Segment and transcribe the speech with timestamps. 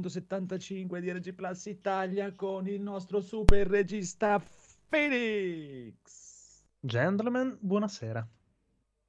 [0.00, 4.42] 275 di RG Plus Italia con il nostro super regista
[4.88, 6.62] Phoenix.
[6.80, 8.26] Gentlemen, buonasera.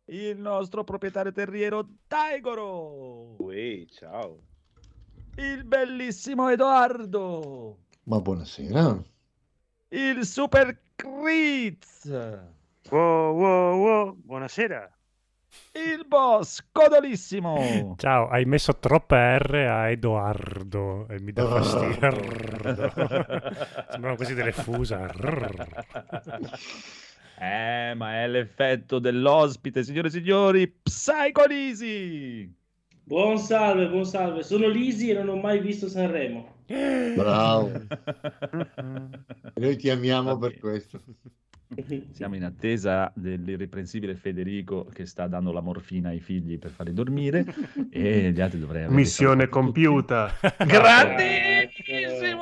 [0.06, 3.42] Il nostro proprietario terriero Daigoro.
[3.42, 4.40] Uè, ciao.
[5.38, 7.78] Il bellissimo Edoardo.
[8.04, 9.02] Ma buonasera.
[9.90, 12.06] Il super Kritz.
[12.90, 14.93] Wow, wow, wow, buonasera.
[15.72, 17.96] Il boss Codolissimo.
[17.98, 21.94] Ciao, hai messo troppe R a Edoardo e mi dà fastidio.
[23.90, 25.12] Sembrano quasi delle fusa.
[27.36, 32.50] Eh, ma è l'effetto dell'ospite, signore e signori, Psycholisi.
[33.04, 34.44] Buon salve, buon salve.
[34.44, 36.60] Sono Lisi e non ho mai visto Sanremo.
[36.66, 37.70] Bravo.
[39.56, 41.02] Noi ti amiamo per questo.
[42.12, 47.46] Siamo in attesa dell'irreprensibile Federico che sta dando la morfina ai figli per farli dormire
[47.90, 50.32] e gli altri dovrei avere Missione compiuta.
[50.66, 52.42] Grandissimo!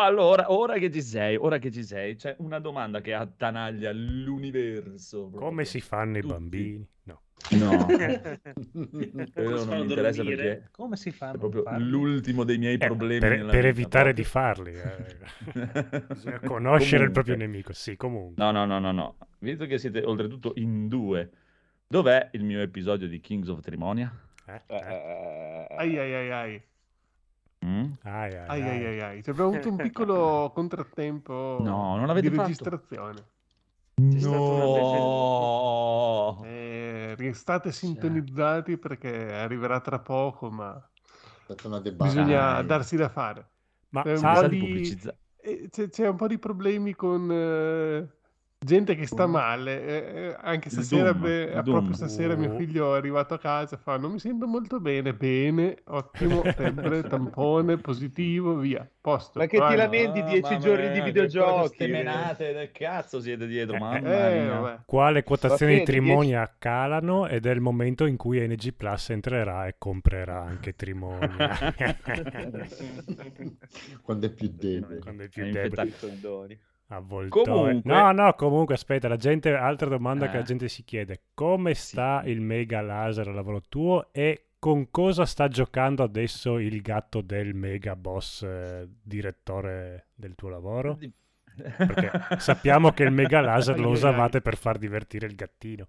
[0.00, 5.28] Allora, ora che ci sei, ora che ci sei, c'è una domanda che attanaglia l'universo.
[5.28, 5.48] proprio.
[5.48, 6.32] Come si fanno i Tutti.
[6.32, 6.86] bambini?
[7.04, 7.21] No.
[7.50, 10.36] No, Come quello si non mi interessa dormire?
[10.36, 11.38] perché Come si è fanno?
[11.38, 14.72] proprio l'ultimo dei miei Eh, problemi per, nella per vita, evitare di farli.
[14.74, 15.16] eh.
[16.12, 17.72] Bisogna conoscere il proprio nemico.
[17.72, 18.42] Sì, comunque.
[18.42, 19.16] No, no, no, no, no.
[19.38, 21.30] Visto che siete oltretutto in due,
[21.86, 24.10] dov'è il mio episodio di Kings of Trimonia?
[24.46, 25.66] Eh, Eh, eh.
[25.70, 26.62] eh, Ai ai ai ai.
[27.64, 27.92] Mm?
[28.04, 28.84] Ai, ai, Ai ai.
[28.86, 31.32] ai ai abbiamo avuto un piccolo contrattempo
[31.62, 32.64] No, non l'avete di fatto?
[33.94, 36.42] C'è stato No!
[36.44, 40.90] Eh, restate sintonizzati perché arriverà tra poco, ma
[41.96, 42.66] bisogna Dai.
[42.66, 43.50] darsi da fare.
[43.90, 44.98] Ma Eh, un di
[45.44, 48.08] Eh, C'è, c'è un po' di problemi con eh,
[48.64, 49.30] gente che sta Mm.
[49.30, 49.84] male.
[49.84, 49.94] eh,
[50.28, 53.96] eh, anche stasera, Doom, il proprio stasera mio figlio è arrivato a casa e fa:
[53.96, 55.14] Non mi sento molto bene.
[55.14, 58.88] Bene, ottimo, febbre, tampone, positivo, via.
[59.00, 59.38] Posto.
[59.40, 59.76] Ma che ti vai.
[59.76, 60.20] lamenti?
[60.20, 61.58] Ah, 10 mamma giorni mia, di videogiochi.
[61.58, 64.60] Queste menate del cazzo siete dietro, Eh, mamma Eh, mia.
[64.60, 64.80] vabbè.
[64.86, 69.74] Quale quotazioni di Trimonia calano ed è il momento in cui NG Plus entrerà e
[69.78, 71.56] comprerà anche Trimonia.
[74.02, 74.98] Quando è più debole.
[75.00, 75.90] Quando è più debole.
[76.96, 77.44] Avvoltoio.
[77.44, 80.38] Comunque- No, no, comunque aspetta, la gente, altra domanda che Eh.
[80.40, 81.88] la gente si chiede, come Sì.
[81.92, 87.20] sta il mega laser al lavoro tuo e con cosa sta giocando adesso il gatto
[87.20, 90.98] del mega boss eh, direttore del tuo lavoro?
[91.76, 95.88] Perché sappiamo che il mega laser lo usavate per far divertire il gattino,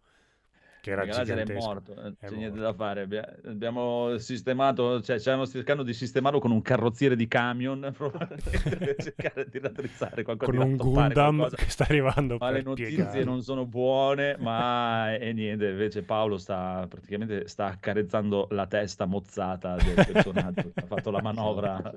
[0.84, 2.62] che era Il laser è morto, eh, È c'è niente morto.
[2.62, 3.02] da fare.
[3.04, 8.96] Abbia- Abbiamo sistemato, cioè stiamo cercando di sistemarlo con un carrozziere di camion, probabilmente per
[8.98, 11.56] cercare di raddrizzare qualcosa, Con un Gundam qualcosa.
[11.64, 13.24] che sta arrivando Ma le notizie piegare.
[13.24, 19.76] non sono buone, ma e niente, invece Paolo sta praticamente sta accarezzando la testa mozzata
[19.78, 21.82] del personaggio, ha fatto la manovra.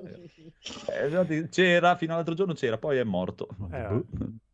[0.89, 3.47] Eh, c'era, fino all'altro giorno c'era, poi è morto.
[3.71, 4.05] Eh, Boh.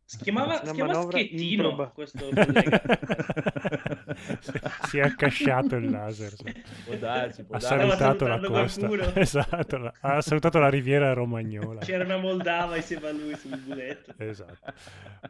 [0.06, 1.86] Si chiamava, si chiama Schettino improba.
[1.88, 2.82] questo collega.
[4.86, 6.32] si è accasciato il laser.
[6.84, 8.88] Può darsi, può Ha salutato la costa.
[9.14, 11.80] Esatto, la- ha salutato la riviera romagnola.
[11.80, 14.12] C'era una Moldava insieme a lui sul muletto.
[14.18, 14.72] Esatto.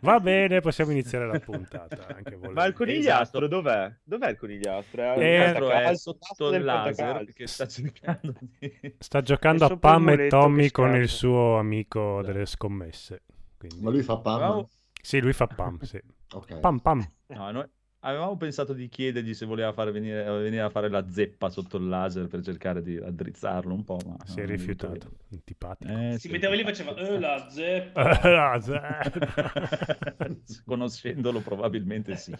[0.00, 2.06] Va bene, possiamo iniziare la puntata.
[2.08, 2.60] Anche volendo.
[2.60, 3.62] Ma il conigliastro Esatto.
[3.62, 3.94] dov'è?
[4.02, 5.02] Dov'è il conigliastro?
[5.14, 8.72] È Eh, è tasto sotto del il laser che sta cercando di...
[8.98, 13.22] Sta giocando È a Pam e Tommy con il suo amico delle scommesse.
[13.68, 14.34] Quindi- Ma lui fa pam?
[14.34, 14.68] Avevamo-
[15.00, 16.00] Sì, lui fa Pam, sì.
[16.34, 16.58] Ok.
[16.60, 17.06] Pam Pam.
[17.28, 17.64] No, noi
[18.00, 21.88] avevamo pensato di chiedergli se voleva fare venire, venire a fare la zeppa sotto il
[21.88, 25.12] laser per cercare di raddrizzarlo un po', ma Si è rifiutato.
[25.32, 25.90] Antipatico.
[25.92, 26.28] Eh, Si sì.
[26.30, 28.60] metteva lì e faceva eh, la zeppa.
[30.64, 32.34] Conoscendolo probabilmente sì.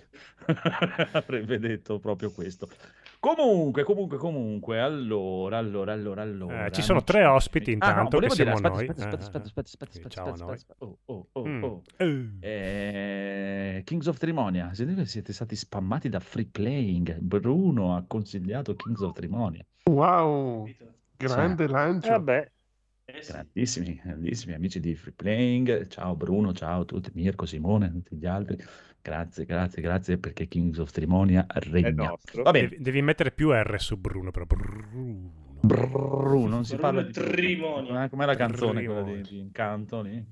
[1.13, 2.69] Avrebbe detto proprio questo.
[3.25, 6.67] Comunque, comunque, comunque, allora, allora, allora, allora.
[6.67, 8.87] Eh, ci sono tre ospiti Ah, no, intanto, che dire, siamo aspetta, noi.
[8.89, 10.75] Aspetta, Eh, aspetta, aspetta.
[10.81, 11.63] Oh, oh, oh, Mm.
[11.63, 11.83] oh.
[12.41, 13.81] Eh.
[13.87, 17.17] Kings of Trimonia, siete, siete stati spammati da Free Playing.
[17.21, 19.65] Bruno ha consigliato Kings of Trimonia.
[19.85, 20.69] Wow,
[21.17, 22.09] grande lancio.
[22.09, 22.51] Eh, Vabbè,
[23.07, 23.33] Eh sì.
[23.33, 25.87] Grandissimi, grandissimi amici di Free Playing.
[25.87, 28.59] Ciao Bruno, ciao a tutti, Mirko, Simone, tutti gli altri.
[29.05, 32.11] Grazie, grazie, grazie perché Kings of Trimonia È regna.
[32.43, 34.47] Va bene, Devi, devi mettere più R su Bruno, però.
[34.47, 35.43] Bruno.
[35.61, 38.05] Bruno, non si Bruno parla di Trimonia.
[38.05, 39.31] Eh, Com'è la canzone quella di, Trimonia.
[39.31, 40.25] di Incanto lì?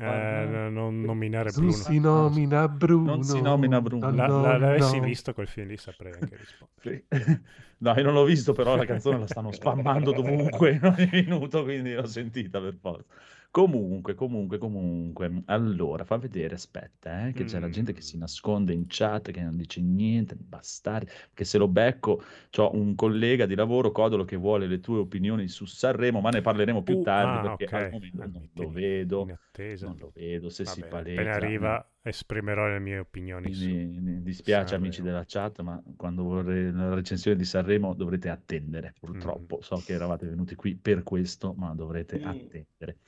[0.00, 1.72] Eh, no, non nominare Non Bruno.
[1.82, 3.10] si nomina Bruno.
[3.14, 4.08] Non si nomina Bruno.
[4.08, 5.04] No, La- no, la- l'avessi no.
[5.04, 7.04] visto quel film lì saprei anche rispondere.
[7.10, 7.40] Sì.
[7.82, 11.64] No, io non l'ho visto, però la canzone la stanno spammando dovunque in ogni minuto,
[11.64, 13.04] quindi l'ho sentita per forza.
[13.52, 15.42] Comunque, comunque, comunque.
[15.46, 18.18] Allora, fa vedere, aspetta, eh, che c'è la gente che si Mm.
[18.18, 23.44] nasconde in chat, che non dice niente, bastardi, che se lo becco, c'ho un collega
[23.44, 27.02] di lavoro, Codolo, che vuole le tue opinioni su Sanremo, ma ne parleremo più Uh,
[27.02, 27.72] tardi ah, perché ok.
[27.74, 29.34] al momento non mi lo vedo,
[29.80, 31.02] non lo vedo, se Va si bene, palesa.
[31.02, 35.02] appena arriva esprimerò le mie opinioni Quindi mi dispiace amici Sanremo.
[35.02, 39.60] della chat, ma quando vorrei la recensione di Sanremo dovrete attendere, purtroppo.
[39.60, 39.62] Mm.
[39.62, 42.22] So che eravate venuti qui per questo, ma dovrete Mm.
[42.22, 42.98] attendere.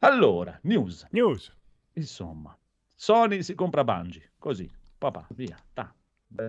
[0.00, 1.06] Allora, news.
[1.10, 1.52] News.
[1.94, 2.56] Insomma,
[2.94, 5.92] Sony si compra Bungie, così, papà, via, ta.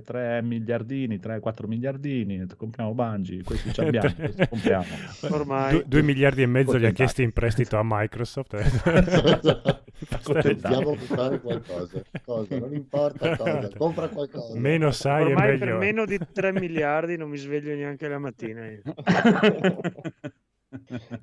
[0.03, 4.85] 3 miliardini, 3-4 miliardini, compriamo Bungie, questi ci abbiamo, questi compriamo.
[5.29, 5.71] Ormai.
[5.71, 8.53] Due, due miliardi e mezzo li ha chiesti in prestito a Microsoft.
[10.09, 10.73] Accontentati.
[10.73, 12.01] Dobbiamo fare qualcosa.
[12.23, 12.59] Cosa?
[12.59, 13.69] Non importa cosa.
[13.75, 14.59] Compra qualcosa.
[14.59, 18.19] Meno sai e Ormai meglio per meno di 3 miliardi non mi sveglio neanche la
[18.19, 18.61] mattina.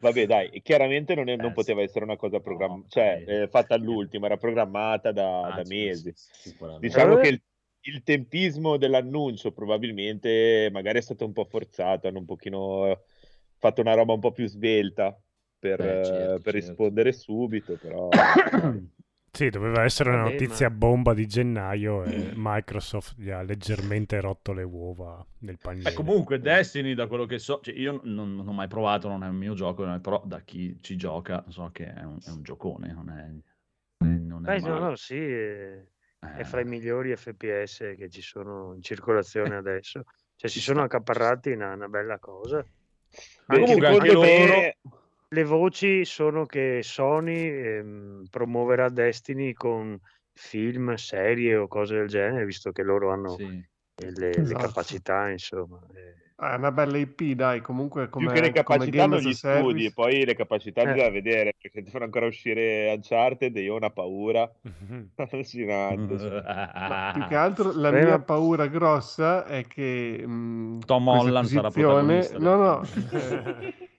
[0.01, 1.87] Vabbè, dai, chiaramente non, è- non Eh, poteva sì.
[1.87, 6.13] essere una cosa No, programmata, cioè eh, fatta all'ultimo, era programmata da, Ah, da mesi.
[6.81, 7.21] Diciamo Eh.
[7.21, 7.43] che il,
[7.83, 13.05] il tempismo dell'annuncio probabilmente magari è stato un po' forzato, hanno un pochino
[13.59, 15.17] fatto una roba un po' più svelta
[15.59, 16.51] per, Beh, certo, per certo.
[16.53, 18.09] rispondere subito, però
[19.37, 24.55] Sì, doveva essere una notizia ma- bomba di gennaio e Microsoft gli ha leggermente rotto
[24.55, 25.91] le uova nel paniere.
[25.91, 29.23] Beh, comunque Destiny, da quello che so, cioè io non, non ho mai provato, non
[29.23, 32.31] è un mio gioco, eh, però da chi ci gioca so che è un, è
[32.31, 35.85] un giocone, non è, non è Beh, no, no, sì, è,
[36.19, 40.05] è Eh, fra i migliori FPS che ci sono in circolazione adesso.
[40.35, 42.65] Cioè, si sono accaparrati una, una bella cosa.
[43.47, 44.77] Beh, Comunque, anche loro- me
[45.29, 49.99] Le voci sono che Sony ehm, promuoverà Destiny con
[50.33, 53.45] film, serie o cose del genere, visto che loro hanno sì.
[53.45, 53.65] le,
[54.19, 54.67] le Esatto.
[54.67, 55.81] capacità, insomma.
[55.95, 56.15] eh.
[56.39, 60.25] È una bella IP, dai, comunque come, più che le capacità a gli studi, poi
[60.25, 60.93] le capacità Eh.
[60.93, 64.49] bisogna vedere, perché devono ancora uscire Uncharted e io ho una paura
[65.17, 67.13] allucinante.
[67.15, 71.71] più che altro la Beh, mia paura grossa è che mh, Tom questa Holland sarà
[71.71, 73.73] protagonista no, no, film.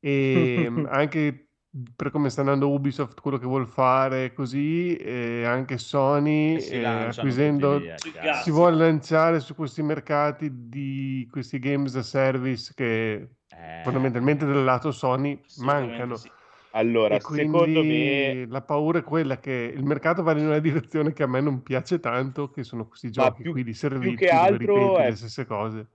[0.00, 1.50] e mh, anche
[1.94, 6.74] per come sta andando Ubisoft, quello che vuol fare così, e anche Sony E si
[6.74, 7.98] eh, acquisendo via,
[8.28, 14.44] si vuole lanciare su questi mercati di questi games as a service che Eh, fondamentalmente
[14.46, 16.16] dal lato Sony mancano.
[16.16, 16.30] sì.
[16.72, 21.12] Allora, E secondo me, la paura è quella che il mercato va in una direzione
[21.12, 24.14] che a me non piace tanto, che sono questi giochi più- qui di più servizi
[24.14, 25.88] che dove altro ripeti è- le stesse cose.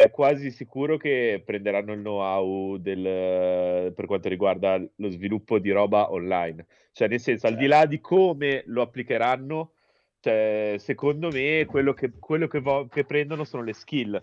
[0.00, 6.12] È quasi sicuro che prenderanno il know-how del, per quanto riguarda lo sviluppo di roba
[6.12, 6.66] online.
[6.92, 9.72] Cioè, nel senso, al di là di come lo applicheranno,
[10.20, 14.22] cioè, secondo me quello che, quello che, vo- che prendono sono le skill.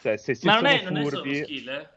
[0.00, 1.88] Cioè, se si Ma non è, non è solo skill, eh?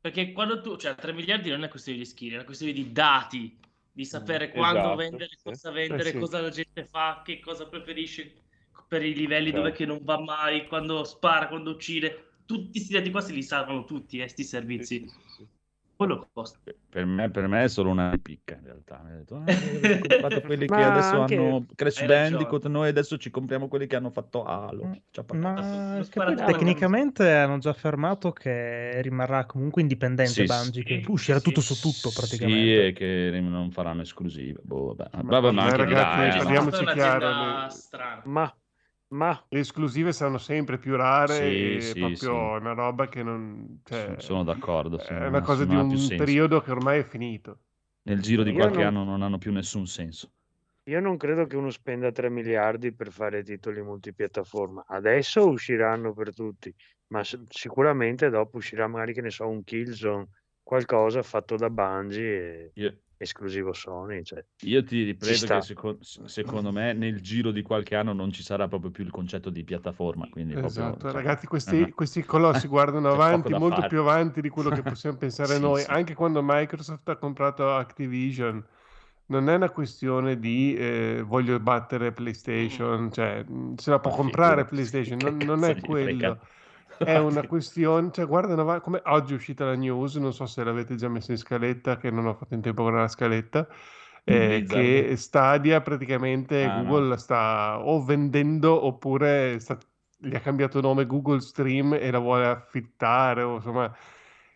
[0.00, 2.92] Perché quando tu, cioè 3 miliardi non è questione di skill, è una questione di
[2.92, 3.58] dati,
[3.90, 5.42] di sapere Mm, quando esatto, vendere, sì.
[5.42, 6.18] cosa vendere, Eh sì.
[6.18, 8.32] cosa la gente fa, che cosa preferisce
[8.86, 9.76] per i livelli dove Certo.
[9.76, 12.26] che non va mai, quando spara, quando uccide.
[12.50, 14.98] Tutti questi dati qua se li salvano tutti, eh, sti Sì, servizi.
[14.98, 15.46] sì, sì, sì.
[15.96, 16.58] Quello costa.
[16.88, 19.00] Per me, per me è solo una picca in realtà.
[19.04, 19.44] Mi detto, "Ah,
[20.00, 22.04] comprato quelli che adesso anche- hanno Crash.
[22.06, 24.90] Bandicoot, noi adesso ci compriamo quelli che hanno fatto Halo.
[25.32, 31.36] Ma poi tecnicamente hanno già affermato che rimarrà comunque indipendente Sì, Bungie, sì, che uscirà
[31.38, 31.44] sì.
[31.44, 32.86] tutto su tutto Sì, praticamente.
[32.86, 34.60] e che non faranno esclusive.
[34.64, 35.22] Boh, vabbè.
[35.22, 38.22] Ma- Vabbè, ma ma ragazzi, eh, parliamoci è chiaro, strana.
[38.24, 38.59] Ma,
[39.10, 42.52] ma Le esclusive saranno sempre più rare Sì, e sì, proprio sì.
[42.58, 43.80] una roba che non...
[43.84, 47.60] cioè, Sono- d'accordo, sì, È una cosa di un periodo che ormai è finito.
[48.02, 50.32] Nel giro di Io qualche non- anno non hanno più nessun senso.
[50.84, 54.84] io non credo che uno spenda 3 miliardi per fare titoli multipiattaforma.
[54.86, 56.74] Adesso usciranno per tutti,
[57.08, 60.28] ma sicuramente dopo uscirà magari, che ne so, un Killzone,
[60.62, 62.90] qualcosa fatto da Bungie e Io,
[63.20, 64.22] esclusivo Sony.
[64.22, 64.44] Cioè.
[64.62, 68.68] io ti ripeto che seco- secondo me nel giro di qualche anno non ci sarà
[68.68, 70.28] proprio più il concetto di piattaforma.
[70.28, 73.86] Quindi proprio, Esatto, cioè, ragazzi, questi, eh, questi colossi guardano avanti, molto fare.
[73.86, 75.84] più avanti di quello che possiamo pensare Sì, noi.
[75.84, 75.90] sì.
[75.90, 78.64] Anche quando Microsoft ha comprato Activision,
[79.26, 84.64] non è una questione di eh, voglio battere PlayStation, cioè mh, se la può comprare
[84.66, 86.38] PlayStation, non, non è quello.
[86.38, 86.40] frega?
[87.02, 90.96] È una questione, cioè avanti, come oggi è uscita la news, non so se l'avete
[90.96, 93.66] già messa in scaletta, che non ho fatto in tempo con la scaletta,
[94.24, 94.68] eh, Blizzard.
[95.08, 97.08] che Stadia praticamente Ah, Google no.
[97.08, 99.78] la sta o vendendo oppure sta-
[100.18, 103.90] gli ha cambiato nome Google Stream e la vuole affittare, o insomma,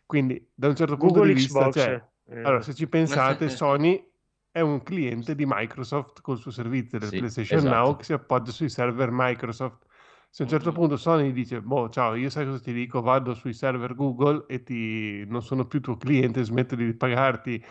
[0.04, 1.74] quindi da un certo punto Google di vista, Xbox.
[1.74, 4.12] cioè, eh, allora se ci pensate, Sony
[4.50, 7.74] è un cliente di Microsoft col suo servizio del Sì, PlayStation esatto.
[7.74, 9.86] Now che si appoggia sui server Microsoft.
[10.34, 13.34] Se a un certo punto Sony dice, boh, ciao, io sai cosa ti dico, vado
[13.34, 15.24] sui server Google e ti...
[15.26, 17.64] non sono più tuo cliente, smetto di pagarti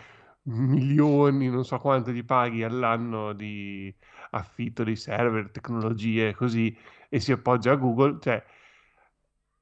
[0.44, 3.94] milioni, non so quanto di paghi all'anno di
[4.30, 6.74] affitto dei server, tecnologie, così,
[7.10, 8.42] e si appoggia a Google, cioè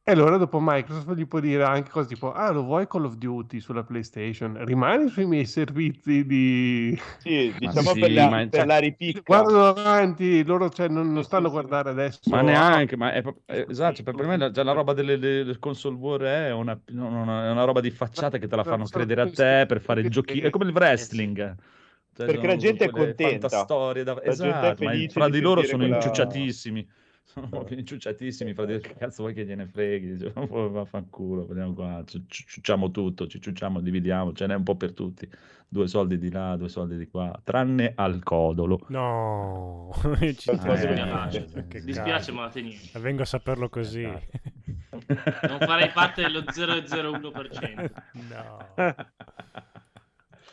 [0.05, 3.15] e allora dopo Microsoft gli può dire anche cose tipo, ah lo vuoi Call of
[3.15, 4.65] Duty sulla PlayStation?
[4.65, 6.99] Rimani sui miei servizi di...
[7.19, 9.21] Sì, diciamo sì, per, la, ma- per cioè, la ripicca.
[9.25, 11.61] Guardano avanti, loro cioè, non, non stanno a sì, sì.
[11.63, 12.19] guardare adesso.
[12.31, 15.19] Ma "Ah, neanche, ma è, è- esatto, cioè, per me la, già la roba delle,
[15.19, 18.87] delle console war è una, una- è una roba di facciata che te la fanno
[18.87, 21.37] credere a te per fare il giochino, è come il wrestling.
[21.37, 23.49] Cioè, Perché sono- la gente è contenta.
[23.49, 26.89] fantastorie da- La gente è Esatto, ma fra di di loro sono quella- inciucciatissimi.
[27.25, 28.83] Sono proprio inciucciatissimi fra di loro.
[28.85, 30.31] Che cazzo vuoi che gliene freghi?
[30.35, 34.93] Vaffanculo, vediamo qua, ci ci ciucciamo tutto, ci ciucciamo, dividiamo, ce n'è un po' per
[34.93, 35.29] tutti.
[35.67, 38.85] Due soldi di là, due soldi di qua, tranne al codolo.
[38.89, 39.91] No,
[40.37, 41.67] ci Eh.
[41.69, 42.81] Che Mi dispiace, ma la teniamo.
[42.99, 44.03] Vengo a saperlo così.
[44.93, 47.91] Non farei parte dello 001%.
[48.29, 48.75] No.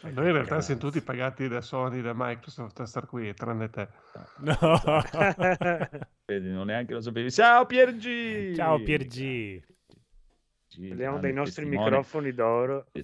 [0.01, 3.87] Noi in realtà siamo tutti pagati da Sony, da Microsoft a star qui, tranne te.
[4.37, 4.55] No.
[6.25, 7.29] Vedi, non neanche lo sapevi.
[7.31, 8.55] Ciao Piergi!
[8.55, 9.61] Ciao Piergi.
[10.87, 12.85] Parliamo dei nostri testimone microfoni d'oro.
[12.91, 13.03] di,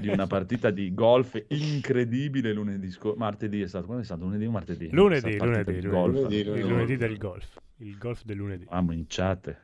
[0.00, 3.16] di una partita di golf incredibile lunedì scorso.
[3.16, 3.84] Martedì è stato.
[3.86, 4.24] Quando è stato?
[4.24, 4.90] Lunedì o martedì?
[4.90, 5.88] Lunedì, lunedì, lunedì.
[5.88, 6.14] golf.
[6.14, 6.68] Lunedì, Il lunedì.
[6.68, 7.58] lunedì del golf.
[7.76, 8.66] Il golf del lunedì.
[8.68, 9.56] Mamma in chat.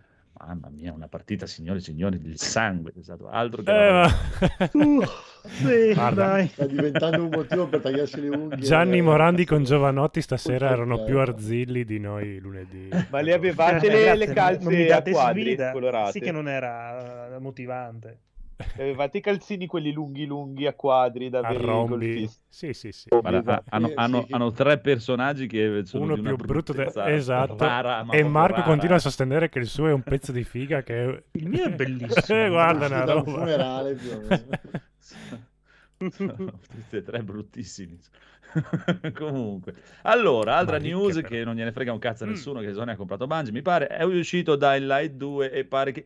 [0.46, 2.92] Mamma mia, una partita, signori e signori, del sangue.
[2.98, 4.08] È stato altro che Eh,
[4.72, 5.02] Uh,
[5.46, 6.26] sì, Guarda.
[6.26, 6.48] dai.
[6.48, 8.58] Sta diventando un motivo per tagliarsi le unghie.
[8.58, 12.88] Gianni eh, Morandi con Giovanotti stasera erano più arzilli di noi lunedì.
[13.10, 15.72] Ma le avevate le, le calze a quadri sfida.
[15.72, 16.10] colorate?
[16.12, 18.18] Sì che non era eh, motivante.
[18.78, 22.28] Avevate i calzini quelli lunghi lunghi a quadri da veri.
[22.48, 23.08] Sì, sì, sì.
[23.08, 26.90] Guarda, Sì, hanno, hanno- hanno tre personaggi che sono Uno di una più brutto de-
[27.06, 27.56] esatto.
[27.58, 28.66] rara, ma E Marco rara.
[28.68, 31.24] continua a sostenere che il suo è un pezzo di figa che...
[31.32, 32.38] Il mio è bellissimo.
[32.38, 33.38] Eh, guarda una Da un roba.
[33.38, 34.48] funerale più o meno.
[36.10, 37.98] Sono tutti e tre bruttissimi.
[39.14, 41.28] Comunque, allora, altra Ma ricche news però.
[41.28, 42.30] che non gliene frega un cazzo a Mm.
[42.30, 45.90] nessuno che Sony ha comprato Bungie, mi pare, è uscito Dying Light 2 e pare
[45.92, 46.04] che...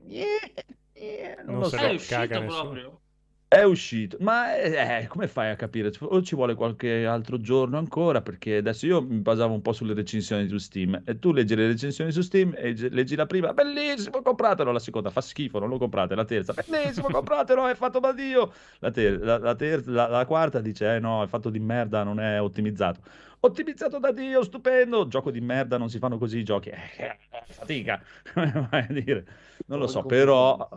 [1.45, 1.77] non, Non lo so.
[1.77, 3.01] È uscito proprio.
[3.49, 5.91] È uscito, ma eh, come fai a capire?
[6.01, 8.21] O ci vuole qualche altro giorno ancora?
[8.21, 11.67] Perché adesso io mi basavo un po' sulle recensioni su Steam e tu leggi le
[11.67, 14.71] recensioni su Steam e leggi la prima, bellissimo, compratelo.
[14.71, 16.15] La seconda fa schifo, non lo comprate.
[16.15, 18.53] La terza, bellissimo, compratelo, è fatto da Dio.
[18.81, 22.03] La, ter- la, la terza- la- la quarta dice, eh no, è fatto di merda,
[22.03, 23.01] non è ottimizzato.
[23.41, 25.07] Ottimizzato da Dio, stupendo.
[25.07, 26.71] Gioco di merda, non si fanno così i giochi.
[27.31, 28.03] Eh, fatica,
[28.33, 29.27] come vai a dire?
[29.67, 30.69] Non lo so, però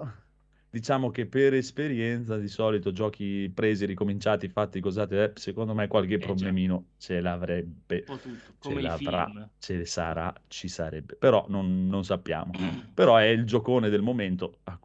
[0.72, 6.18] diciamo che per esperienza di solito giochi presi, ricominciati, fatti, cosate, eh, secondo me qualche
[6.18, 6.48] Eh, già.
[6.48, 8.06] problemino ce l'avrebbe,
[8.60, 9.50] ce l'avrà, film.
[9.60, 12.54] ce ne sarà, ci sarebbe, però non, non sappiamo.
[12.94, 14.80] Però è il giocone del momento, ah,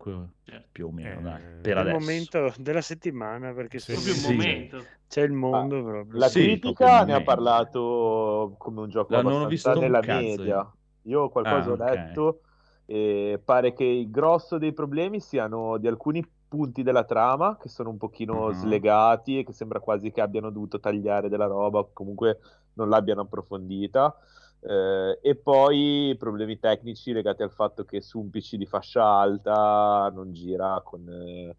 [0.45, 0.69] Certo.
[0.73, 1.88] più o meno, Eh, dai, del per È il adesso.
[1.88, 4.90] momento della settimana perché Sì, Proprio sì, un momento.
[5.09, 6.19] c'è il mondo proprio.
[6.19, 9.99] La Sì, critica ne ha parlato come un gioco La- non ho visto un nella
[9.99, 10.76] cazzo media.
[11.02, 11.76] Io qualcosa Ah, ho ok.
[11.76, 12.40] letto
[12.87, 17.90] e pare che il grosso dei problemi siano di alcuni punti della trama che sono
[17.90, 18.52] un pochino Mhm.
[18.52, 22.38] slegati e che sembra quasi che abbiano dovuto tagliare della roba, o comunque
[22.75, 24.16] non l'abbiano approfondita.
[24.61, 30.11] Eh, e poi problemi tecnici legati al fatto che su un PC di fascia alta
[30.14, 31.57] non gira con, eh,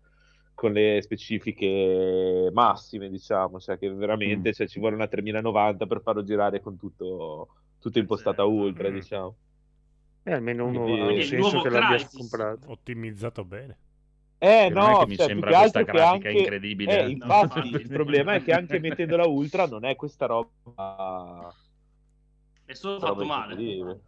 [0.53, 4.51] con le specifiche massime, diciamo, cioè che veramente Mm.
[4.53, 8.57] cioè, ci vuole una 3090 per farlo girare con tutto, tutto impostata Esatto.
[8.57, 8.93] ultra, Mm.
[8.93, 9.35] diciamo.
[10.27, 12.69] Eh, almeno uno Quindi- ha senso che l'abbia comprato.
[12.71, 13.77] Ottimizzato bene.
[14.39, 16.29] Eh è no, mi cioè, sembra più questa grafica anche...
[16.31, 16.99] incredibile.
[16.99, 17.09] Eh, eh.
[17.11, 17.69] infatti, infatti.
[17.81, 21.53] il problema è che anche mettendola ultra non è questa roba...
[22.65, 23.53] È solo fatto male.
[23.53, 24.01] incredibile.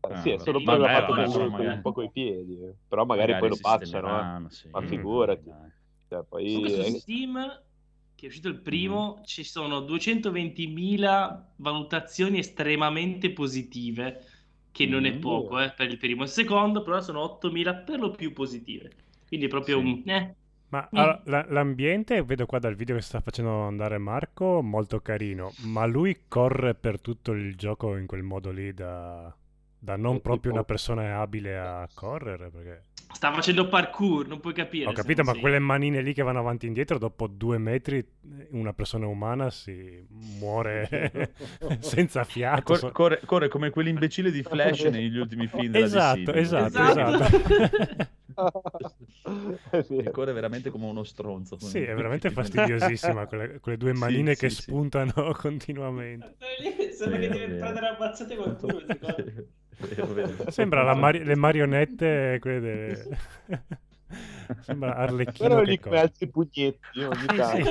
[0.00, 2.74] Ah, sì, è solo poi l'ha fatto magari- un po' coi piedi, eh.
[2.88, 4.50] però magari, poi lo pacciano, eh.
[4.50, 4.86] sì, ma Mm.
[4.86, 5.44] figurati.
[5.44, 5.70] dai.
[6.08, 6.50] Cioè, poi...
[6.50, 7.62] Su eh, Steam,
[8.14, 14.22] che è uscito il primo, ci sono 220.000 valutazioni estremamente positive,
[14.76, 15.18] che non è Mm.
[15.18, 16.22] poco eh, per il primo.
[16.24, 18.90] Il secondo, però, sono 8.000 per lo più positive.
[19.26, 19.80] Quindi è proprio Sì.
[19.80, 20.02] un...
[20.08, 20.36] Eh,
[20.68, 20.98] Ma Mm.
[20.98, 25.86] allora, la- l'ambiente, vedo qua dal video che sta facendo andare Marco, molto carino, ma
[25.86, 29.34] lui corre per tutto il gioco in quel modo lì da,
[29.78, 32.82] da non proprio una persona abile a correre, perché...
[33.12, 34.88] sta facendo parkour, non puoi capire.
[34.88, 38.04] Ho capito, ma sei- quelle manine lì che vanno avanti e indietro, dopo due metri
[38.50, 41.32] una persona umana si muore
[41.80, 42.62] senza fiato.
[42.64, 46.36] Cor- so- corre, corre come quell'imbecille di Flash negli ultimi film della Esatto, DC.
[46.36, 47.24] esatto, Esatto.
[47.24, 48.14] esatto.
[50.12, 51.58] corre veramente come uno stronzo.
[51.58, 54.62] Sì, è veramente fastidiosissima quelle, quelle due Sì, manine sì, che sì.
[54.62, 56.36] spuntano continuamente.
[56.92, 57.56] Sembra che vero.
[57.56, 58.80] prendere ammazzate qualcuno.
[60.48, 63.18] Sembra la mari- le marionette, quelle delle-
[64.60, 65.98] Sembra Arlecchino Però come corre.
[66.00, 67.26] altri pugnetti ogni Sì.
[67.26, 67.70] tanto.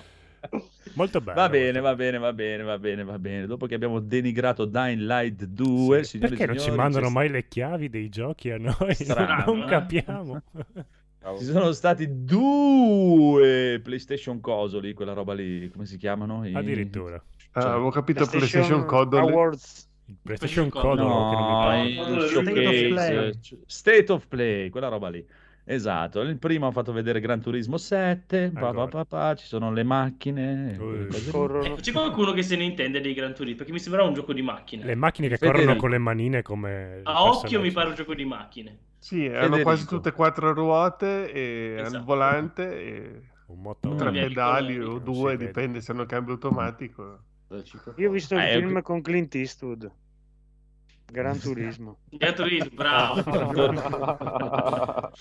[0.94, 1.40] Molto bello.
[1.40, 3.46] Va bene, va bene, va bene, va bene, va bene.
[3.46, 7.12] Dopo che abbiamo denigrato Dying Light 2, Sì, e Perché non ci signori, mandano c'è-
[7.12, 8.94] mai le chiavi dei giochi a noi?
[8.94, 9.66] Strano, non eh?
[9.66, 10.42] capiamo.
[11.38, 16.44] Ci sono stati due PlayStation Cosoli, quella roba lì, come si chiamano?
[16.46, 17.22] I- Addirittura.
[17.52, 19.30] Ah, Cioè, avevo capito PlayStation Codoli.
[19.30, 19.88] Awards.
[20.10, 23.38] Il PlayStation che non mi No, Codolo State of showcase, Play.
[23.40, 25.24] c- State of Play, quella roba lì.
[25.62, 28.86] Esatto, il primo ha fatto vedere Gran Turismo 7, pa, pa, Ancora.
[28.88, 31.06] pa, pa, ci sono le macchine, Ui.
[31.30, 31.64] Corrono.
[31.64, 34.32] Ecco, c'è qualcuno che se ne intende dei Gran Turismo, perché mi sembrava un gioco
[34.32, 34.84] di macchine.
[34.84, 35.60] Le macchine che Federico.
[35.62, 37.00] corrono con le manine come...
[37.04, 38.78] A occhio mi pare un gioco di macchine.
[38.98, 39.62] Sì, hanno Federico.
[39.62, 42.04] quasi tutte e quattro ruote e hanno il Esatto.
[42.04, 43.96] volante e Un motore.
[43.96, 47.20] tre pedali o due, dipende se hanno cambio automatico.
[47.96, 49.90] Io ho visto il Eh, film con Clint Eastwood.
[51.10, 51.98] Gran Turismo.
[52.10, 53.22] Gran Turismo, bravo.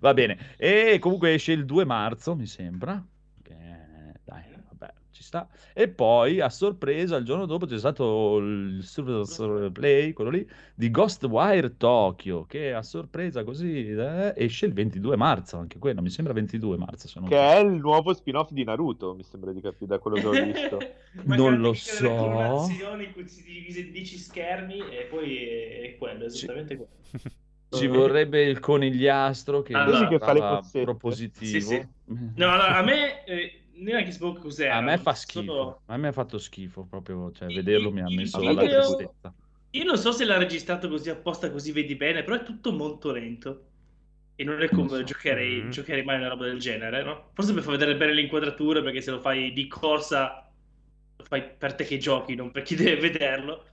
[0.00, 3.00] Va bene, e comunque esce il 2 marzo, mi sembra.
[5.40, 5.48] Che, dai, vabbè, ci sta.
[5.72, 10.90] E poi, a sorpresa, il giorno dopo c'è stato il Super Play, quello lì, di
[10.90, 16.32] Ghostwire Tokyo, che a sorpresa così eh, esce il 22 marzo, anche quello, mi sembra
[16.32, 17.08] 22 marzo.
[17.08, 20.16] Se non Che è il nuovo spin-off di Naruto, mi sembra di capire da quello
[20.16, 20.78] che ho visto.
[21.24, 22.08] Non lo so.
[22.08, 26.90] colorazioni in cui si divise in 10 schermi e poi è, è quello, esattamente quello.
[27.68, 31.50] Ci vorrebbe il conigliastro che Allora, che fa le propositivo.
[31.50, 31.88] Sì, sì.
[32.36, 34.76] No, allora, a me eh, neanche so cos'era.
[34.76, 38.00] A me fa schifo, solo- a me ha fatto schifo proprio, cioè Il- vederlo mi
[38.00, 39.34] ha messo video- la tristezza.
[39.70, 43.12] Io non so se l'ha registrato così apposta così vedi bene, però è tutto molto
[43.12, 43.66] lento.
[44.36, 45.02] E non è come Non so.
[45.04, 45.70] giocherei, Mm.
[45.70, 47.30] giocherei mai una roba del genere, no?
[47.34, 50.50] Forse per far vedere bene le inquadrature, perché se lo fai di corsa,
[51.16, 53.64] lo fai per te che giochi, non per chi deve vederlo.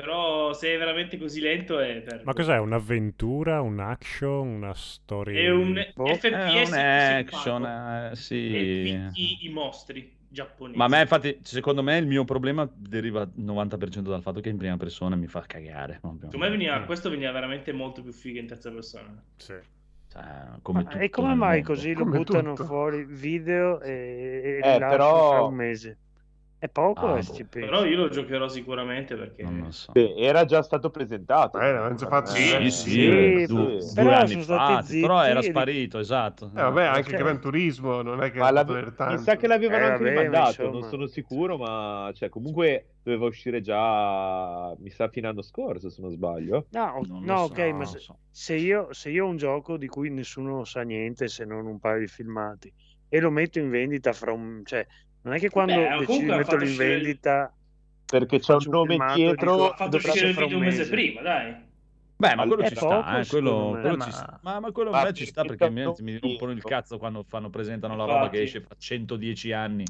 [0.00, 2.22] Però se è veramente così lento è per...
[2.24, 2.56] Ma cos'è?
[2.58, 5.40] Un'avventura, un action, una storia?
[5.40, 6.06] È un Boh.
[6.14, 9.08] FPS È un action, eh, E sì.
[9.12, 10.78] picchi i mostri giapponesi.
[10.78, 14.50] Ma a me, infatti, secondo me il mio problema deriva al 90% dal fatto che
[14.50, 15.94] in prima persona mi fa cagare.
[15.94, 16.84] Secondo me veniva, Mm.
[16.84, 19.20] questo veniva veramente molto più figo in terza persona.
[19.36, 19.54] Sì.
[20.10, 20.22] Cioè,
[20.62, 21.72] come e come mai mondo.
[21.74, 22.64] così lo Come buttano tutto.
[22.66, 25.98] fuori video e, e Eh, però- fra un mese?
[26.58, 27.32] È poco, Ah, eh, boh.
[27.50, 29.44] Però io lo giocherò sicuramente perché...
[29.44, 29.92] Non lo so.
[29.92, 31.60] Beh, era già stato presentato.
[31.60, 33.46] Eh, già fatto Sì, Sì, Eh, sì, sì, eh, sì.
[33.46, 36.46] due, Però fa, zitti però era sparito, esatto.
[36.46, 37.16] Eh, vabbè, anche Ok.
[37.16, 39.12] Gran Turismo non è che Ma ha la- fatto vedere tanto.
[39.14, 40.70] mi sa che l'avevano Eh, anche vabbè, ma rimandato, insomma.
[40.72, 46.00] non sono sicuro, ma cioè, comunque doveva uscire già, mi sa, fine anno scorso, se
[46.02, 46.66] non sbaglio.
[46.70, 48.18] No, Non no, so, ok, ma se, so.
[48.30, 51.78] se io, se io ho un gioco di cui nessuno sa niente se non un
[51.78, 52.72] paio di filmati
[53.08, 54.62] e lo metto in vendita fra un...
[54.64, 54.86] cioè,
[55.22, 57.52] non è che quando Beh, decido di metterlo in uscire- vendita...
[58.10, 59.70] Perché c'è un un nome dietro.
[59.70, 61.66] Ha fatto uscire il un video un mese prima, dai.
[62.16, 64.40] Beh, ma quello ci poco, sta, eh, quello, me, quello ma- ci sta.
[64.42, 67.22] Ma, ma quello a me ci sta perché mi, non mi rompono il cazzo quando
[67.22, 69.84] fanno, presentano la roba che esce fra 110 anni.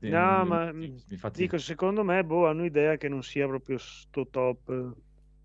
[0.00, 4.26] No, ma mi- infatti, dico, secondo me, boh, hanno idea che non sia proprio sto
[4.28, 4.94] top.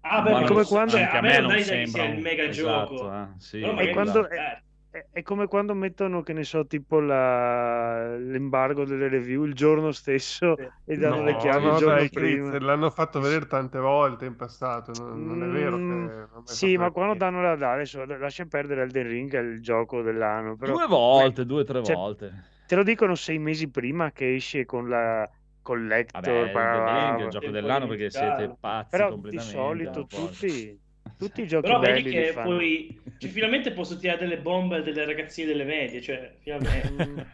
[0.02, 2.96] Ah, beh, come quando- cioè, a me non che sembra sia il un- mega esatto,
[2.96, 3.13] gioco.
[3.13, 4.63] eh, sì, E quando- eh,
[4.98, 9.92] È, è come quando mettono, che ne so, tipo la- l'embargo delle review il giorno
[9.92, 12.60] stesso e danno No, le chiavi no, il giorno dai, prima.
[12.60, 15.94] L'hanno fatto vedere tante volte in passato, non, non è vero che...
[15.94, 19.62] Mm, non Sì, ma quando danno la data, adesso lascia perdere Elden Ring, è il
[19.62, 22.44] gioco dell'anno, però Due volte, due o tre Cioè, volte.
[22.66, 25.30] te lo dicono sei mesi prima che esce con la
[25.62, 29.40] collector, Vabbè, bla, The Ring è il gioco dell'anno perché siete pazzi però di completamente.
[29.40, 30.80] solito tutti,
[31.17, 32.56] tutti i giochi Però vedi che fanno.
[32.56, 37.26] poi cioè, finalmente posso tirare delle bombe delle ragazzine delle medie, cioè finalmente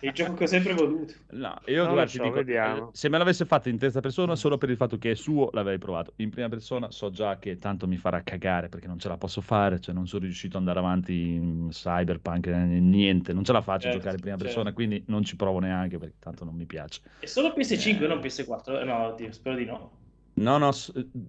[0.00, 1.14] è il gioco che ho sempre voluto.
[1.30, 2.88] No, io Non guarda, so, dico, vediamo.
[2.88, 5.50] eh, se me l'avesse fatto in terza persona solo per il fatto che è suo,
[5.52, 6.12] l'avrei provato.
[6.16, 9.40] In prima persona so già che tanto mi farà cagare perché non ce la posso
[9.40, 13.60] fare, cioè non sono riuscito ad andare avanti in Cyberpunk, eh, niente, non ce la
[13.62, 14.52] faccio a Certo, giocare in prima certo.
[14.52, 17.00] persona, quindi non ci provo neanche perché tanto non mi piace.
[17.20, 18.06] È solo PS5, Eh.
[18.06, 18.80] non PS4.
[18.80, 19.98] Eh, No, oddio, spero di no.
[20.34, 20.70] No, no,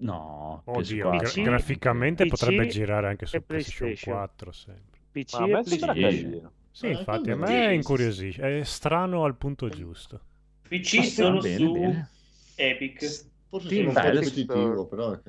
[0.00, 1.18] no, Oddio, PS4.
[1.18, 4.16] gra- graficamente PC potrebbe girare anche su PlayStation PlayStation.
[4.16, 5.00] 4 sempre.
[5.10, 6.52] PC Ma a e carino.
[6.70, 7.74] Sì, Eh, infatti, a me Sì.
[7.74, 8.58] incuriosisce.
[8.60, 10.20] È strano al punto giusto.
[10.66, 12.08] PC Ma solo bene, su bene.
[12.54, 13.26] Epic.
[13.48, 15.20] Forse Sì, sono un dai, po' adesso- ripetitivo, però è.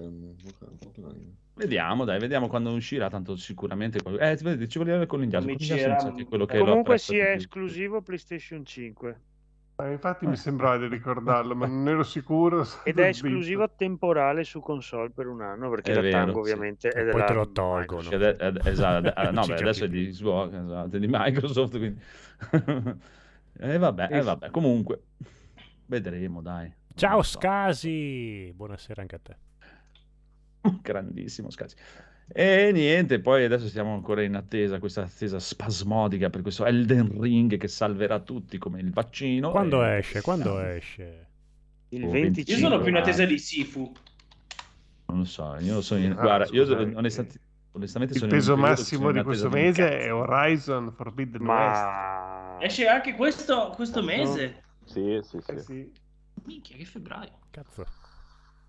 [1.56, 4.00] Vediamo, dai, vediamo quando uscirà, tanto sicuramente...
[4.20, 7.40] Eh, vedi, ci voleva con l'indiato, Mi con è lo Comunque sì, è più.
[7.42, 9.20] esclusivo PlayStation 5
[9.76, 12.64] Ma infatti mi sembrava di ricordarlo, ma non ero sicuro.
[12.84, 16.52] ed è esclusivo temporale su console per un anno perché È la vero, Tango sì.
[16.52, 18.10] ovviamente è E poi te lo tolgono.
[18.10, 21.78] Ade- ade- esatto, ade- no, Ci beh, adesso è di Xbox, esatto, è di Microsoft,
[21.78, 22.02] quindi...
[23.58, 25.02] e vabbè, Sì, eh, vabbè, comunque,
[25.88, 26.72] vedremo, dai.
[26.94, 27.40] Ciao so.
[27.40, 28.54] Scasi!
[28.56, 29.38] Buonasera anche a te.
[30.82, 31.76] Grandissimo, Scasi.
[32.28, 37.58] E niente, poi adesso siamo ancora in attesa, questa attesa spasmodica per questo Elden Ring
[37.58, 39.52] che salverà tutti come il vaccino.
[39.52, 40.22] Quando e- esce?
[40.22, 41.28] Quando esce?
[41.90, 43.92] Il Oh, 25 Io sono più in attesa di Sifu.
[45.06, 46.12] Non lo so, io sono in...
[46.14, 46.94] Ah, guarda, io scusami.
[46.96, 47.40] onestamente,
[47.74, 49.96] onestamente Il peso massimo di questo mese cazzo.
[50.06, 51.52] è Horizon Forbidden West.
[51.52, 54.64] Ma Esce anche questo, questo mese.
[54.86, 55.52] Sì, sì, sì.
[55.52, 55.92] Eh sì.
[56.46, 57.40] Minchia, che febbraio.
[57.52, 57.86] Cazzo.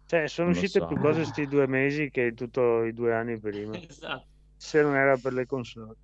[0.07, 0.87] Cioè, sono Non uscite so.
[0.87, 3.83] più cose sti due mesi che in tutto i due anni prima.
[3.89, 4.27] Esatto.
[4.57, 5.97] Se non era per le console.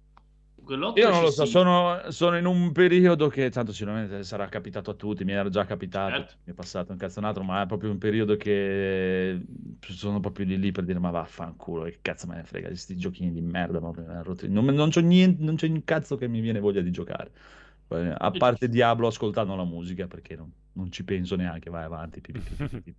[0.63, 1.47] Quell'otto Io non lo so, sì.
[1.47, 5.65] sono, sono in un periodo che tanto sicuramente sarà capitato a tutti, mi era già
[5.65, 6.35] capitato, Certo.
[6.45, 9.41] mi è passato un cazzonato, ma è proprio un periodo che
[9.81, 12.97] sono proprio lì lì per dire ma vaffanculo, che cazzo me ne frega di sti
[12.97, 13.95] giochini di merda, non,
[14.75, 17.31] non c'ho niente, non c'è un cazzo che mi viene voglia di giocare.
[17.89, 22.21] A parte Diablo ascoltando la musica perché non, non ci penso neanche, vai avanti.
[22.21, 22.95] pi, pi, pi, pi, pi.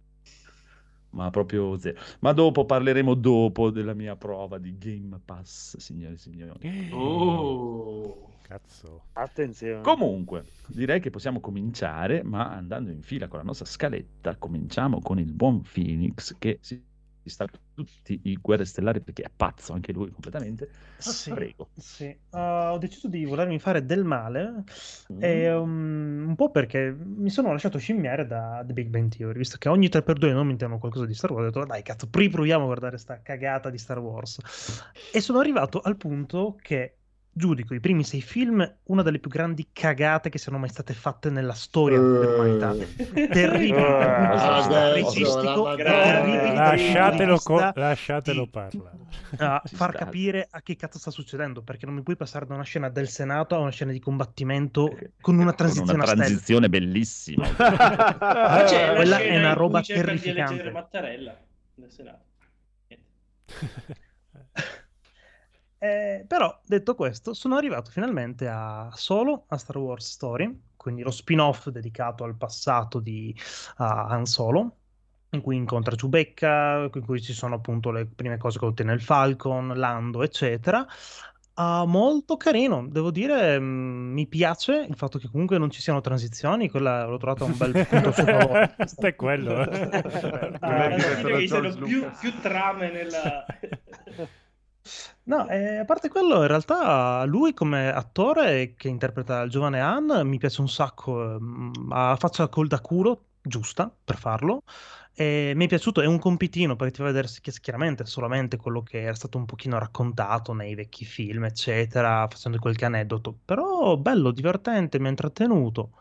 [1.11, 1.99] Ma proprio zero.
[2.19, 6.89] Ma dopo parleremo dopo della mia prova di Game Pass, signore e signori.
[6.91, 8.29] Oh.
[8.41, 9.03] Cazzo.
[9.13, 9.81] Attenzione.
[9.81, 15.19] Comunque, direi che possiamo cominciare, ma andando in fila con la nostra scaletta, cominciamo con
[15.19, 16.81] il buon Phoenix che si
[17.73, 20.69] tutti i guerre stellari perché è pazzo anche lui completamente.
[20.97, 21.31] Ah, sì.
[21.31, 21.69] Prego.
[21.75, 24.63] Sì, uh, ho deciso di volermi fare del male
[25.19, 29.57] e, um, un po' perché mi sono lasciato scimmiare da The Big Bang Theory, visto
[29.57, 32.67] che ogni 3x2 non mettiamo qualcosa di Star Wars, ho detto dai cazzo, riproviamo a
[32.67, 34.39] guardare sta cagata di Star Wars.
[35.11, 36.95] E sono arrivato al punto che
[37.33, 41.29] giudico i primi sei film una delle più grandi cagate che siano mai state fatte
[41.29, 42.73] nella storia dell'umanità.
[42.73, 45.73] Eh, Terribili dal punto di vista registico,
[46.53, 48.99] Lasciatelo, co- lasciatelo parlare.
[49.63, 52.89] far capire a che cazzo sta succedendo, perché non mi puoi passare da una scena
[52.89, 56.25] del Senato a una scena di combattimento Perché- con una Con transizione una a stealth.
[56.27, 57.47] transizione bellissima.
[57.57, 58.65] La
[58.95, 60.69] quella scena è una roba terrificante.
[60.71, 61.37] Mattarella
[61.75, 62.23] nel Senato.
[65.83, 71.09] Eh, però, detto questo, sono arrivato finalmente a Solo, a Star Wars Story, quindi lo
[71.09, 73.35] spin-off dedicato al passato di
[73.77, 74.75] a Han Solo,
[75.31, 79.01] in cui incontra Chewbacca, in cui ci sono appunto le prime cose che ottiene il
[79.01, 80.85] Falcon, Lando, eccetera.
[81.55, 85.99] Ah, molto carino, devo dire, mm, mi piace il fatto che comunque non ci siano
[85.99, 88.73] transizioni, quella l'ho trovata un bel punto a suo favore.
[88.75, 89.65] Questo è quello.
[90.61, 93.45] Ah, capito da che ci sono George più, più trame nella...
[95.23, 100.21] No, eh, a parte quello, in realtà lui come attore che interpreta il giovane Han
[100.27, 104.63] mi piace un sacco, ehm, ha la faccia col da culo, giusta per farlo.
[105.13, 107.27] E mi è piaciuto, è un compitino perché ti fa vedere
[107.61, 112.57] chiaramente è solamente quello che era stato un pochino raccontato nei vecchi film, eccetera, facendo
[112.59, 113.37] qualche aneddoto.
[113.45, 115.91] Però bello, divertente, mi ha intrattenuto.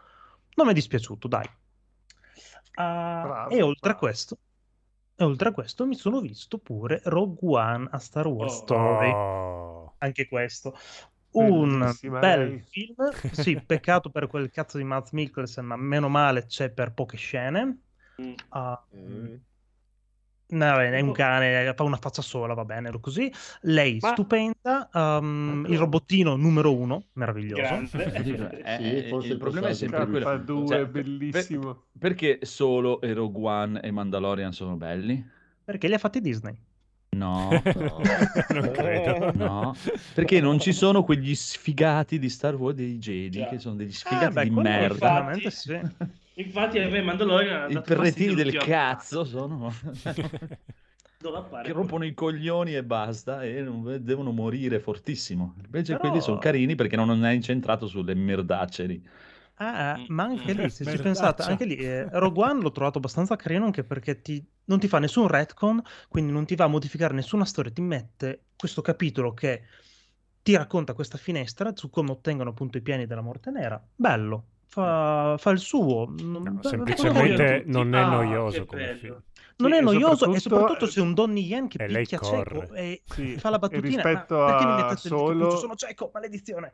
[0.55, 1.47] Non mi è dispiaciuto, dai.
[2.77, 3.97] Ah, Bravo, e oltre a bravo.
[3.97, 4.38] questo,
[5.21, 8.57] e oltre a questo mi sono visto pure Rogue One a Star Wars Oh.
[8.57, 10.75] Story anche questo.
[11.33, 12.61] Un bel lei.
[12.71, 17.19] film, sì, peccato per quel cazzo di Matt Mikkelsen, ma meno male c'è per poche
[17.19, 17.83] scene.
[18.21, 18.33] Mm.
[18.49, 19.35] Ah, Mm.
[20.51, 23.33] No, è un cane, fa una faccia sola, va bene, così.
[23.63, 27.89] Lei, Ma- stupenda, um, il robottino numero uno, meraviglioso.
[28.01, 30.25] Eh, Sì, eh, forse il il problema è sempre quello.
[30.25, 31.85] Fa due, Cioè, per- bellissimo.
[31.99, 35.25] Perché solo Rogue One e Mandalorian sono belli?
[35.65, 36.57] Perché li ha fatti Disney.
[37.17, 37.61] No, No.
[38.51, 39.33] non credo.
[39.35, 39.75] no,
[40.15, 43.49] perché non ci sono quegli sfigati di Star Wars dei Jedi, Già.
[43.49, 44.85] che sono degli Ah, sfigati beh, di merda.
[44.87, 45.81] effettivamente sì.
[46.40, 49.70] Infatti a me Mandalorian I perretini del cazzo sono
[51.20, 51.66] Dove appare?
[51.68, 55.55] che rompono i coglioni e basta e non- devono morire fortissimo.
[55.62, 59.07] Invece Però- quelli sono carini perché non è incentrato sulle merdacce lì.
[59.57, 62.96] Ah, Mm, ma anche lì, se ci pensate, anche lì, eh, Rogue One l'ho trovato
[62.96, 66.68] abbastanza carino anche perché ti- non ti fa nessun retcon, quindi non ti va a
[66.68, 69.64] modificare nessuna storia, ti mette questo capitolo che
[70.42, 73.83] ti racconta questa finestra su come ottengono appunto i piani della morte nera.
[73.94, 76.07] Bello, fa, fa il suo.
[76.09, 79.23] Non- No, beh, semplicemente non è Ah, noioso come film.
[79.57, 82.19] non Sì, è e noioso e soprattutto- soprattutto c'è un Donnie Yen che E picchia
[82.19, 84.03] cieco e Sì, fa la e battutina.
[84.03, 85.57] Rispetto perché mi mettete solo-?
[85.57, 86.73] Sono cieco, maledizione.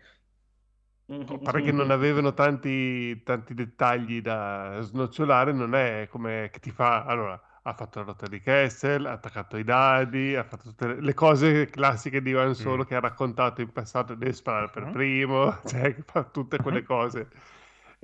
[1.43, 7.05] Pare che non avevano tanti, tanti dettagli da snocciolare, non è come che ti fa.
[7.05, 11.15] Allora, ha fatto la rotta di Kessel, ha attaccato i dadi, ha fatto tutte le,
[11.15, 12.87] cose classiche di Van Solo Mm.
[12.87, 14.93] che ha raccontato in passato, deve sparare per Mhm.
[14.93, 17.29] primo, cioè che fa tutte quelle cose.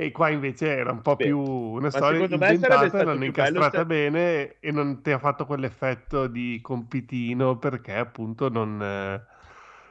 [0.04, 4.58] E qua invece era un po' Beh, più una storia inventata, l'hanno incastrata se- bene
[4.58, 9.24] e non ti ha fatto quell'effetto di compitino perché appunto non, eh,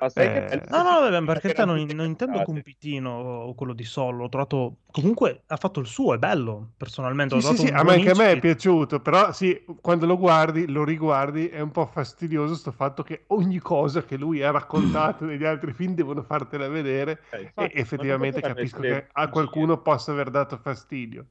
[0.02, 3.74] Ma sai Eh, che No, no, vabbè, per carità non, non intendo compitino o quello
[3.74, 4.18] di Solo.
[4.18, 6.72] L'ho trovato comunque ha fatto il suo, è bello.
[6.76, 10.18] Personalmente, Sì, sì, sì, a me, anche a me è piaciuto, però sì, quando lo
[10.18, 14.50] guardi, lo riguardi, è un po' fastidioso sto fatto che ogni cosa che lui ha
[14.50, 20.12] raccontato negli altri film devono fartela vedere Eh, e effettivamente capisco che a qualcuno possa
[20.12, 21.28] aver dato fastidio.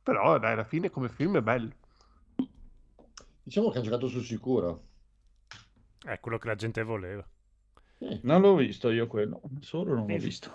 [0.00, 1.70] Però dai, alla fine come film è bello.
[3.42, 4.82] Diciamo che ha giocato sul sicuro.
[6.04, 7.26] È quello che la gente voleva.
[8.22, 10.50] Non l'ho visto io quello, solo non l'ho visto.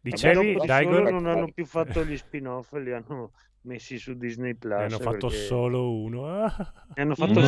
[0.00, 3.32] Dicevi, Daigor, solo non hanno più fatto gli spin-off, li hanno
[3.62, 4.76] messi su Disney Plus.
[4.78, 6.26] ne hanno fatto perché solo uno.
[6.26, 6.72] Ah.
[6.94, 7.40] ne hanno fatto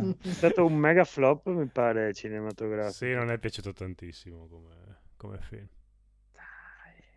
[0.00, 0.10] Mm.
[0.22, 2.92] È stato un mega flop, mi pare, cinematografico.
[2.92, 5.68] Sì, non è piaciuto tantissimo come, come film.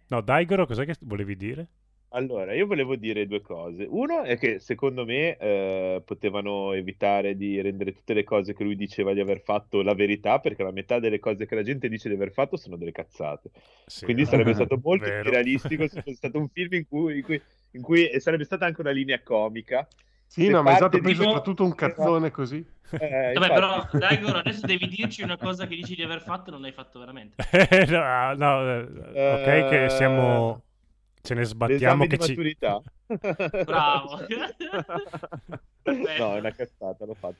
[0.07, 1.67] No, Daigoro, cos'è che volevi dire?
[2.15, 3.85] Allora, io volevo dire due cose.
[3.89, 8.75] Uno è che secondo me eh, potevano evitare di rendere tutte le cose che lui
[8.75, 12.09] diceva di aver fatto la verità, perché la metà delle cose che la gente dice
[12.09, 13.49] di aver fatto sono delle cazzate.
[13.85, 15.19] Sì, Quindi sarebbe stato molto vero.
[15.19, 18.43] più realistico se fosse stato un film in cui, in cui- in cui- e sarebbe
[18.43, 19.87] stata anche una linea comica.
[20.27, 22.63] Sì, no, ma è stato parte poi soprattutto un cazzone così.
[22.97, 26.53] Eh, Vabbè, però, Daigor, adesso devi dirci una cosa che dici di aver fatto e
[26.53, 27.37] non hai fatto veramente.
[27.89, 30.63] no, no, eh, ok che siamo...
[31.25, 32.31] Ce ne sbattiamo che ci...
[32.31, 32.81] maturità.
[33.63, 34.19] Bravo.
[35.83, 37.37] no, è una cazzata, l'ho fatto.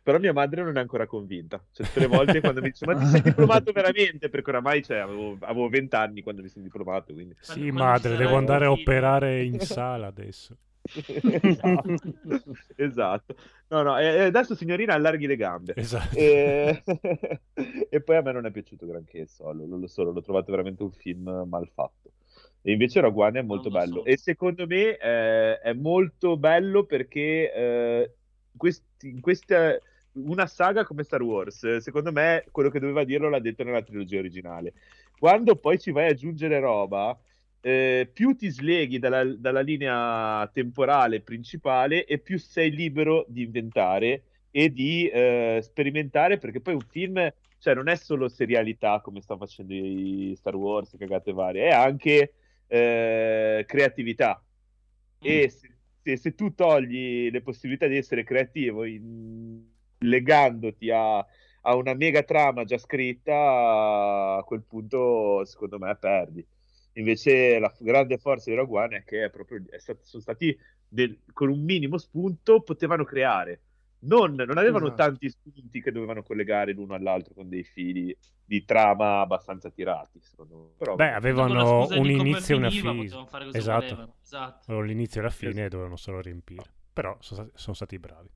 [0.00, 1.60] Però mia madre non è ancora convinta.
[1.72, 4.28] Cioè, tutte le volte quando mi dice, ma ti sei diplomato veramente?
[4.28, 7.34] Perché oramai cioè, avevo, avevo 20 anni quando mi sono diplomato, quindi...
[7.40, 10.56] Sì, madre, devo andare a operare in sala adesso.
[10.84, 11.94] esatto.
[12.76, 13.34] esatto.
[13.66, 15.74] No, no, e adesso signorina allarghi le gambe.
[15.74, 16.16] Esatto.
[16.16, 16.84] E...
[17.90, 20.84] e poi a me non è piaciuto granché solo, non lo so, l'ho trovato veramente
[20.84, 22.12] un film mal fatto.
[22.66, 24.00] E invece Rogue One è molto bello.
[24.00, 24.04] so.
[24.04, 28.10] E secondo me eh, è molto bello perché eh,
[28.56, 29.78] questi- in questa
[30.14, 34.18] una saga come Star Wars, secondo me quello che doveva dirlo l'ha detto nella trilogia
[34.18, 34.72] originale.
[35.16, 37.16] Quando poi ci vai ad aggiungere roba,
[37.60, 44.22] eh, più ti sleghi dalla, dalla linea temporale principale e più sei libero di inventare
[44.50, 49.36] e di eh, sperimentare, perché poi un film, cioè, non è solo serialità come sta
[49.36, 52.32] facendo i Star Wars, cagate varie, è anche
[52.66, 54.42] eh, creatività.
[55.20, 59.64] E se, se- se tu togli le possibilità di essere creativo in-
[59.98, 66.46] legandoti a, a una mega trama già scritta, a quel punto, secondo me, perdi.
[66.94, 70.56] Invece la grande forza di Rogue One è che è proprio, è stat- sono stati
[70.88, 73.62] del- con un minimo spunto potevano creare.
[73.98, 75.02] Non, non avevano Esatto.
[75.02, 80.56] tanti spunti che dovevano collegare l'uno all'altro con dei fili di trama abbastanza tirati, secondo
[80.58, 80.68] me.
[80.76, 83.04] Però, Beh, la avevano un inizio e una fine.
[83.52, 84.14] Esatto.
[84.22, 84.62] Esatto.
[84.66, 86.64] Avevano l'inizio e la fine e dovevano solo riempire.
[86.92, 88.28] Però sono stati, sono stati bravi.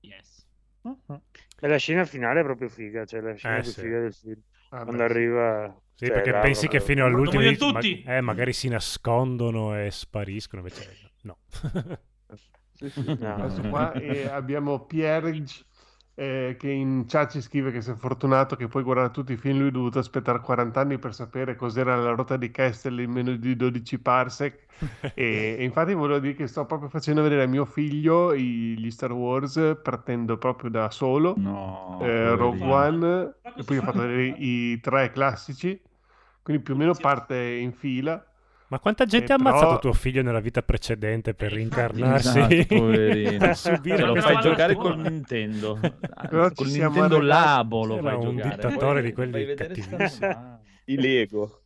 [0.00, 0.46] Yes.
[0.82, 1.20] Mhm.
[1.60, 3.80] E la scena finale è proprio figa, cioè la scena Eh, più sì.
[3.80, 4.40] figa del film.
[4.70, 5.80] Ah, Quando beh, arriva...
[5.94, 7.42] Sì, cioè, perché là pensi che proprio- fino all'ultimo
[7.80, 11.38] dici, ma- eh, magari si nascondono e spariscono, invece no.
[12.78, 13.04] Sì, sì.
[13.14, 13.94] No.
[13.94, 15.64] Eh, abbiamo Pierge
[16.14, 19.58] eh, che in chat ci scrive che sei fortunato che puoi guardare tutti i film,
[19.58, 23.34] lui ha dovuto aspettare 40 anni per sapere cos'era la rotta di Kessel in meno
[23.36, 24.66] di 12 parsec
[25.14, 28.90] e, e infatti volevo dire che sto proprio facendo vedere a mio figlio i- gli
[28.90, 32.68] Star Wars partendo proprio da solo No, eh, Rogue.
[32.70, 35.80] One e poi ho fatto vedere i tre classici
[36.42, 38.24] quindi più o meno parte in fila
[38.68, 42.28] Ma quanta gente Eh, ha ammazzato però- tuo figlio nella vita precedente per Eh, rincarnarsi?
[42.38, 43.38] Esatto, poverino.
[43.38, 45.78] per subire lo fai giocare col Nintendo.
[46.54, 47.20] Siamo Nintendo.
[47.20, 48.54] Labo lo fai un giocare.
[48.56, 50.26] dittatore Poi di quelli cattivissimi.
[50.26, 50.60] roba.
[50.86, 51.62] I Lego.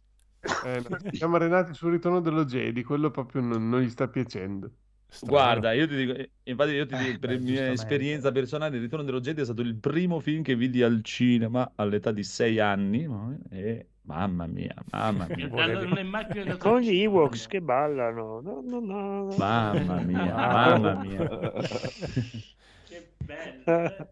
[0.65, 4.71] Eh, no, siamo arenati sul ritorno dello Jedi quello proprio non, non gli sta piacendo
[5.07, 5.33] Strano.
[5.37, 8.83] Guarda, io ti dico, eh, infatti io ti dico, per beh, mia esperienza personale, Il
[8.83, 12.59] Ritorno dello Jedi è stato il primo film che vidi al cinema all'età di sei
[12.61, 13.37] anni no?
[13.51, 15.49] e mamma mia, mamma mia,
[16.59, 17.03] Con gli.
[17.03, 18.41] Ewoks che ballano.
[18.41, 20.79] No, no, no, mamma mia, Ah.
[20.79, 21.29] mamma mia.
[22.89, 23.65] Che bello.
[23.67, 24.07] eh.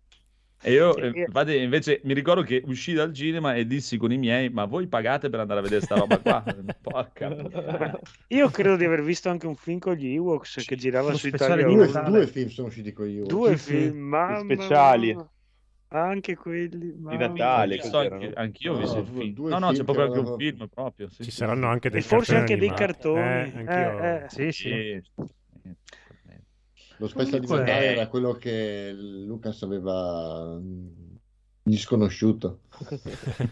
[0.61, 1.01] E io, Sì.
[1.01, 4.65] eh, infatti, invece mi ricordo che uscì dal cinema e dissi con i miei, ma
[4.65, 6.43] voi pagate per andare a vedere sta roba qua?
[6.81, 7.99] Porca.
[8.29, 11.65] Io credo di aver visto anche un film con gli Ewoks che girava su Italia
[11.65, 11.85] Due, 1.
[11.85, 12.11] Natale.
[12.11, 13.25] due film sono usciti con io.
[13.27, 13.71] Due Sì, sì.
[13.77, 15.15] film, mamma speciali.
[15.15, 15.31] mia.
[15.91, 16.93] Anche quelli.
[16.93, 17.81] Di Natale.
[17.81, 19.49] So, anche- anch'io ho No, visto il film.
[19.49, 21.09] No, no, film c'è proprio che anche un film proprio.
[21.09, 22.99] Sì, Ci sì, saranno anche dei E forse cartoni anche dei animati.
[22.99, 23.23] cartoni.
[23.23, 23.65] Eh.
[23.67, 24.29] Eh, eh.
[24.29, 25.03] Sì, sì.
[27.01, 30.89] Lo special di Natale era quello che Lucas aveva mm,
[31.69, 32.61] Gli sconosciuto.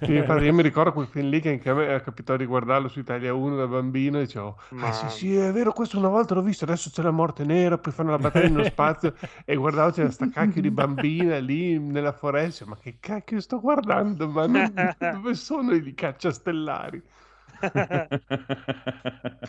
[0.03, 2.47] Sì, infatti io mi ricordo quel film lì che anche a me è capitato di
[2.47, 5.99] guardarlo su Italia 1 da bambino e dicevo, Ma- ah sì sì è vero questo
[5.99, 9.15] una volta l'ho visto, adesso c'è la morte nera, poi fanno la battaglia nello spazio
[9.45, 14.29] e guardavo c'era sta cacchio di bambina lì nella foresta, ma che cacchio sto guardando,
[14.29, 17.03] ma non- dove sono i cacciastellari?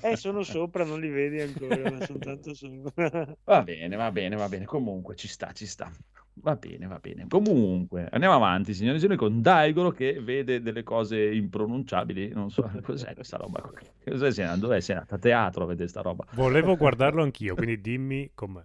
[0.02, 3.36] Eh, sono sopra, non li vedi ancora, ma sono tanto sopra.
[3.52, 4.66] Va bene, va bene, va bene.
[4.66, 5.92] Comunque ci sta, ci sta.
[6.42, 7.26] Va bene, va bene.
[7.28, 12.30] Comunque, andiamo avanti, signori e signori, con Daigoro che vede delle cose impronunciabili.
[12.30, 13.62] Non so cos'è questa roba.
[14.04, 14.32] Cos'è?
[14.32, 14.80] Sei andato, dov'è?
[14.80, 16.26] Sei andato a teatro a vedere sta roba.
[16.34, 18.64] Volevo guardarlo anch'io, quindi dimmi com'è.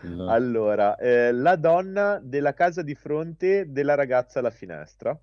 [0.00, 0.28] No.
[0.28, 5.18] Allora, eh, la donna della casa di fronte della ragazza alla finestra.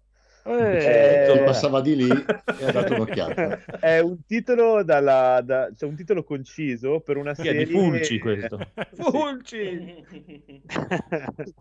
[0.48, 3.64] Eh, Che passava di lì e ha dato un'occhiata.
[3.82, 7.72] È un titolo, dalla, da- cioè un titolo conciso per una Che è serie di
[7.72, 8.60] Fulci questo.
[8.94, 10.04] Fulci!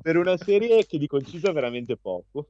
[0.02, 2.48] per una serie che di conciso ha veramente poco.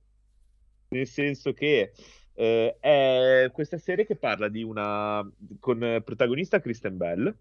[0.89, 1.93] Nel senso che
[2.35, 5.25] eh, è questa serie che parla di una
[5.61, 7.33] con protagonista Kristen Bell,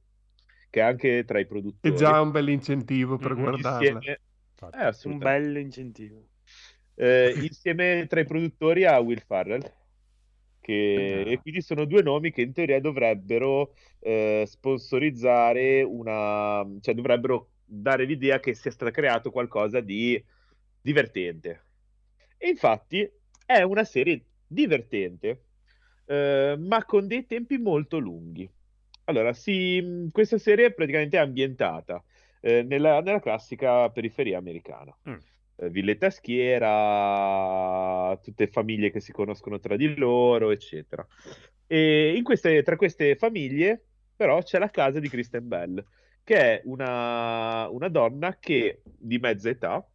[0.70, 1.96] che è anche tra i È produttori.
[1.96, 3.42] già un bel incentivo per Mhm.
[3.42, 3.90] guardarla.
[3.90, 4.20] Insieme,
[4.72, 6.28] eh, un bel incentivo.
[6.96, 9.62] Eh, insieme tra i produttori a Will Farrell,
[10.62, 11.32] che, Ah.
[11.32, 18.06] e quindi sono due nomi che in teoria dovrebbero eh, sponsorizzare una, cioè dovrebbero dare
[18.06, 20.24] l'idea che sia stato creato qualcosa di
[20.82, 21.64] divertente.
[22.38, 23.10] E infatti
[23.46, 25.46] è una serie divertente,
[26.06, 28.50] eh, ma con dei tempi molto lunghi.
[29.06, 32.04] Allora, sì, questa serie praticamente è ambientata
[32.40, 35.16] eh, nella, nella classica periferia americana Mm.
[35.56, 36.60] Eh, villetta schiera,
[38.22, 41.06] tutte famiglie che si conoscono tra di loro, eccetera.
[41.68, 43.86] E queste, tra queste famiglie,
[44.16, 45.84] però, c'è la casa di Kristen Bell,
[46.24, 49.86] che è una, una donna che, di mezza età,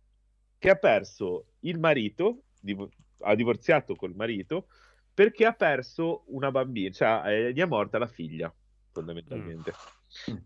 [0.58, 2.88] che ha perso il marito, div-
[3.20, 4.66] ha divorziato col marito,
[5.14, 8.52] perché ha perso una bambina, cioè gli è morta la figlia,
[8.92, 9.72] fondamentalmente.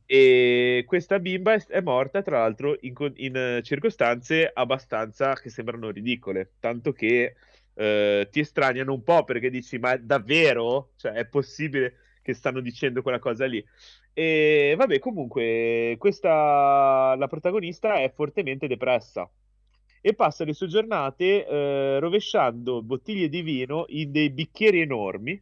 [0.06, 5.90] E questa bimba è, è morta, tra l'altro, in, in, eh, circostanze abbastanza che sembrano
[5.90, 7.34] ridicole, tanto che
[7.74, 10.90] eh, ti estraniano un po' perché dici, ma davvero?
[10.96, 13.64] Cioè, è possibile che stanno dicendo quella cosa lì?
[14.12, 19.28] E vabbè, comunque, questa, la protagonista è fortemente depressa
[20.00, 25.40] e passa le sue giornate eh, rovesciando bottiglie di vino in dei bicchieri enormi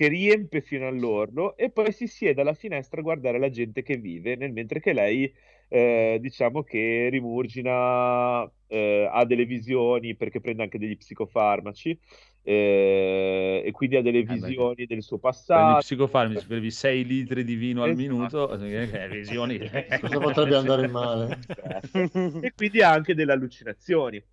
[0.00, 3.98] che riempie fino all'orlo e poi si siede alla finestra a guardare la gente che
[3.98, 5.30] vive, nel mentre che lei,
[5.68, 11.98] eh, diciamo che rimurgina, eh, ha delle visioni perché prende anche degli psicofarmaci
[12.42, 14.34] eh, e quindi ha delle beh.
[14.36, 15.80] visioni del suo Prendi passato.
[15.80, 18.02] psicofarmaci, bevi 6 litri di vino al Esatto.
[18.02, 19.58] minuto, eh, che visioni.
[20.00, 21.38] Cosa potrebbe andare male?
[22.40, 24.24] E quindi ha anche delle allucinazioni.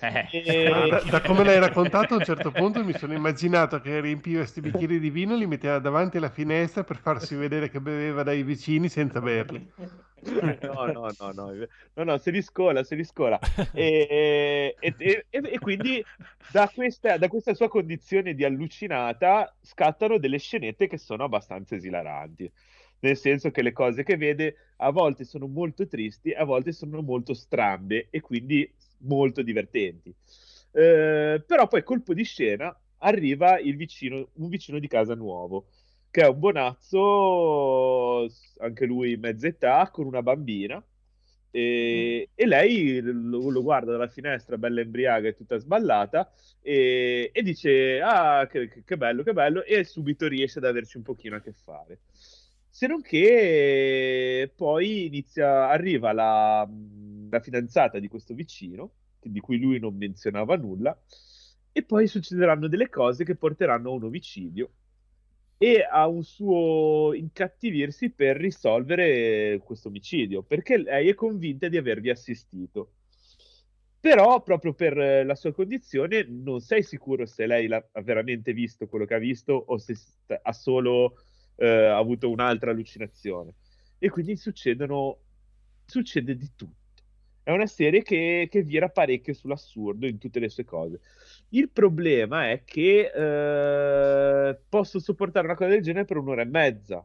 [0.00, 0.28] Eh.
[0.30, 4.00] E- Ah, da, da come l'hai raccontato a un certo punto mi sono immaginato che
[4.00, 7.80] riempiva questi bicchieri di vino e li metteva davanti alla finestra per farsi vedere che
[7.80, 9.66] beveva dai vicini senza berli.
[10.20, 11.52] No, no, no, no,
[11.94, 13.38] no, no, se li scola, se li scola.
[13.72, 16.04] E, e- e- e quindi
[16.46, 22.50] da questa, da questa sua condizione di allucinata scattano delle scenette che sono abbastanza esilaranti.
[23.00, 27.00] Nel senso che le cose che vede a volte sono molto tristi, a volte sono
[27.02, 30.14] molto strambe e quindi molto divertenti.
[30.72, 35.66] Eh, però poi colpo di scena arriva vicino, un vicino di casa nuovo
[36.10, 38.26] che è un bonazzo,
[38.58, 40.82] anche lui mezza età, con una bambina.
[41.50, 46.30] E, e lei lo, lo guarda dalla finestra, bella embriaga e tutta sballata,
[46.60, 51.02] e, e dice: Ah, che- che bello, che bello, e subito riesce ad averci un
[51.02, 52.00] pochino a che fare.
[52.78, 56.64] Se non che poi inizia, arriva la,
[57.28, 60.96] la fidanzata di questo vicino, di cui lui non menzionava nulla,
[61.72, 64.70] e poi succederanno delle cose che porteranno a un omicidio
[65.58, 72.10] e a un suo incattivirsi per risolvere questo omicidio, perché lei è convinta di avervi
[72.10, 72.92] assistito.
[73.98, 79.04] Però, proprio per la sua condizione, non sei sicuro se lei ha veramente visto quello
[79.04, 79.96] che ha visto o se
[80.40, 81.16] ha solo
[81.58, 83.54] eh, avuto un'altra allucinazione.
[83.98, 85.18] E quindi succedono,
[85.84, 86.76] succede di tutto.
[87.42, 91.00] È una serie che, che vira parecchio sull'assurdo in tutte le sue cose.
[91.50, 97.04] Il problema è che eh, posso sopportare una cosa del genere per un'ora e mezza.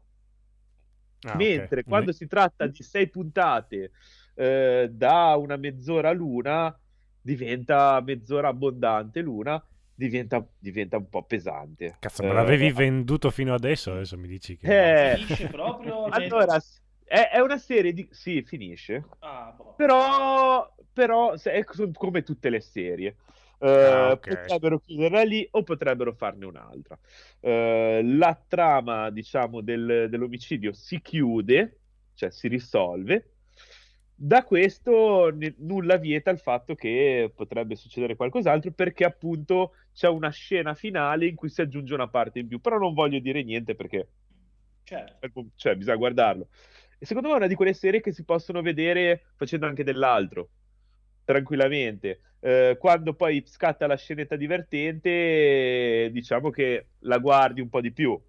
[1.21, 1.35] Ah.
[1.35, 3.91] Mentre quando si tratta di sei puntate
[4.35, 6.77] eh, da una mezz'ora l'una,
[7.21, 9.65] diventa mezz'ora abbondante l'una,
[10.09, 11.97] diventa, diventa un po' pesante.
[11.99, 14.91] Cazzo, me Eh, l'avevi venduto fino adesso, adesso mi dici che...
[14.91, 16.03] eh, Finisce proprio?
[16.11, 16.61] allora,
[17.03, 18.07] è, è una serie di...
[18.11, 19.03] Sì, finisce.
[19.21, 19.73] Ah, boh.
[19.75, 23.15] Però, però è co- come tutte le serie.
[23.59, 24.27] Eh, Ah, ok.
[24.27, 26.97] Potrebbero chiuderla lì o potrebbero farne un'altra.
[27.39, 31.79] Eh, la trama, diciamo, del- dell'omicidio si chiude,
[32.13, 33.32] cioè si risolve.
[34.15, 40.29] Da questo ne- nulla vieta il fatto che potrebbe succedere qualcos'altro perché appunto c'è una
[40.29, 43.75] scena finale in cui si aggiunge una parte in più, però non voglio dire niente
[43.75, 44.07] perché
[44.83, 45.27] Certo.
[45.55, 46.49] cioè, bisogna guardarlo.
[46.97, 50.51] E secondo me è una di quelle serie che si possono vedere facendo anche dell'altro,
[51.23, 52.21] tranquillamente.
[52.39, 58.21] Eh, quando poi scatta la scenetta divertente, diciamo che la guardi un po' di più,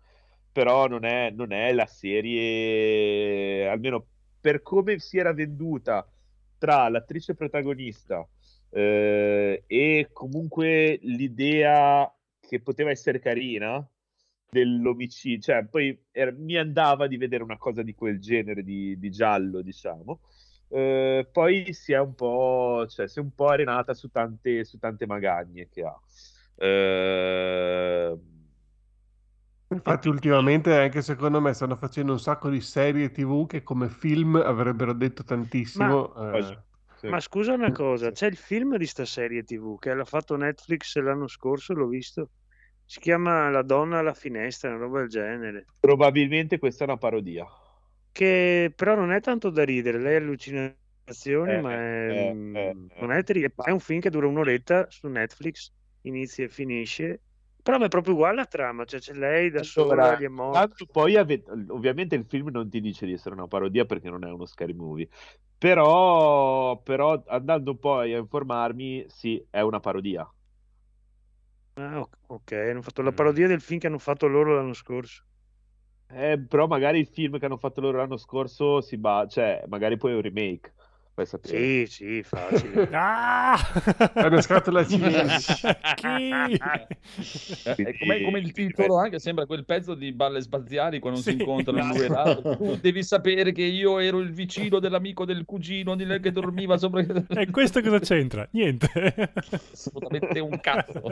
[0.53, 4.07] però non è, non è la serie, almeno
[4.45, 6.07] per come si era venduta
[6.59, 8.29] tra l'attrice protagonista
[8.69, 13.83] eh, e comunque l'idea che poteva essere carina
[14.51, 19.11] dell'omicidio, cioè poi era- mi andava di vedere una cosa di quel genere di, di
[19.11, 20.21] giallo, diciamo.
[20.69, 24.79] Eh, poi si è un po', cioè, si è un po' arenata su tante, su
[24.79, 25.99] tante magagne che ha.
[26.57, 28.19] Eh,
[29.75, 34.37] Infatti, ultimamente, anche secondo me, stanno facendo un sacco di serie TV che come film
[34.37, 36.15] avrebbero detto tantissimo.
[36.15, 36.59] eh, oggi,
[36.97, 37.09] sì.
[37.09, 40.97] Ma scusa una cosa, c'è il film di sta serie TV che l'ha fatto Netflix
[40.99, 42.31] l'anno scorso, l'ho visto.
[42.87, 45.67] Si chiama La donna alla finestra, una roba del genere.
[45.81, 47.47] Probabilmente questa è una parodia.
[48.13, 52.75] Che però non è tanto da ridere, lei allucinazioni, Eh, ma è, eh, mm, eh,
[53.01, 53.19] non eh.
[53.19, 55.73] è, tri- è un film che dura un'oretta su Netflix,
[56.03, 57.21] inizia e finisce.
[57.65, 60.87] Però è proprio uguale la trama, cioè c'è lei da sola, gli è morta.
[60.91, 64.31] poi ave- ovviamente il film non ti dice di essere una parodia perché non è
[64.31, 65.09] uno scary movie,
[65.57, 70.29] però, però andando poi a informarmi, sì, è una parodia.
[71.77, 73.13] Ah, ok, ok, hanno fatto la Mm.
[73.13, 75.25] parodia del film che hanno fatto loro l'anno scorso.
[76.07, 79.97] Eh, però magari il film che hanno fatto loro l'anno scorso si ba- cioè magari
[79.97, 80.75] poi è un remake,
[81.15, 81.57] vai sapere.
[81.57, 82.89] Sì, sì, facile.
[82.93, 83.57] Ah!
[84.13, 85.55] È una scatola cinese.
[85.95, 86.31] Chi?
[87.83, 91.31] È come, come il titolo, anche sembra quel pezzo di balle spaziali quando Sì.
[91.33, 92.77] si incontrano lui e l'altro.
[92.81, 97.03] Devi sapere che io ero il vicino dell'amico del cugino di lei che dormiva sopra.
[97.29, 98.47] E questo cosa c'entra?
[98.53, 99.33] Niente.
[99.73, 101.03] Assolutamente un cazzo.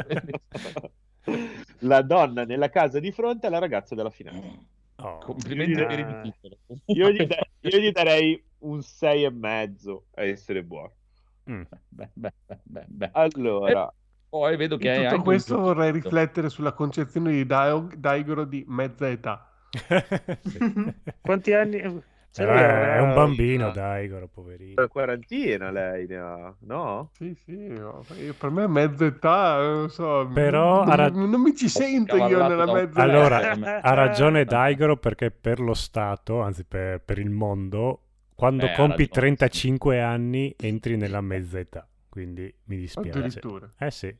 [1.80, 4.50] La donna nella casa di fronte alla ragazza della finestra.
[4.96, 5.18] Oh.
[5.18, 5.86] Complimenti Ah.
[5.86, 6.56] per il titolo.
[6.86, 10.94] Io gli, da- io gli darei un 6 e mezzo a essere buono.
[11.50, 11.62] Mm.
[11.88, 12.32] Beh, beh,
[12.88, 13.10] beh.
[13.12, 13.92] Allora,
[14.28, 15.74] Poi vedo che In hai tutto questo giochino.
[15.74, 19.46] vorrei riflettere sulla concezione di Daig- Daigoro di mezza età.
[20.42, 20.58] Sì.
[21.20, 21.78] Quanti anni?
[22.34, 22.94] Eh, l'ha?
[22.96, 23.72] è un bambino, Ah.
[23.72, 24.88] dai, Igor, poverino.
[24.88, 27.10] quarantina lei ne ha, no?
[27.12, 31.08] Sì, sì, no, io- per me mezza età, eh, non so, Però non, ha ra-
[31.10, 33.82] non mi ci sento io nella mezza Allora, età.
[33.82, 38.11] ha ragione Daigoro perché per lo Stato, anzi per, per il mondo,
[38.42, 41.88] quando Eh, compi ragione, 35 anni entri nella mezza età.
[42.08, 43.10] Quindi mi dispiace.
[43.18, 43.68] Addirittura.
[43.78, 44.12] Eh sì,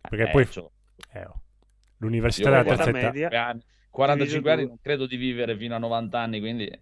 [0.00, 0.68] perché Eh, poi cioè,
[1.12, 1.42] eh, oh,
[1.98, 3.12] l'università della terza età.
[3.12, 3.28] media.
[3.46, 6.80] anni, 45 anni non credo di vivere fino a 90 anni, quindi eh,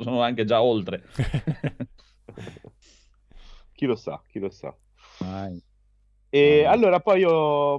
[0.00, 1.02] sono anche già oltre.
[3.72, 4.74] Chi lo sa, chi lo sa.
[5.18, 5.62] Vai.
[6.30, 6.70] E Ah.
[6.70, 7.74] allora poi ho,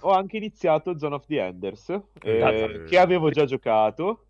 [0.00, 1.88] ho anche iniziato Zone of the Enders,
[2.22, 2.84] eh, Cazzo.
[2.84, 4.26] che avevo già giocato.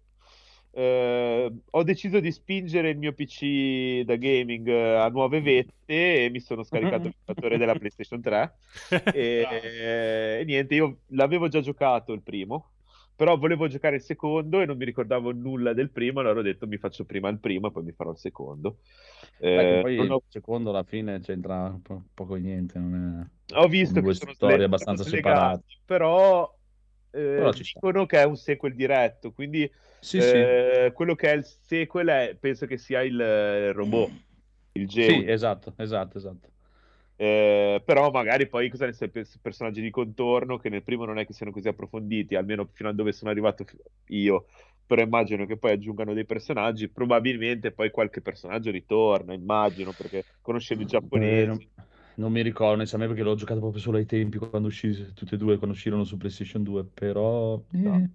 [0.77, 6.31] Eh, ho deciso di spingere il mio PC da gaming eh, a nuove vette e
[6.31, 8.59] mi sono scaricato il giocatore della PlayStation 3.
[9.11, 12.73] E, e niente, io l'avevo già giocato il primo,
[13.15, 16.67] però volevo giocare il secondo e non mi ricordavo nulla del primo, allora ho detto
[16.67, 18.79] mi faccio prima il primo e poi mi farò il secondo.
[19.39, 22.79] Eh, poi ho- il secondo alla fine c'entra po- poco niente.
[22.79, 23.55] Non è...
[23.55, 25.65] Ho visto Due che sono storie abbastanza separate.
[25.85, 26.53] però,
[27.15, 32.09] eh, dicono che è un sequel diretto, quindi Sì, eh, quello che è il sequel
[32.09, 34.17] è- penso che sia il, eh, robot,
[34.73, 35.13] il sì.
[35.13, 35.25] Geo.
[35.25, 36.53] Sì, esatto, esatto, esatto.
[37.17, 41.19] Eh, però magari poi cosa ne sai, pers- personaggi di contorno che nel primo non
[41.19, 43.65] è che siano così approfonditi, almeno fino a dove sono arrivato
[44.09, 44.47] io.
[44.87, 50.83] Però immagino che poi aggiungano dei personaggi, probabilmente poi qualche personaggio ritorna, immagino, perché conoscendo
[50.83, 51.47] i Eh, giapponesi.
[51.47, 51.71] non,
[52.17, 55.39] non mi ricordo, onestamente, perché l'ho giocato proprio solo ai tempi quando uscì, tutte e
[55.39, 57.63] due quando uscirono su PlayStation 2, però...
[57.73, 58.09] eh, No.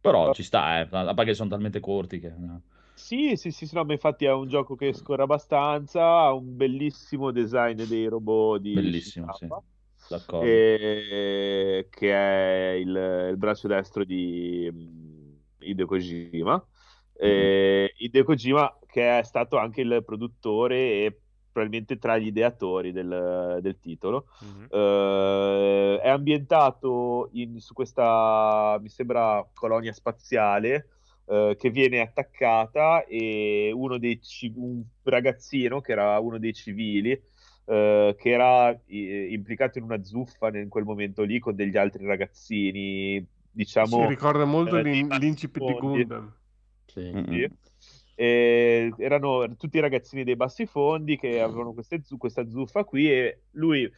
[0.00, 2.30] Però ci sta, eh, a parte che sono talmente corti che...
[2.30, 2.62] no.
[2.96, 6.56] Sì, sì, sì, sì, no, ma infatti è un gioco che scorre abbastanza, ha un
[6.56, 9.50] bellissimo design dei robot di Bellissimo, sì.
[9.50, 9.62] Shinkawa,
[10.06, 10.62] D'accordo.
[10.76, 16.64] e- che è il, il braccio destro di mm, Hideo Kojima.
[17.16, 21.20] E Hideo Kojima che è stato anche il produttore e
[21.54, 24.26] probabilmente tra gli ideatori del, del titolo.
[24.40, 24.66] Mhm.
[24.68, 30.88] Eh, è ambientato in- su questa, mi sembra, colonia spaziale
[31.26, 37.18] eh, che viene attaccata e uno dei ci- un ragazzino che era uno dei civili
[37.66, 42.04] eh, che era eh, implicato in una zuffa in quel momento lì con degli altri
[42.04, 44.02] ragazzini, diciamo...
[44.02, 45.72] Si ricorda molto eh, l'incipit di.
[45.74, 46.34] Gundam.
[46.86, 47.10] Sì.
[47.14, 47.44] Mm.
[48.14, 53.90] E erano tutti ragazzini dei bassi fondi che avevano queste questa zuffa qui e lui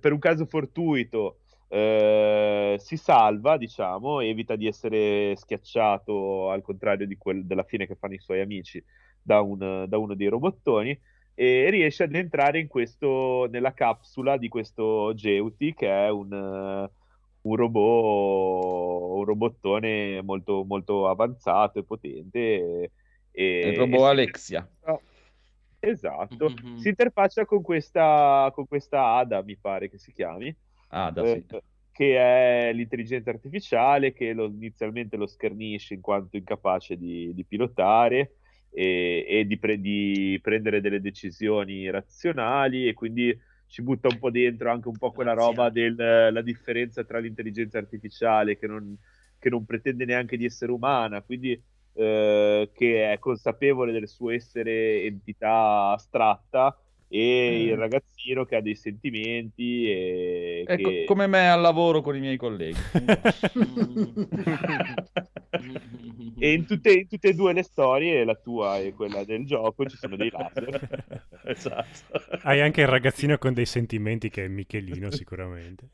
[0.00, 7.44] per, un caso fortuito eh, si salva, diciamo, evita di essere schiacciato al contrario quel-
[7.46, 8.82] della fine che fanno i suoi amici
[9.20, 10.98] da, un- da uno dei robottoni
[11.34, 16.88] e riesce ad entrare in questo, nella capsula di questo Geuti che è un,
[17.42, 22.38] un robot, un robottone molto, molto avanzato e potente.
[22.38, 22.90] E,
[23.34, 24.68] e- Il robot e Alexia.
[25.80, 26.76] Esatto, Mhm.
[26.78, 30.54] si interfaccia con questa, con questa Ada, mi pare che si chiami,
[30.88, 31.56] Ah, da eh, sì.
[31.92, 38.36] che è l'intelligenza artificiale che lo- inizialmente lo schernisce in quanto incapace di, di pilotare
[38.70, 44.30] e, e di, pre- di prendere delle decisioni razionali e quindi ci butta un po'
[44.30, 48.96] dentro anche un po' quella roba della differenza tra l'intelligenza artificiale che non,
[49.38, 51.60] che non pretende neanche di essere umana, quindi
[51.94, 56.76] eh, che è consapevole del suo essere entità astratta
[57.16, 57.78] e il Mm.
[57.78, 61.04] ragazzino che ha dei sentimenti e Ecco, che...
[61.04, 62.78] come me al lavoro con i miei colleghi.
[66.36, 69.86] E in tutte, in tutte e due le storie, la tua e quella del gioco,
[69.86, 71.04] ci sono dei laser.
[71.44, 72.20] esatto.
[72.42, 75.88] Hai anche il ragazzino con dei sentimenti che è Michelino sicuramente.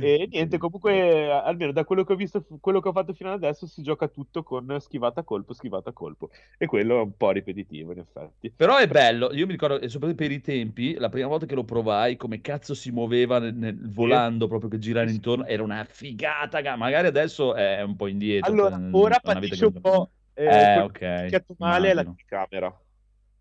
[0.00, 3.42] E niente, comunque, almeno da quello che ho visto, quello che ho fatto fino ad
[3.42, 6.30] adesso, si gioca tutto con schivata a colpo, schivata a colpo.
[6.56, 8.52] E quello è un po' ripetitivo, in effetti.
[8.54, 11.64] Però è bello, io mi ricordo, soprattutto per i tempi, la prima volta che lo
[11.64, 15.84] provai, come cazzo si muoveva nel- nel- volando, proprio che girava Sì, intorno, era una
[15.84, 18.52] figata, ga- magari adesso è un po' indietro.
[18.52, 20.10] Allora, cioè, ora patisce un po'.
[20.34, 22.80] Eh, Eh, quello ok, che ha picchiato male è la telecamera.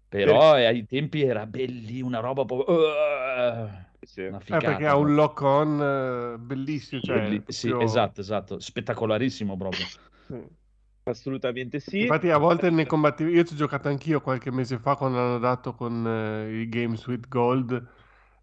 [0.07, 2.75] Però eh, ai tempi era belli, una roba proprio...
[2.75, 3.69] uh,
[4.05, 4.21] Sì.
[4.21, 5.15] Eh, perché ha un proprio.
[5.15, 7.01] lock-on eh, bellissimo.
[7.01, 9.85] Cioè, Belli- Sì, proprio- esatto, esatto, spettacolarissimo proprio.
[10.27, 10.35] sì.
[11.05, 12.13] Assolutamente sì.
[12.13, 15.37] Infatti a volte ne combattevo, io ci ho giocato anch'io qualche mese fa quando l'hanno
[15.39, 17.87] dato con eh, i Games with Gold,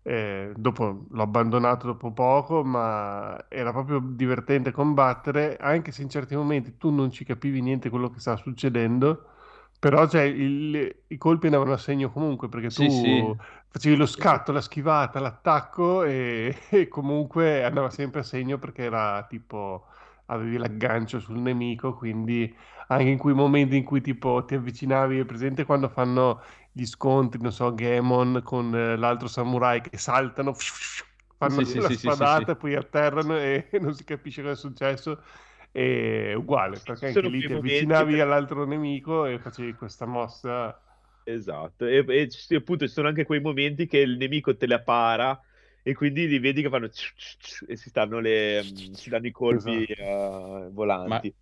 [0.03, 6.35] eh, dopo l'ho abbandonato dopo poco, ma era proprio divertente combattere, anche se in certi
[6.37, 9.27] momenti tu non ci capivi niente quello che stava succedendo,
[9.79, 13.39] però cioè, il- i colpi andavano a segno comunque, perché tu Sì, sì.
[13.69, 19.25] facevi lo scatto, la schivata, l'attacco e, e comunque andava sempre a segno perché era
[19.29, 19.87] tipo
[20.31, 22.55] avevi l'aggancio sul nemico, quindi
[22.89, 27.41] anche in quei momenti in cui tipo ti avvicinavi, è presente quando fanno gli scontri,
[27.41, 30.55] non so, Gemon con eh, l'altro samurai che saltano,
[31.37, 32.57] fanno Sì, la sì, spadata, sì.
[32.57, 35.23] poi atterrano e non si capisce cosa è successo.
[35.73, 40.81] È uguale, perché anche lì ti avvicinavi per- all'altro nemico e facevi questa mossa.
[41.23, 45.41] Esatto, e, e appunto ci sono anche quei momenti che il nemico te la para
[45.83, 46.87] e quindi li vedi che fanno
[47.67, 49.85] e si stanno le, mm, si danno i colpi Esatto.
[49.85, 51.35] eh, volanti.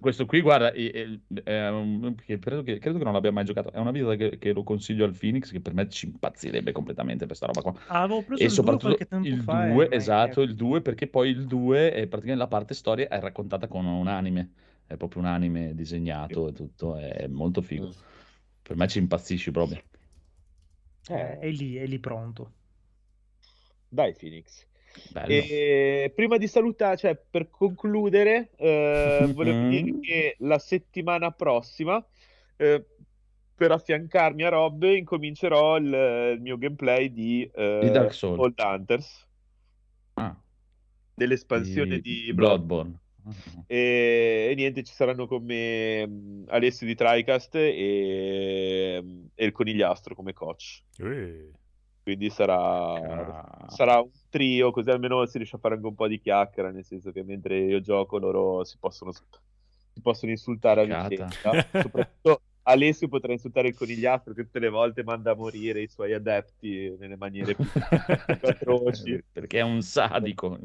[0.00, 3.44] Questo qui, guarda, è, è- è un- che credo, che, credo che non l'abbia mai
[3.44, 3.70] giocato.
[3.72, 7.26] È una vita che, che lo consiglio al Phoenix, che per me ci impazzirebbe completamente
[7.26, 7.74] per sta roba qua.
[7.88, 9.66] Ah, avevo preso E il 2 soprattutto il fa.
[9.68, 13.08] e 2, mai- esatto, il 2, perché poi il 2 è praticamente la parte storia
[13.08, 14.52] è raccontata con un anime.
[14.86, 17.90] È proprio un anime disegnato e tutto, è molto figo.
[18.62, 19.80] Per me ci impazzisci proprio.
[21.08, 22.55] Eh, è lì, è lì pronto.
[23.96, 24.66] Dai, Phoenix.
[25.26, 32.04] E prima di salutare, cioè per concludere, eh, volevo dire che la settimana prossima,
[32.56, 32.84] eh,
[33.54, 35.86] per affiancarmi a Rob, incomincerò il,
[36.34, 38.38] il mio gameplay di, eh, Di Dark Souls.
[38.38, 39.26] Old Hunters,
[40.14, 40.36] Ah,
[41.14, 42.62] dell'espansione di di Blood.
[42.64, 43.00] Bloodborne.
[43.66, 49.02] E, e niente, ci saranno con me mh, Alessio di TriCast e,
[49.34, 50.82] e il conigliastro come coach.
[50.98, 51.50] Eh,
[52.06, 53.68] Quindi sarà, Ah.
[53.68, 56.84] sarà un trio, così almeno si riesce a fare anche un po' di chiacchiera, nel
[56.84, 61.08] senso che mentre io gioco loro si possono, si possono insultare a Figata.
[61.08, 61.66] vicenda.
[61.82, 66.12] Soprattutto Alessio potrà insultare il conigliastro che tutte le volte manda a morire i suoi
[66.12, 67.68] adepti nelle maniere più
[68.42, 69.22] atroci.
[69.30, 70.58] Perché è un sadico.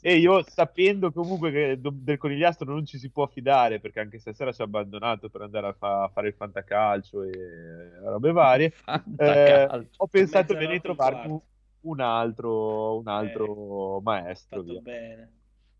[0.00, 4.52] E io sapendo comunque che del conigliastro non ci si può fidare, perché anche stasera
[4.52, 8.72] ci ha abbandonato per andare a, fa- a fare il fantacalcio e robe varie,
[9.16, 11.40] eh, ho pensato bene di trovarmi un,
[11.80, 15.32] un altro, un altro maestro Fatto via, bene.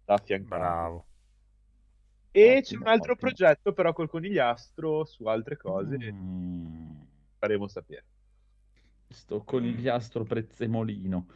[0.05, 0.61] da affiancare.
[0.61, 1.06] bravo.
[2.39, 3.17] E Ottimo, c'è un altro ottimo.
[3.17, 7.01] progetto però col conigliastro su altre cose, Mm,
[7.39, 8.05] faremo sapere.
[9.09, 11.27] sto conigliastro prezzemolino.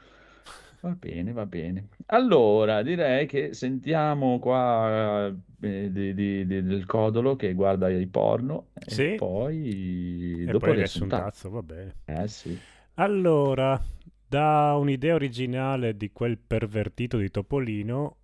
[0.81, 1.89] Va bene, va bene.
[2.07, 5.27] Allora, direi che sentiamo qua
[5.61, 9.15] eh, di- di- di- del Codolo che guarda i porno e Sì.
[9.15, 11.97] poi E dopo poi il riassuntazzo, va bene.
[12.07, 12.61] Eh sì.
[12.95, 13.81] Allora,
[14.27, 18.19] da un'idea originale di quel pervertito di Topolino,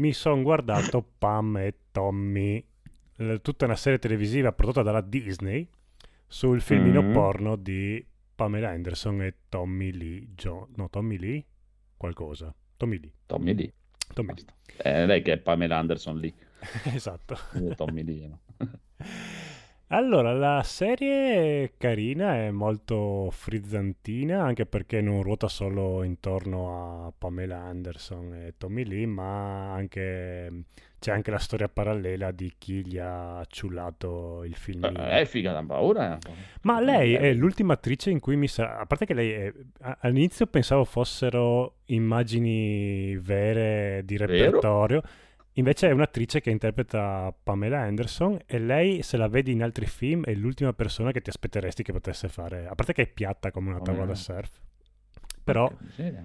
[0.00, 2.64] mi sono guardato Pam e Tommy,
[3.42, 5.68] tutta una serie televisiva prodotta dalla Disney
[6.26, 7.12] sul filmino Mm.
[7.12, 8.02] porno di
[8.34, 10.28] Pamela Anderson e Tommy Lee.
[10.34, 11.44] Jo- no, Tommy Lee?
[11.96, 12.54] Qualcosa.
[12.78, 13.12] Tommy Lee.
[13.26, 13.72] Tommy Lee.
[14.14, 14.44] Tommy Lee.
[14.78, 16.32] Eh, lei che è Pamela Anderson lì.
[16.94, 17.36] esatto.
[17.76, 18.26] Tommy Lee.
[18.28, 18.40] no?
[19.92, 27.12] Allora, la serie è carina, è molto frizzantina, anche perché non ruota solo intorno a
[27.16, 30.62] Pamela Anderson e Tommy Lee, ma anche
[31.00, 35.04] c'è anche la storia parallela di chi gli ha ciullato il filmino.
[35.08, 36.16] Eh, È figa da paura.
[36.18, 36.30] eh.
[36.62, 38.78] Ma lei è l'ultima attrice in cui mi sa...
[38.78, 39.52] A parte che lei è...
[40.02, 45.00] All'inizio pensavo fossero immagini vere di Vero?
[45.60, 50.24] Invece è un'attrice che interpreta Pamela Anderson e lei, se la vedi in altri film,
[50.24, 52.66] è l'ultima persona che ti aspetteresti che potesse fare...
[52.66, 54.50] A parte che è piatta come una tavola da surf.
[55.44, 55.72] Però...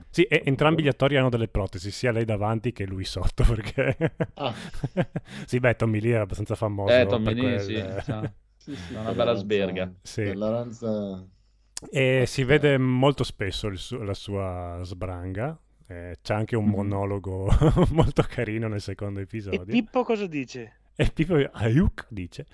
[0.09, 3.95] Sì, e entrambi gli attori hanno delle protesi, sia lei davanti che lui sotto, perché...
[4.35, 4.53] Ah.
[5.45, 8.33] sì, beh, Tommy Lee è abbastanza famoso Eh, Tommy per Lee, quel- sì, sa.
[8.57, 9.93] Sì, sì, Una bella la sberga.
[10.01, 10.33] Sì.
[10.33, 11.23] ranza-
[11.91, 15.59] E si vede molto spesso il su- la sua sbranga.
[15.87, 16.71] Eh, c'è anche un Mhm.
[16.71, 17.47] monologo
[17.91, 19.65] molto carino nel secondo E episodio.
[19.65, 20.73] Pippo cosa dice?
[20.95, 22.45] E Pippo Ayuk dice: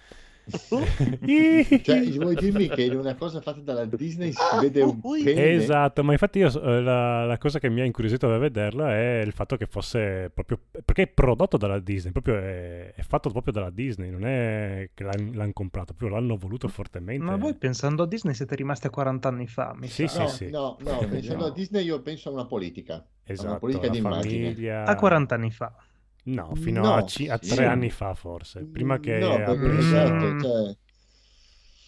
[0.51, 5.51] Cioè, vuoi dirmi che in una cosa fatta dalla Disney si vede un pene?
[5.51, 9.21] Esatto, ma infatti io, eh, la, la cosa che mi ha incuriosito da vederla è
[9.25, 13.53] il fatto che fosse proprio perché è prodotto dalla Disney, proprio è, è fatto proprio
[13.53, 17.23] dalla Disney, non è che l'han- l'hanno comprato, proprio l'hanno voluto fortemente.
[17.23, 20.27] Ma voi pensando a Disney siete rimasti a 40 anni fa, mi Sì, sa.
[20.27, 20.85] sì, No, sì.
[20.85, 21.51] no, no, pensando No.
[21.51, 22.95] a Disney io penso a una politica.
[22.95, 24.43] a Esatto, una politica la di immagine.
[24.49, 24.85] famiglia.
[24.85, 25.73] A 40 anni fa.
[26.23, 27.55] No, fino No, a, ci- a sì.
[27.55, 30.75] tre anni fa forse, prima che No, aprissero- esatto, cioè,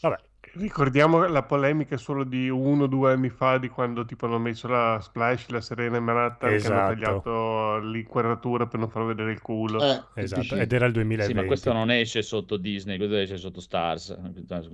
[0.01, 0.19] Vabbè,
[0.55, 4.67] Ricordiamo la polemica solo di uno o due anni fa di quando tipo hanno messo
[4.67, 6.73] la Splash, la Serena e Manhattan che Esatto.
[6.73, 9.81] hanno tagliato l'inquadratura per non far vedere il culo.
[9.81, 10.55] eh, esatto, sì, sì.
[10.59, 11.33] ed era il Sì, 2020.
[11.33, 14.15] ma questo non esce sotto Disney, questo esce sotto Stars,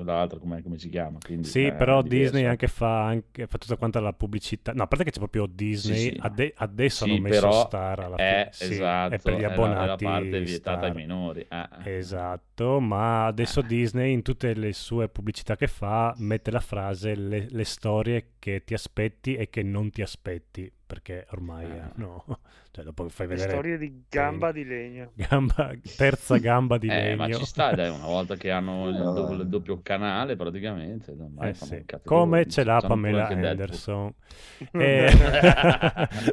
[0.04, 1.18] l'altro come, come si chiama.
[1.24, 2.04] Quindi, Sì, eh, però è.
[2.04, 4.74] Disney anche fa, anche, fa tutta quanta la pubblicità.
[4.74, 6.18] No, a parte che c'è proprio Disney, Sì, sì.
[6.20, 8.68] ade- adesso Sì, hanno messo però Star alla è, fine.
[8.68, 9.84] Sì, esatto, è per gli è la- abbonati.
[9.84, 10.84] è la parte vietata Star.
[10.90, 11.46] ai minori.
[11.50, 11.98] eh, eh.
[11.98, 17.48] Esatto, ma adesso Disney in tutte le sue pubblicità che fa mette la frase le,
[17.50, 21.92] le storie che ti aspetti e che non ti aspetti, perché ormai eh, Ah.
[21.96, 22.24] no,
[22.72, 25.12] cioè dopo fai Le vedere storie di gamba di legno.
[25.16, 27.16] gamba, terza gamba di Eh, legno.
[27.18, 31.12] ma ci sta, dai, una volta che hanno il, do- il doppio canale praticamente.
[31.12, 33.28] ormai Eh sì, Come ce l'ha Pamela.
[33.28, 34.14] Anderson.
[34.72, 35.12] Eh,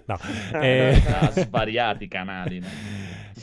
[0.07, 0.19] no,
[0.61, 2.61] eh, Ha svariati canali.
[2.61, 2.67] no?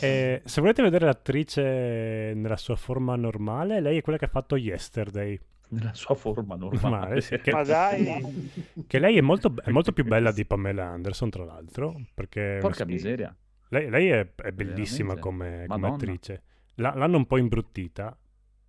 [0.02, 4.56] eh, se volete vedere l'attrice nella sua forma normale, lei è quella che ha fatto
[4.56, 5.40] Yesterday.
[5.74, 6.90] Nella sua forma normale.
[6.90, 8.52] Normale, sì, che, Ma dai,
[8.86, 12.00] che lei è molto, è molto più bella di Pamela Anderson, tra l'altro.
[12.14, 13.36] Perché Porca miseria.
[13.70, 16.44] lei, lei è, è bellissima come, come attrice.
[16.76, 18.18] La- l'hanno un po' imbruttita,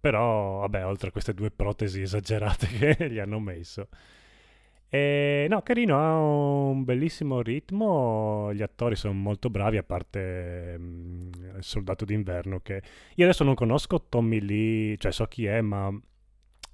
[0.00, 3.88] però, vabbè, oltre a queste due protesi esagerate che gli hanno messo.
[4.94, 11.32] E, no, carino, ha un bellissimo ritmo, gli attori sono molto bravi, a parte mm,
[11.56, 12.80] il soldato d'inverno che...
[13.16, 15.92] Io adesso non conosco Tommy Lee, cioè so chi è, ma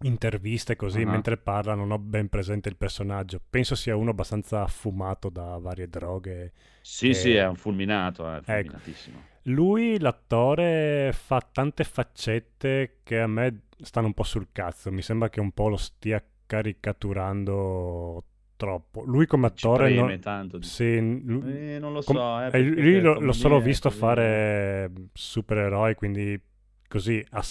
[0.03, 1.11] interviste così, Ah.
[1.11, 3.40] mentre parla non ho ben presente il personaggio.
[3.51, 6.53] Penso sia uno abbastanza affumato da varie droghe.
[6.80, 8.44] Sì, Eh, sì, è un fulminato, è ecco.
[8.53, 9.22] fulminatissimo.
[9.44, 14.90] Lui, l'attore, fa tante faccette che a me stanno un po' sul cazzo.
[14.92, 18.24] Mi sembra che un po' lo stia caricaturando
[18.57, 19.03] troppo.
[19.05, 19.92] Lui come attore...
[19.94, 20.59] non- tanto.
[20.59, 22.40] di- sì, lu- Eh, non lo com- so.
[22.42, 24.01] eh, eh, perché lui lo, solo visto così.
[24.01, 26.38] fare supereroi, quindi
[26.86, 27.42] così a,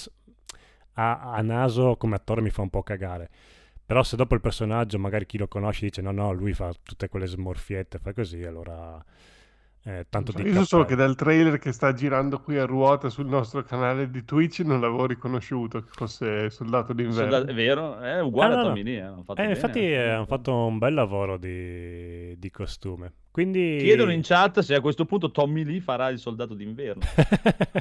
[0.93, 3.29] a- a naso come attore mi fa un po' cagare.
[3.85, 7.07] Però se dopo il personaggio magari chi lo conosce dice no, no, lui fa tutte
[7.09, 9.03] quelle smorfiette, fa così, allora
[9.83, 11.07] eh, tanto di Io so solo che cappello.
[11.07, 15.05] dal trailer che sta girando qui a ruota sul nostro canale di Twitch non l'avevo
[15.07, 17.31] riconosciuto che fosse Soldato d'inverno.
[17.31, 17.97] Soldato- È vero?
[17.99, 18.67] È uguale Ah, no, a no.
[18.67, 18.97] Tommy Lee.
[19.33, 23.13] eh, Eh, infatti eh, hanno fatto un bel lavoro di, di costume.
[23.31, 23.77] Quindi...
[23.79, 27.03] Chiedono in chat se a questo punto Tommy Lee farà il soldato d'inverno.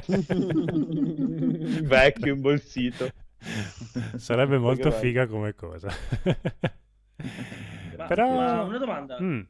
[1.87, 3.09] Vecchio, imbolsito.
[4.15, 5.89] Sarebbe molto figa come cosa.
[7.97, 8.31] Ma- Però...
[8.31, 9.17] ma una domanda.
[9.21, 9.41] Mm.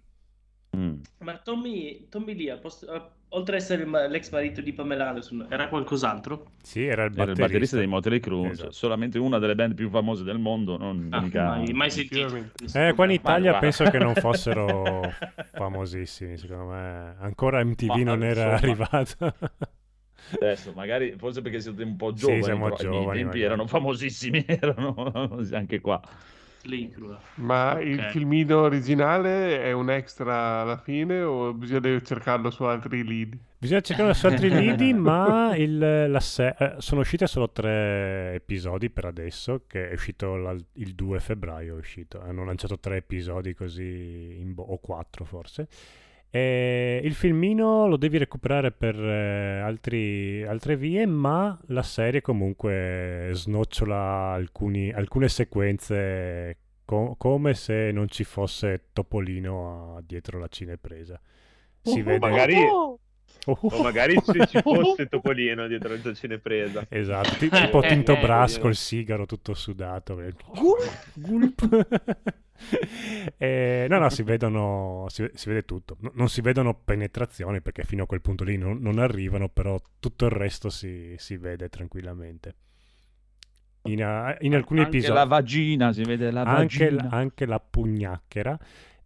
[0.78, 0.93] Mm.
[1.20, 6.51] Ma Tommy, Tommy Lee posto, oltre ad essere l'ex marito di Pamela Anderson, era qualcos'altro?
[6.61, 8.72] Sì, era il Era batterista, il batterista dei Motley Crue, Esatto.
[8.72, 11.43] solamente una delle band più famose del mondo, non Ah, mica...
[11.45, 12.36] mai, mai sentito.
[12.74, 13.59] Eh, qua in Italia guarda.
[13.59, 15.11] penso che non fossero
[15.53, 17.15] famosissimi, secondo me.
[17.20, 18.55] Ancora MTV Ma, non era insomma.
[18.55, 19.36] arrivata.
[20.32, 23.41] Adesso, magari, forse perché siete un po' Sì, giovani, siamo ai miei giovani, tempi magari.
[23.43, 25.99] erano famosissimi, erano anche qua.
[26.93, 27.20] Crua.
[27.36, 28.09] Ma il Ok.
[28.11, 33.39] filmino originale è un extra alla fine o bisogna cercarlo su altri lidi?
[33.57, 38.89] Bisogna cercare su altri lidi, ma il- la se- eh, sono usciti solo tre episodi
[38.89, 42.22] per adesso, che è uscito la- il 2 febbraio, è uscito.
[42.22, 45.67] Hanno lanciato tre episodi così, in bo- o quattro forse.
[46.32, 53.30] E il filmino lo devi recuperare per eh, altri- altre vie, ma la serie comunque
[53.34, 61.19] snocciola alcuni- alcune sequenze co- come se non ci fosse Topolino dietro la cinepresa.
[61.82, 62.19] Si O vede...
[62.30, 62.55] magari,
[63.45, 66.86] Oh, o magari se ci fosse Topolino dietro la cinepresa.
[66.89, 68.59] Esatto, ti- tipo Tinto eh, Brass eh.
[68.59, 70.19] col sigaro tutto sudato.
[70.21, 70.34] eh.
[71.15, 71.88] Gulp.
[73.38, 75.97] Eh, no, no, si vedono, si, si vede tutto.
[75.99, 79.80] No- non si vedono penetrazioni perché fino a quel punto lì non, non arrivano, però
[79.99, 82.55] tutto il resto si, si vede tranquillamente.
[83.84, 87.10] In, in alcuni Anche episodi la vagina, si vede la anche, vagina.
[87.12, 88.60] anche la pugnacchera.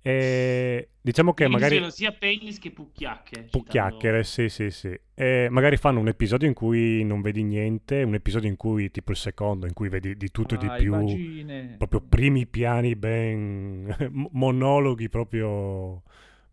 [0.06, 1.76] E diciamo che Quindi magari...
[1.78, 3.48] siano sia penis che pucchiacche.
[3.50, 4.94] Pucchiacchiere, sì, sì, sì.
[5.16, 9.12] E magari fanno un episodio in cui non vedi niente, un episodio in cui, tipo
[9.12, 11.76] il secondo, in cui vedi di tutto e di Ah, i più, vagine.
[11.78, 16.04] proprio primi piani ben mo- monologhi proprio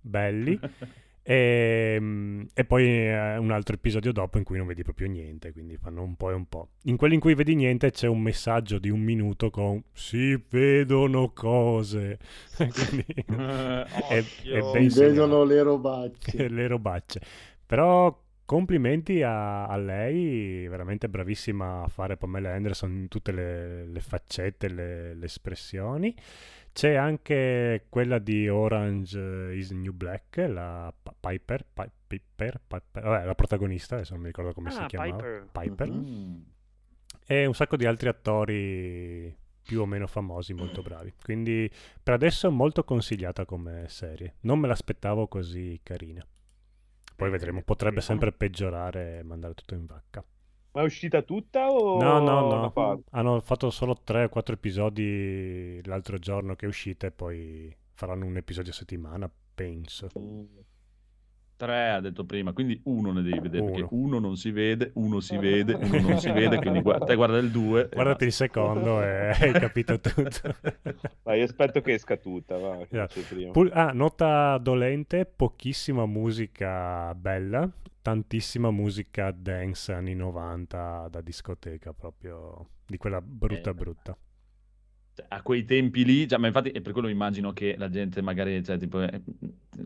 [0.01, 0.59] belli.
[1.23, 5.53] E, mm, e poi eh, un altro episodio dopo in cui non vedi proprio niente,
[5.53, 6.69] quindi fanno un po' e un po'.
[6.85, 11.33] In quelli in cui vedi niente c'è un messaggio di un minuto con si vedono
[11.33, 12.19] cose.
[12.57, 14.57] Quindi Eh, è, occhio.
[14.59, 16.49] è Si vedono le robacce.
[16.49, 17.21] le robacce.
[17.67, 24.01] Però complimenti a, a lei, veramente bravissima a fare Pamela Anderson in tutte le, le
[24.01, 26.15] faccette, le, le espressioni.
[26.81, 33.35] C'è anche quella di Orange is New Black, la Piper, Pi- Piper, Piper, vabbè, la
[33.35, 35.15] protagonista, adesso non mi ricordo come si Ah, chiamava.
[35.15, 35.49] Piper.
[35.53, 35.91] Piper.
[35.91, 36.41] Mm.
[37.27, 41.13] E un sacco di altri attori più o meno famosi, molto bravi.
[41.23, 41.71] Quindi
[42.03, 44.37] per adesso è molto consigliata come serie.
[44.41, 46.27] Non me l'aspettavo così carina.
[47.15, 50.25] Poi vedremo, potrebbe sempre peggiorare e mandare tutto in vacca.
[50.73, 53.03] Ma è uscita tutta o No, no, no.
[53.11, 58.25] Hanno fatto solo 3 o 4 episodi l'altro giorno che è uscita e poi faranno
[58.25, 60.09] un episodio a settimana, penso.
[61.57, 63.73] Tre ha detto prima, quindi uno ne devi vedere, Uno.
[63.73, 67.15] perché uno non si vede, uno si vede, uno non si vede, quindi guarda, te
[67.17, 67.91] guarda il due.
[67.93, 70.55] Guardati il secondo e hai capito tutto.
[71.25, 73.15] Ma io aspetto che esca tutta, va, che Esatto.
[73.21, 73.51] dicevo prima.
[73.53, 77.69] Pul- ah, nota dolente, pochissima musica bella,
[78.03, 84.17] tantissima musica dance anni 90 da discoteca, proprio di quella brutta Eh, brutta.
[85.13, 88.23] Cioè, a quei tempi lì, già, ma infatti è per quello immagino che la gente
[88.23, 89.23] magari cioè, tipo, eh,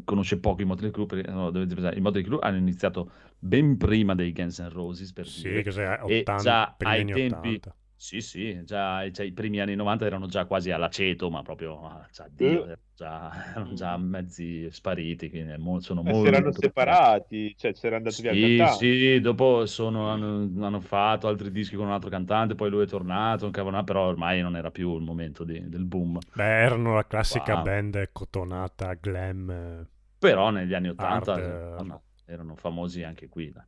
[0.04, 3.76] conosce poco i Motley Crue, perché no, dovete pensare, i Motley Crue hanno iniziato ben
[3.78, 5.62] prima dei Guns N' Roses, per Sì, dire.
[5.62, 5.98] cos'è?
[6.04, 7.76] E 80, già primi ai anni tempi, 80.
[8.04, 12.28] Sì, sì, già cioè, i primi anni 90 erano già quasi all'aceto, ma proprio, cioè,
[12.28, 12.68] Dio, Eh.
[12.68, 16.20] erano già, erano già mezzi spariti, quindi sono Ma molto...
[16.20, 18.86] si erano separati, cioè c'era andato via il Sì, cantante.
[19.16, 22.86] sì, dopo sono- hanno, hanno fatto altri dischi con un altro cantante, poi lui è
[22.86, 26.18] tornato, un cavolo, però ormai non era più il momento di- del boom.
[26.32, 27.62] Beh, erano la classica Wow.
[27.62, 29.50] band cotonata, glam.
[29.50, 29.86] eh,
[30.18, 31.92] Però negli anni 80 Hard, eh,
[32.26, 33.50] eh, erano famosi anche qui.
[33.52, 33.64] dai.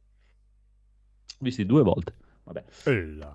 [1.41, 2.15] Visti due volte.
[2.45, 2.65] Vabbè.
[2.87, 3.33] e là.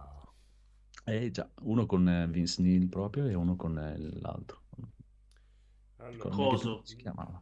[1.03, 4.61] Eh già, uno con eh, Vince Neil proprio e uno con eh, l'altro.
[5.97, 6.81] Allora, Coso.
[6.83, 7.41] si chiamava?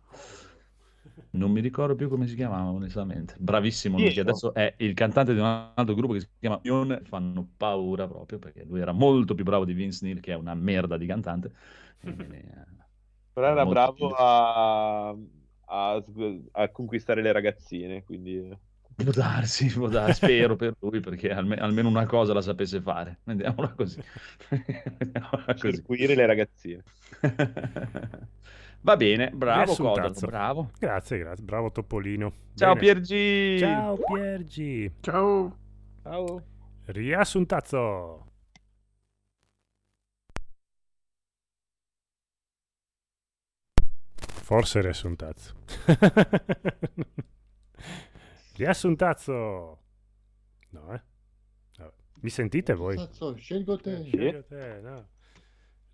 [1.31, 3.35] Non mi ricordo più come si chiamava, onestamente.
[3.37, 4.29] Bravissimo lui, Piero.
[4.29, 5.45] adesso è il cantante di un
[5.75, 7.01] altro gruppo che si chiama Ion.
[7.03, 10.55] Fanno paura proprio perché lui era molto più bravo di Vince Neil, che è una
[10.55, 11.51] merda di cantante.
[12.01, 12.65] Eh,
[13.33, 16.03] Però era bravo a, a,
[16.51, 18.67] a conquistare le ragazzine, quindi...
[19.03, 23.19] Può darsi, può darsi, spero per lui perché alme- almeno una cosa la sapesse fare.
[23.23, 24.01] Vediamola così.
[24.49, 25.71] Vediamola così.
[25.73, 26.83] Circuire le ragazzine.
[28.81, 29.73] Va bene, bravo.
[29.75, 30.71] Codolo, bravo.
[30.77, 31.43] Grazie, grazie.
[31.45, 32.33] Bravo Topolino.
[32.55, 32.79] Ciao Bene.
[32.85, 33.57] Piergi.
[33.59, 34.91] Ciao Piergi.
[34.99, 35.57] Ciao.
[36.03, 36.43] Ciao.
[36.85, 38.25] Riassuntazzo.
[44.43, 45.53] Forse riassuntazzo.
[48.59, 49.79] riassuntazzo.
[50.71, 51.01] No, eh.
[51.77, 51.93] Vabbè.
[52.21, 52.97] Mi sentite voi?
[53.37, 54.03] Scelgo te.
[54.03, 55.07] Scelgo te, no.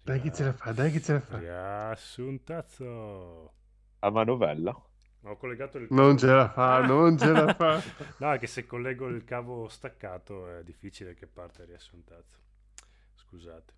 [0.02, 1.38] Dai chi ce la fa, dai chi ce la fa.
[1.40, 3.54] Riassuntazzo.
[4.00, 4.84] A manovella.
[5.22, 7.82] Ma ho collegato il Non ce la fa, non ce la fa.
[8.20, 12.40] No, è che se collego il cavo staccato è difficile che parte il riassuntazzo.
[13.16, 13.74] Scusate.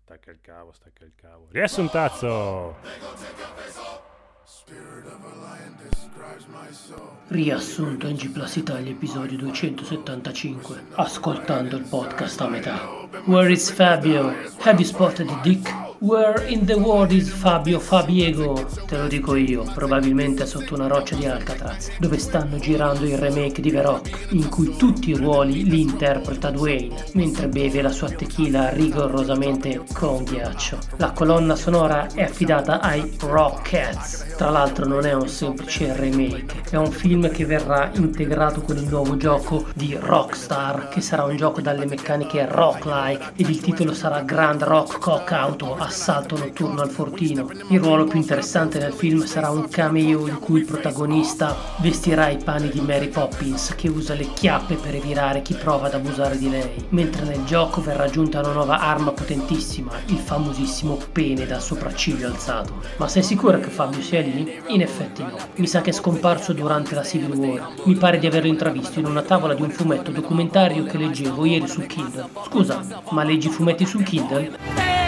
[0.00, 1.48] Stacca il cavo, stacca il cavo.
[1.50, 2.76] Riassuntazzo!
[7.28, 12.80] Riassunto in G Plus Italia episodio 275 Ascoltando il podcast a metà
[13.26, 14.34] Where is Fabio?
[14.60, 15.87] Have you spotted dick?
[16.00, 18.54] Where in the world is Fabio Fabiego?
[18.86, 23.60] Te lo dico io, probabilmente sotto una roccia di Alcatraz, dove stanno girando il remake
[23.60, 28.10] di The Rock, in cui tutti i ruoli li interpreta Dwayne, mentre beve la sua
[28.10, 30.78] tequila rigorosamente con ghiaccio.
[30.98, 34.36] La colonna sonora è affidata ai Rockets.
[34.36, 38.86] Tra l'altro non è un semplice remake, è un film che verrà integrato con il
[38.86, 44.20] nuovo gioco di Rockstar, che sarà un gioco dalle meccaniche rock-like ed il titolo sarà
[44.20, 47.48] Grand Rock Cock Auto Assalto notturno al fortino.
[47.68, 52.36] Il ruolo più interessante nel film sarà un cameo in cui il protagonista vestirà i
[52.36, 56.50] panni di Mary Poppins che usa le chiappe per evirare chi prova ad abusare di
[56.50, 62.26] lei, mentre nel gioco verrà aggiunta una nuova arma potentissima, il famosissimo pene da sopracciglio
[62.26, 62.82] alzato.
[62.98, 64.60] Ma sei sicura che Fabio sia lì?
[64.66, 65.38] In effetti no.
[65.54, 67.72] Mi sa che è scomparso durante la Civil War.
[67.84, 71.66] Mi pare di averlo intravisto in una tavola di un fumetto documentario che leggevo ieri
[71.66, 72.28] sul Kindle.
[72.44, 75.07] Scusa, ma leggi fumetti sul Kindle?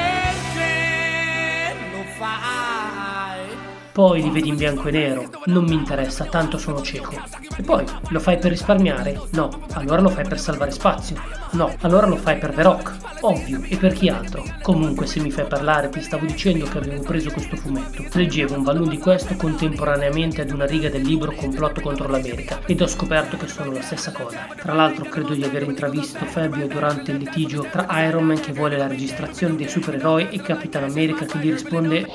[3.93, 7.13] Poi li vedi in bianco e nero, non mi interessa, tanto sono cieco.
[7.57, 9.21] E poi, lo fai per risparmiare?
[9.33, 9.51] No.
[9.73, 11.17] Allora lo fai per salvare spazio?
[11.53, 11.75] No.
[11.81, 12.97] Allora lo fai per The Rock?
[13.23, 14.45] Ovvio, e per chi altro?
[14.63, 18.05] Comunque, se mi fai parlare, ti stavo dicendo che avevo preso questo fumetto.
[18.13, 22.81] Leggevo un volume di questo contemporaneamente ad una riga del libro Complotto contro l'America ed
[22.81, 24.47] ho scoperto che sono la stessa cosa.
[24.57, 28.77] Tra l'altro, credo di aver intravisto Fabio durante il litigio tra Iron Man che vuole
[28.77, 32.07] la registrazione dei supereroi e Capitan America che gli risponde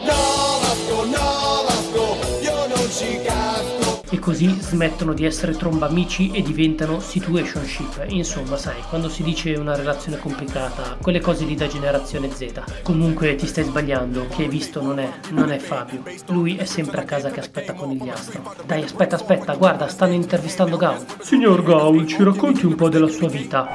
[4.10, 8.06] e così smettono di essere trombamici e diventano situationship.
[8.10, 12.82] Insomma, sai, quando si dice una relazione complicata, quelle cose lì da generazione Z.
[12.84, 16.04] Comunque ti stai sbagliando, che hai visto non è, non è Fabio.
[16.28, 18.56] Lui è sempre a casa che aspetta con il conigliastro.
[18.66, 21.06] Dai, aspetta, aspetta, guarda, stanno intervistando Gaul.
[21.20, 23.68] Signor Gaul, ci racconti un po' della sua vita?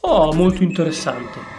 [0.00, 1.55] Oh, molto interessante.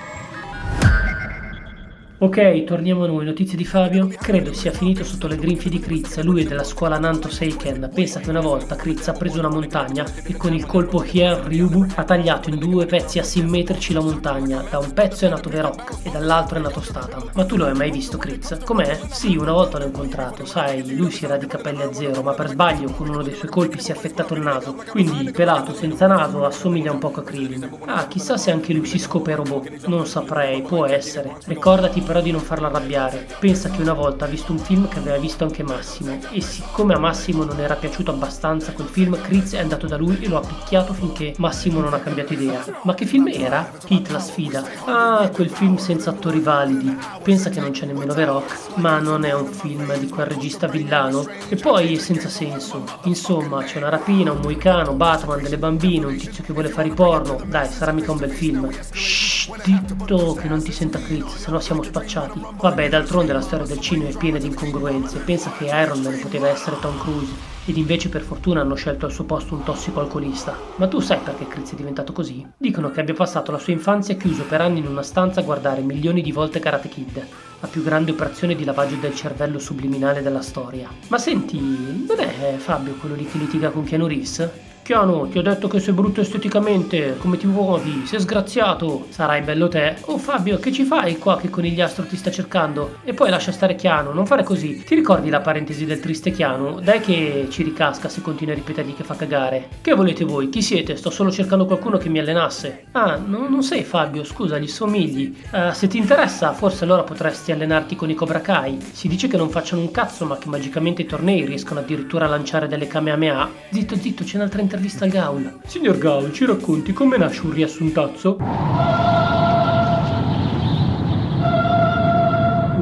[2.20, 3.26] Ok, torniamo a noi.
[3.26, 4.08] Notizie di Fabio?
[4.08, 6.20] Credo sia finito sotto le grinfie di Kritz.
[6.22, 7.92] Lui è della scuola Nanto Seiken.
[7.94, 11.86] Pensa che una volta Kritz ha preso una montagna e con il colpo Hier Ryubu
[11.94, 14.66] ha tagliato in due pezzi asimmetrici la montagna.
[14.68, 17.30] Da un pezzo è nato Verok e dall'altro è nato Statham.
[17.36, 18.58] Ma tu lo hai mai visto Kritz?
[18.64, 19.00] Com'è?
[19.12, 20.44] Sì, una volta l'ho incontrato.
[20.44, 23.52] Sai, lui si era di capelli a zero, ma per sbaglio con uno dei suoi
[23.52, 24.76] colpi si è affettato il naso.
[24.90, 27.70] Quindi, pelato, senza naso, assomiglia un poco a Krillin.
[27.86, 29.86] Ah, chissà se anche lui si scopre robot.
[29.86, 31.36] Non saprei, può essere.
[31.46, 33.28] Ricordati però di non farlo arrabbiare.
[33.38, 36.94] Pensa che una volta ha visto un film che aveva visto anche Massimo e siccome
[36.94, 40.38] a Massimo non era piaciuto abbastanza quel film, Chris è andato da lui e lo
[40.38, 42.64] ha picchiato finché Massimo non ha cambiato idea.
[42.84, 43.70] Ma che film era?
[43.88, 44.64] Hit la sfida.
[44.86, 46.98] Ah, quel film senza attori validi.
[47.22, 50.68] Pensa che non c'è nemmeno The Rock, ma non è un film di quel regista
[50.68, 51.28] villano.
[51.50, 52.86] E poi è senza senso.
[53.04, 56.94] Insomma, c'è una rapina, un moicano, Batman, delle bambine, un tizio che vuole fare i
[56.94, 57.42] porno.
[57.46, 58.70] Dai, sarà mica un bel film.
[58.92, 62.40] Shh, zitto, che non ti senta Chris, se no siamo spacciati.
[62.60, 65.20] Vabbè, d'altronde la storia del cinema è piena di incongruenze.
[65.20, 69.12] Pensa che Iron Man poteva essere Tom Cruise ed invece per fortuna hanno scelto al
[69.12, 70.58] suo posto un tossico alcolista.
[70.76, 72.46] Ma tu sai perché Chris è diventato così?
[72.58, 75.82] Dicono che abbia passato la sua infanzia chiuso per anni in una stanza a guardare
[75.82, 77.26] milioni di volte Karate Kid,
[77.60, 80.90] la più grande operazione di lavaggio del cervello subliminale della storia.
[81.10, 84.50] Ma senti, non è Fabio quello lì che litiga con Keanu Reeves?
[84.88, 89.08] Chiano, ti ho detto che sei brutto esteticamente, come ti muovi, sei sgraziato.
[89.10, 89.98] Sarai bello te.
[90.06, 93.00] Oh Fabio, che ci fai qua che conigliastro ti sta cercando?
[93.04, 94.82] E poi lascia stare Chiano, non fare così.
[94.86, 96.80] Ti ricordi la parentesi del triste Chiano?
[96.80, 99.68] Dai che ci ricasca se continui a ripetergli che fa cagare.
[99.82, 100.48] Che volete voi?
[100.48, 100.96] Chi siete?
[100.96, 102.86] Sto solo cercando qualcuno che mi allenasse.
[102.94, 105.36] Ah, no, non sei Fabio, scusa, gli somigli.
[105.52, 108.80] Uh, se ti interessa, forse allora potresti allenarti con i Cobra Kai.
[108.94, 112.30] Si dice che non facciano un cazzo, ma che magicamente i tornei riescono addirittura a
[112.30, 113.50] lanciare delle Kamehameha.
[113.70, 115.60] Zitto, zitto, c'è un'altra intervista a Gaul.
[115.66, 118.38] Signor Gaul, ci racconti come nasce un riassuntazzo?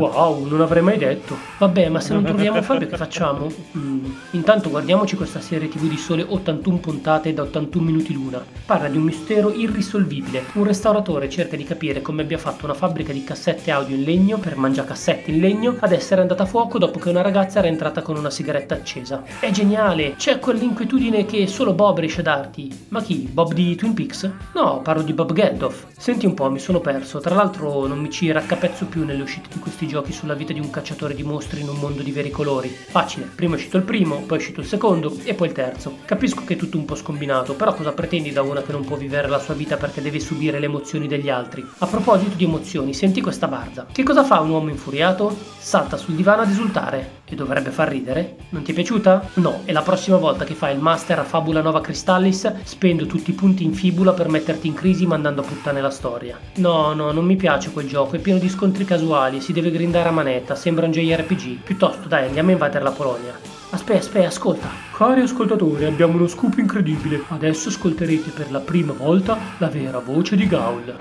[0.08, 1.38] Wow, non avrei mai detto.
[1.58, 3.52] Vabbè, ma se non troviamo Fabio che facciamo?
[3.78, 4.06] Mm.
[4.32, 8.44] Intanto guardiamoci questa serie tv di sole 81 puntate da 81 minuti l'una.
[8.66, 10.46] Parla di un mistero irrisolvibile.
[10.54, 14.38] Un restauratore cerca di capire come abbia fatto una fabbrica di cassette audio in legno
[14.38, 18.02] per mangiacassette in legno ad essere andata a fuoco dopo che una ragazza era entrata
[18.02, 19.24] con una sigaretta accesa.
[19.40, 20.16] È geniale!
[20.16, 22.86] C'è quell'inquietudine che solo Bob riesce a darti.
[22.90, 23.28] Ma chi?
[23.32, 24.30] Bob di Twin Peaks?
[24.54, 25.86] No, parlo di Bob Geldof.
[25.98, 27.20] Senti un po', mi sono perso.
[27.20, 30.60] Tra l'altro non mi ci raccapezzo più nelle uscite di questi giochi sulla vita di
[30.60, 32.68] un cacciatore di mostri in un mondo di veri colori.
[32.68, 36.00] Facile, prima è uscito il primo, poi è uscito il secondo e poi il terzo.
[36.04, 38.98] Capisco che è tutto un po' scombinato, però cosa pretendi da una che non può
[38.98, 41.66] vivere la sua vita perché deve subire le emozioni degli altri?
[41.78, 43.86] A proposito di emozioni, senti questa barza.
[43.90, 45.34] Che cosa fa un uomo infuriato?
[45.58, 47.24] Salta sul divano ad esultare.
[47.28, 48.36] E dovrebbe far ridere?
[48.50, 49.30] Non ti è piaciuta?
[49.36, 53.32] No, e la prossima volta che fai il master a Fabula Nova Cristallis, spendo tutti
[53.32, 56.38] i punti in fibula per metterti in crisi mandando a puttane la storia.
[56.58, 60.10] No, no, non mi piace quel gioco, è pieno di scontri casuali, si deve grindare
[60.10, 61.64] a manetta, sembra un JRPG.
[61.64, 63.34] Piuttosto, dai, andiamo a invadere la Polonia.
[63.72, 64.70] Aspetta, aspetta, ascolta.
[64.96, 67.24] Cari ascoltatori, abbiamo uno scoop incredibile.
[67.28, 70.96] Adesso ascolterete per la prima volta la vera voce di Gaul.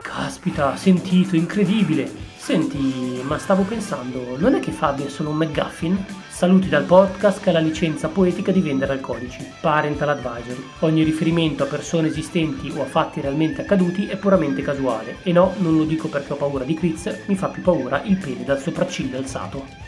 [0.00, 2.19] Caspita, sentito, incredibile.
[2.42, 6.04] Senti, ma stavo pensando, non è che Fabio è solo un McGuffin?
[6.30, 9.46] Saluti dal podcast che ha la licenza poetica di vendere alcolici.
[9.60, 10.64] Parental Advisory.
[10.80, 15.18] Ogni riferimento a persone esistenti o a fatti realmente accaduti è puramente casuale.
[15.22, 18.16] E no, non lo dico perché ho paura di Chris, mi fa più paura il
[18.16, 19.79] pene dal sopracciglio alzato.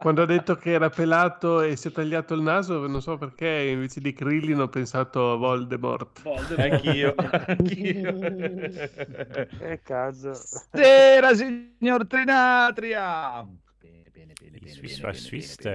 [0.00, 3.68] Quando ha detto che era pelato e si è tagliato il naso, non so perché,
[3.70, 6.22] invece di Krillin ho pensato a Voldemort.
[6.22, 6.58] Voldemort.
[6.58, 7.14] Anch'io.
[7.18, 8.18] Anch'io.
[9.58, 10.32] che cazzo.
[10.32, 13.46] Sera, signor Trinatria.
[13.78, 14.58] Bene, bene, bene.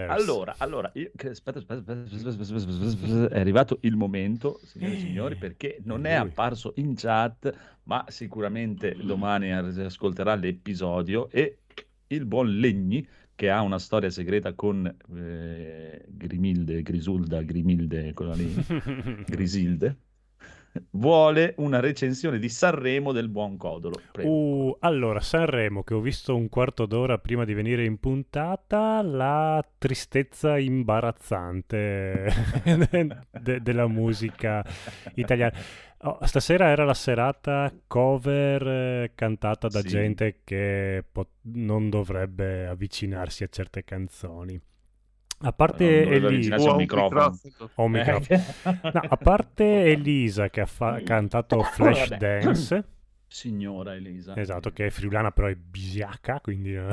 [0.07, 1.11] allora, allora io...
[1.15, 6.73] aspetta, aspetta, aspetta, aspetta, è arrivato il momento, signori e signori, perché non è apparso
[6.77, 7.53] in chat,
[7.83, 11.59] ma sicuramente domani ascolterà l'episodio e
[12.15, 13.05] il buon Legni,
[13.35, 14.85] che ha una storia segreta con
[15.15, 18.53] eh, Grimilde, Grisulda, Grimilde, quella lì,
[19.27, 19.97] Grisilde,
[20.91, 23.99] vuole una recensione di Sanremo del buon Codolo.
[24.21, 29.65] Uh, allora, Sanremo, che ho visto un quarto d'ora prima di venire in puntata, la
[29.77, 32.31] tristezza imbarazzante
[33.41, 34.65] de- della musica
[35.15, 35.53] italiana.
[36.07, 39.87] Oh, stasera era la serata cover eh, cantata da Sì.
[39.87, 44.59] gente che pot- non dovrebbe avvicinarsi a certe canzoni.
[45.39, 47.39] A parte Elisa, avvicinarsi O a a un un microfono.
[47.75, 48.41] un microfono.
[48.93, 52.15] No, a parte Elisa che ha fa- cantato Flash.
[52.17, 52.83] Dance,
[53.27, 54.35] Signora Elisa.
[54.37, 56.75] esatto, che è friulana però è bisiacca, quindi...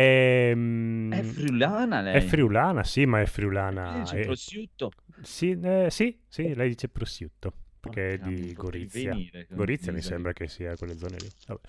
[0.00, 0.48] eh.
[0.50, 2.14] Ehm, È friulana lei.
[2.16, 3.98] È friulana, sì, ma è friulana.
[4.00, 4.90] Dice è- prosciutto.
[5.22, 9.10] sì, eh, sì, sì, lei dice prosciutto, perché è Porca di Gorizia.
[9.12, 11.28] venire Gorizia mi sembra che sia quelle zone lì.
[11.46, 11.60] Vabbè.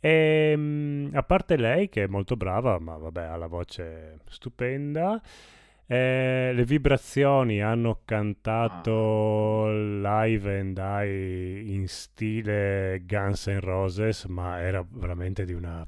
[0.00, 5.20] Ehm, a parte lei, che è molto brava, ma vabbè, ha la voce stupenda.
[5.86, 14.84] eh, le vibrazioni hanno cantato Live and Die in stile Guns N' Roses, ma era
[14.88, 15.86] veramente di una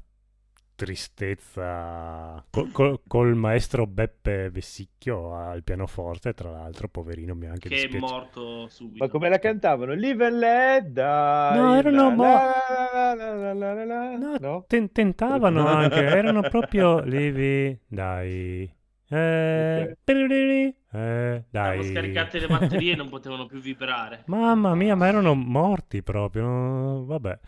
[0.75, 7.69] tristezza col, col- col maestro Beppe Vessicchio al pianoforte, tra l'altro, poverino, mi ha anche
[7.69, 8.11] che è dispiaciuto.
[8.13, 9.03] morto subito.
[9.03, 9.93] Ma come la cantavano?
[9.93, 11.59] Live and let die.
[11.59, 14.17] No, erano la, mo- la, la, la, la, la, la.
[14.17, 14.63] No, No?
[14.67, 18.71] ten- tentavano anche, erano proprio Livi, dai.
[19.07, 19.97] Eh, Ok.
[20.03, 21.83] piriri, eh, Erano dai.
[21.83, 24.23] scaricate le batterie e non potevano più vibrare.
[24.25, 27.05] Mamma mia, ma erano morti proprio.
[27.05, 27.39] Vabbè.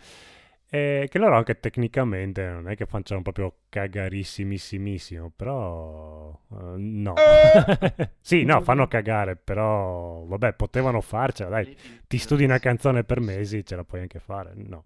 [0.70, 7.13] Eh, che loro anche tecnicamente non è che facciano proprio cagarissimissimo, però eh, no.
[8.20, 11.76] sì, no, fanno cagare, però vabbè, potevano farcela, dai.
[12.05, 14.84] Ti studi una canzone per mesi, ce la puoi anche fare, no.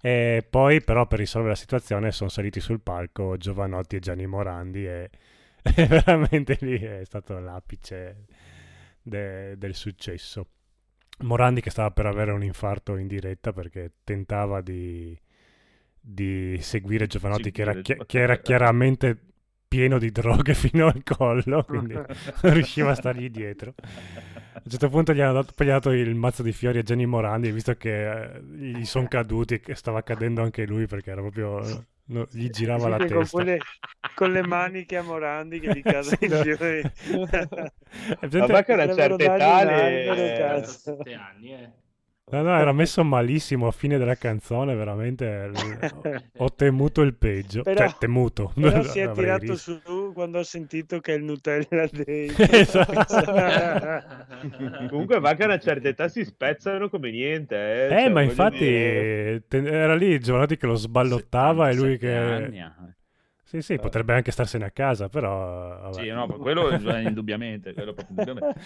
[0.00, 4.86] E poi però per risolvere la situazione sono saliti sul palco Giovanotti e Gianni Morandi
[4.86, 5.10] e,
[5.62, 8.26] e veramente lì è stato l'apice
[9.00, 10.46] de- del successo.
[11.20, 15.16] Morandi che stava per avere un infarto in diretta perché tentava di,
[16.00, 19.18] di seguire Giovanotti che era, chi- che era chiaramente
[19.74, 23.74] pieno di droghe fino al collo, quindi non riusciva a stargli dietro.
[24.54, 27.50] A un certo punto gli hanno gli dato il mazzo di fiori a Gianni Morandi,
[27.50, 31.86] visto che eh, gli sono caduti e che stava cadendo anche lui perché era proprio...
[32.06, 33.58] No, gli girava sì, la testa con, quelle,
[34.14, 36.42] con, le maniche a Morandi che di casa sì, in
[38.28, 41.70] giù ma che una certa età 7 anni eh.
[42.26, 47.62] No, no, era messo malissimo a fine della canzone, veramente l- ho temuto il peggio.
[47.62, 48.50] Però- cioè, temuto.
[48.54, 49.78] Però si è tirato riso.
[49.84, 52.32] su quando ha sentito che il Nutella dei...
[52.34, 53.04] Esatto.
[54.88, 57.56] Comunque va che a una certa età si spezzano come niente.
[57.56, 61.98] Eh, Eh, Cioè, ma infatti dire- era lì Giovanotti che lo sballottava e lui 77
[61.98, 62.14] che...
[62.16, 62.92] anni, eh.
[63.44, 65.78] Sì, sì, potrebbe anche starsene a casa, però...
[65.82, 65.92] vabbè.
[66.02, 68.60] Sì, no, quello eh, indubbiamente, quello proprio indubbiamente.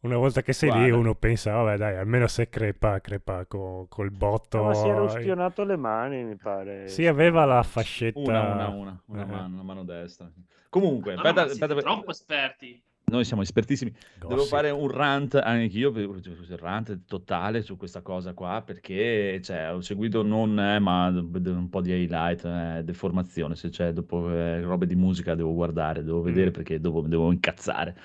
[0.00, 0.96] Una volta che sei lì Guarda.
[0.96, 4.62] uno pensa, vabbè dai, almeno se crepa, crepa co- col botto.
[4.62, 6.86] Ma si era ustionato le mani, mi pare.
[6.86, 8.20] Sì, aveva la fascetta...
[8.20, 9.26] Una, una, una, una Eh.
[9.26, 10.30] mano, una mano destra.
[10.68, 12.80] Comunque, No, no, aspetta, siete aspetta, troppo esperti.
[13.10, 13.90] Noi siamo espertissimi.
[14.18, 14.50] Devo Gossip.
[14.50, 16.20] fare un rant anch'io, un
[16.58, 21.80] rant totale su questa cosa qua, perché cioè, ho seguito non, eh, ma un po'
[21.80, 26.50] di highlight, eh, deformazione, se c'è dopo eh, robe di musica devo guardare, devo vedere
[26.50, 26.52] Mm.
[26.52, 27.96] perché dopo mi devo incazzare.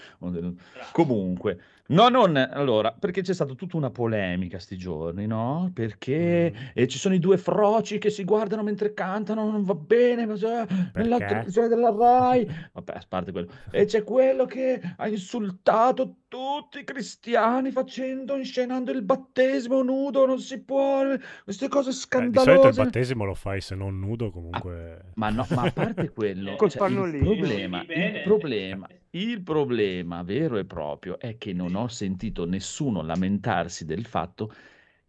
[0.93, 5.69] Comunque, no, non allora, perché c'è stata tutta una polemica sti giorni, no?
[5.73, 6.67] Perché Mm.
[6.73, 10.35] eh, ci sono i due froci che si guardano mentre cantano, non va bene, ma
[10.37, 10.65] cioè,
[10.95, 12.45] nella televisione della Rai.
[12.71, 13.51] Vabbè, a parte quello.
[13.71, 20.39] E c'è quello che ha insultato tutti i cristiani facendo, inscenando il battesimo nudo, non
[20.39, 21.01] si può,
[21.43, 22.83] queste cose Beh, di solito il scandalose.
[22.83, 25.11] battesimo lo fai se non nudo comunque.
[25.15, 30.57] Ma no, ma a parte quello, Col cioè, il problema, il problema, il problema vero
[30.57, 34.51] e proprio è che non ho sentito nessuno lamentarsi del fatto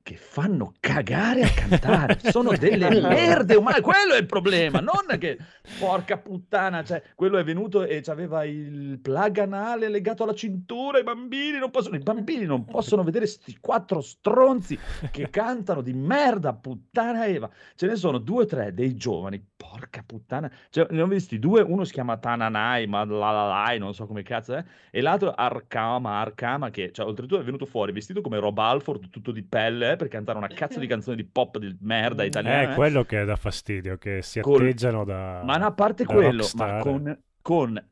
[0.04, 5.38] che fanno cagare a cantare, sono delle merde umane, quello è il problema, non che
[5.78, 11.04] porca puttana, cioè quello è venuto e aveva il plug anale legato alla cintura, i
[11.04, 14.78] bambini non possono, i bambini non possono vedere sti quattro stronzi
[15.10, 20.02] che cantano di merda, puttana Eva, ce ne sono due o tre dei giovani, porca
[20.06, 23.94] puttana, cioè, ne ho visti due, uno si chiama Tananai, ma la la lai, non
[23.94, 28.20] so come cazzo è, e l'altro Arcama, Arcama, che cioè, oltretutto è venuto fuori vestito
[28.20, 31.58] come Rob Alford, tutto di pelle, eh, per cantare una cazzo di canzone di pop
[31.58, 32.68] di merda italiana.
[32.68, 32.74] È eh.
[32.74, 35.42] quello che dà fastidio, che si Col- atteggiano da.
[35.44, 36.72] Ma no, a parte da quello, rockstar.
[36.74, 37.90] ma con, con,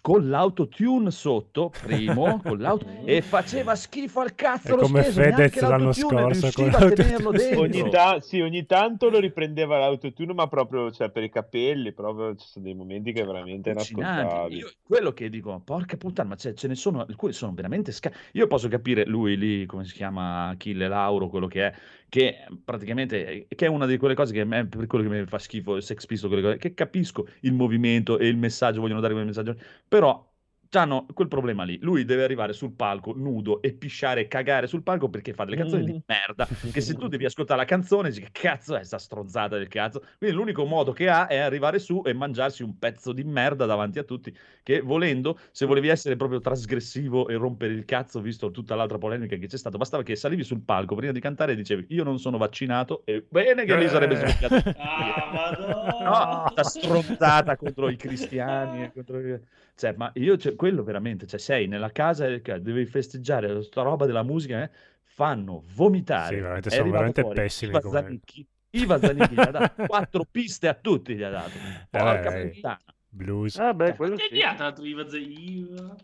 [0.00, 5.20] con l'autotune sotto, primo, con l'auto, e faceva schifo al cazzo È lo come stesso,
[5.20, 7.38] Fedez neanche l'anno l'autotune scorso riusciva con a tenerlo l'autotune.
[7.38, 7.60] dentro.
[7.60, 12.34] Ogni, ta- sì, ogni tanto lo riprendeva l'autotune, ma proprio cioè, per i capelli, proprio
[12.36, 14.60] ci sono dei momenti che veramente inascoltabili.
[14.60, 18.12] Io, quello che dico, porca puttana, ma ce, ce ne sono alcuni sono veramente sca-
[18.32, 21.74] Io posso capire lui lì, come si chiama, Achille Lauro, quello che è,
[22.10, 25.24] che praticamente che è una di quelle cose che a me, per quello che mi
[25.24, 29.00] fa schifo, il Sex Pistol, quelle cose, che capisco il movimento e il messaggio, vogliono
[29.00, 29.56] dare quel messaggio,
[29.88, 30.29] però
[30.78, 31.78] hanno quel problema lì.
[31.80, 35.56] Lui deve arrivare sul palco nudo e pisciare e cagare sul palco perché fa delle
[35.56, 36.46] canzoni di merda.
[36.70, 40.02] Che se tu devi ascoltare la canzone, dici che cazzo è sta stronzata del cazzo.
[40.18, 43.98] Quindi l'unico modo che ha è arrivare su e mangiarsi un pezzo di merda davanti
[43.98, 44.34] a tutti.
[44.62, 49.36] Che volendo, se volevi essere proprio trasgressivo e rompere il cazzo, visto tutta l'altra polemica
[49.36, 52.18] che c'è stata, bastava che salivi sul palco prima di cantare e dicevi io non
[52.18, 54.28] sono vaccinato e bene che lì sarebbe Eh.
[54.28, 54.78] sboccato.
[54.78, 55.88] Ah, madonna.
[56.10, 58.84] No, sta stronzata contro i cristiani.
[58.84, 59.40] e contro i-
[59.74, 64.22] Cioè, ma io, cioè, quello veramente, cioè, sei nella casa devi festeggiare sta roba della
[64.22, 64.70] musica, eh,
[65.02, 66.34] fanno vomitare.
[66.36, 68.46] Sì, veramente sono veramente fuori pessimi Iva come- Zanicchi.
[68.72, 71.52] Iva Zanicchi gli ha dato quattro piste a tutti, gli ha dato.
[71.90, 72.78] Porca Eh, puttana.
[73.08, 73.56] Blues.
[73.58, 74.34] Ah, beh, quello Che sì.
[74.36, 75.96] gli ha dato Iva Zeiva?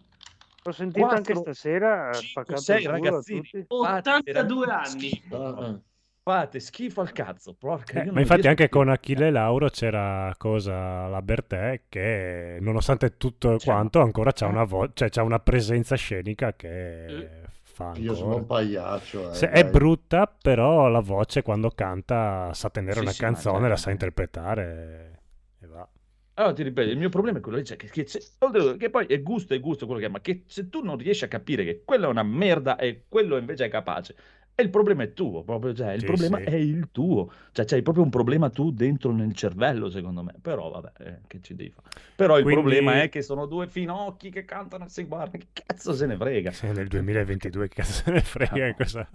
[0.64, 3.41] L'ho sentito anche Quattro, stasera, ha cinque, spaccato sei il culo a ragazzini.
[3.43, 3.64] tutti.
[3.69, 5.09] Fate 82 veramente anni.
[5.09, 5.83] schifo.
[6.27, 7.55] Fate schifo al cazzo.
[7.55, 8.89] Porca, Eh, io ma infatti a anche con.
[8.89, 14.49] Achille Lauro c'era cosa la Bertè che nonostante tutto Cioè, quanto ancora c'ha eh.
[14.49, 17.31] una, vo- cioè, c'ha una presenza scenica che Eh.
[17.62, 19.31] fa Io sono un pagliaccio.
[19.31, 23.29] eh, Se- è brutta, però la voce quando canta sa tenere Sì, una sì, ma
[23.29, 25.20] canzone, cioè- la sa interpretare
[25.61, 25.89] e va.
[26.39, 28.05] Allora ti ripeto, il mio problema è quello cioè, che, che,
[28.77, 31.24] che poi è gusto, è gusto quello che è, ma che se tu non riesci
[31.24, 34.14] a capire che quello è una merda e quello invece è capace,
[34.59, 36.45] e il problema è tuo, proprio, cioè, il Sì, problema sì.
[36.45, 40.71] è il tuo, cioè c'hai proprio un problema tu dentro nel cervello secondo me, però
[40.71, 41.89] vabbè, eh, che ci devi fare.
[42.17, 45.63] Però il Quindi- problema è che sono due finocchi che cantano e si guardano, che
[45.65, 46.51] cazzo se ne frega.
[46.53, 48.75] Sì, nel 2022 che cazzo se ne frega No.
[48.77, 49.09] cosa.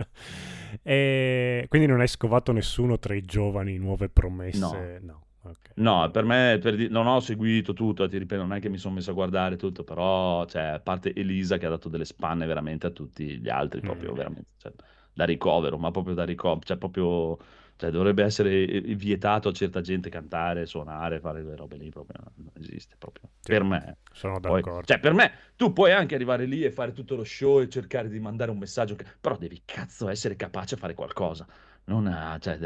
[0.84, 5.00] E quindi non hai scovato nessuno tra i giovani nuove promesse?
[5.02, 5.26] No.
[5.44, 5.72] ok.
[5.76, 8.78] No, per me, per di- non ho seguito tutto, ti ripeto, non è che mi
[8.78, 12.46] sono messo a guardare tutto, però, cioè, a parte Elisa che ha dato delle spanne
[12.46, 14.16] veramente a tutti gli altri, proprio Mm.
[14.16, 14.72] veramente, cioè,
[15.14, 17.38] da ricovero, ma proprio da ricovero, cioè, proprio,
[17.76, 22.20] cioè, dovrebbe essere eh, vietato a certa gente cantare, suonare, fare quelle robe lì, proprio,
[22.36, 23.98] non esiste proprio, Sì, per me.
[24.12, 24.82] Sono Poi, d'accordo.
[24.84, 28.10] cioè, per me, tu puoi anche arrivare lì e fare tutto lo show e cercare
[28.10, 31.48] di mandare un messaggio, che- però devi cazzo essere capace a fare qualcosa.
[31.84, 32.58] Non a- cioè,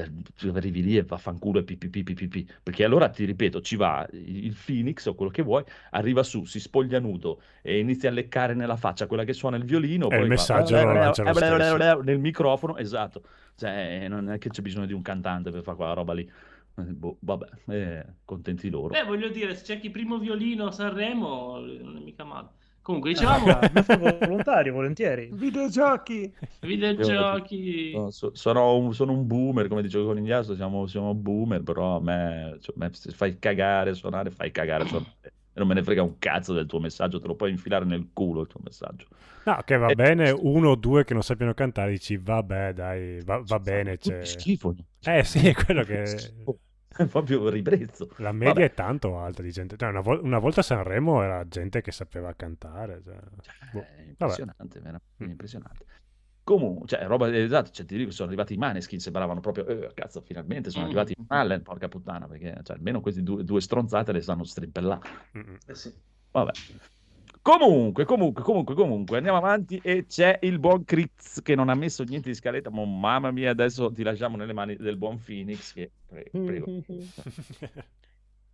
[0.53, 2.47] arrivi lì e vaffanculo e pipi pipi pipi.
[2.61, 6.59] Perché allora ti ripeto, ci va il Phoenix o quello che vuoi, arriva su, si
[6.59, 10.09] spoglia nudo e inizia a leccare nella faccia quella che suona il violino.
[10.09, 10.75] E il messaggio
[12.03, 13.23] nel microfono, esatto.
[13.55, 16.29] Cioè, non è che c'è bisogno di un cantante per fare quella roba lì.
[16.77, 18.89] Eh, boh, vabbè, eh, contenti loro.
[18.89, 22.14] Beh, voglio dire, se cerchi primo violino a Sanremo, non è mica.
[22.85, 25.29] Comunque, Ah, dicevamo, fa volontario, volentieri.
[25.33, 26.31] Videogiochi!
[26.59, 27.91] videogiochi.
[27.95, 31.95] No, so- sono, un, sono un boomer, come dicevo con Iniasto, siamo, siamo boomer, però
[31.95, 35.15] a me, cioè, me fai cagare, suonare, fai cagare, suonare.
[35.23, 38.09] E non me ne frega un cazzo del tuo messaggio, te lo puoi infilare nel
[38.13, 39.07] culo il tuo messaggio.
[39.45, 40.35] No, che va Eh, bene, sì.
[40.41, 43.97] uno o due che non sappiano cantare, dici vabbè dai, va, va bene.
[43.97, 44.23] C'è...
[44.25, 44.75] schifo.
[45.01, 46.03] Eh sì, è quello che...
[47.09, 48.09] proprio ribrezzo.
[48.17, 48.65] La media Vabbè.
[48.65, 49.75] è tanto alta di gente.
[49.77, 53.01] Cioè, una, vol- una volta a Sanremo era gente che sapeva cantare.
[53.03, 53.15] cioè,
[53.73, 53.81] boh.
[53.81, 55.29] È impressionante, veramente Mm.
[55.29, 55.85] impressionante.
[56.43, 60.21] Comunque, cioè, roba esatto, cioè, ti dico, sono arrivati i Maneskin, sembravano proprio, eh, cazzo,
[60.21, 60.87] finalmente sono Mm.
[60.87, 65.09] arrivati i Allen, porca puttana, perché cioè, almeno questi due, due stronzate le sanno strimpellare.
[65.37, 65.57] Mm-mm.
[65.65, 65.91] Eh sì.
[66.31, 66.51] Vabbè.
[67.45, 72.01] Comunque, comunque, comunque, comunque, andiamo avanti e c'è il buon Critz che non ha messo
[72.03, 75.91] niente di scaletta, ma mamma mia, adesso ti lasciamo nelle mani del buon Phoenix che,
[76.07, 76.65] pre- prego.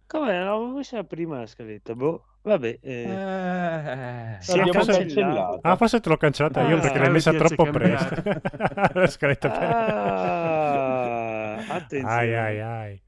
[0.08, 1.96] Come l'avevo messa la prima la scaletta?
[1.96, 2.80] Boh, vabbè.
[2.82, 4.98] Eh, Eh, sì, L'abbiamo cancellata.
[5.06, 5.60] cancellata.
[5.72, 8.22] Ah, forse te l'ho cancellata io Ah, perché l'hai messa troppo presto.
[9.00, 12.14] La scaletta per- Ah, attenzione.
[12.14, 13.02] Ai ai ai.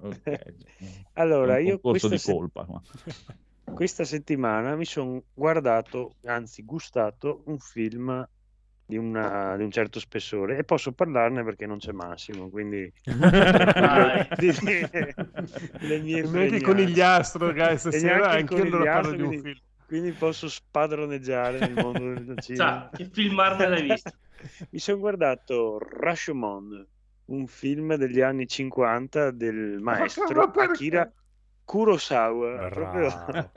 [0.00, 0.40] ok.
[1.12, 2.66] Allora, È un io questa, di se- colpa.
[2.68, 2.82] ma-
[3.72, 8.26] questa settimana mi sono guardato, anzi gustato, un film
[8.86, 12.92] di, una- di un certo spessore e posso parlarne perché non c'è Massimo, quindi
[14.38, 14.88] di- di-
[15.86, 16.60] le mie fregnacce.
[16.64, 19.58] conigliastro, guys, stasera anche io non parlo di un quindi- film.
[19.86, 22.88] quindi posso spadroneggiare nel mondo del cinema.
[22.90, 24.10] Sa, che film Marvel hai visto?
[24.70, 26.86] Mi sono guardato Rashomon,
[27.26, 30.62] un film degli anni 50 del maestro ma?
[30.64, 31.10] Akira
[31.64, 33.52] Kurosawa, proprio- Bravo.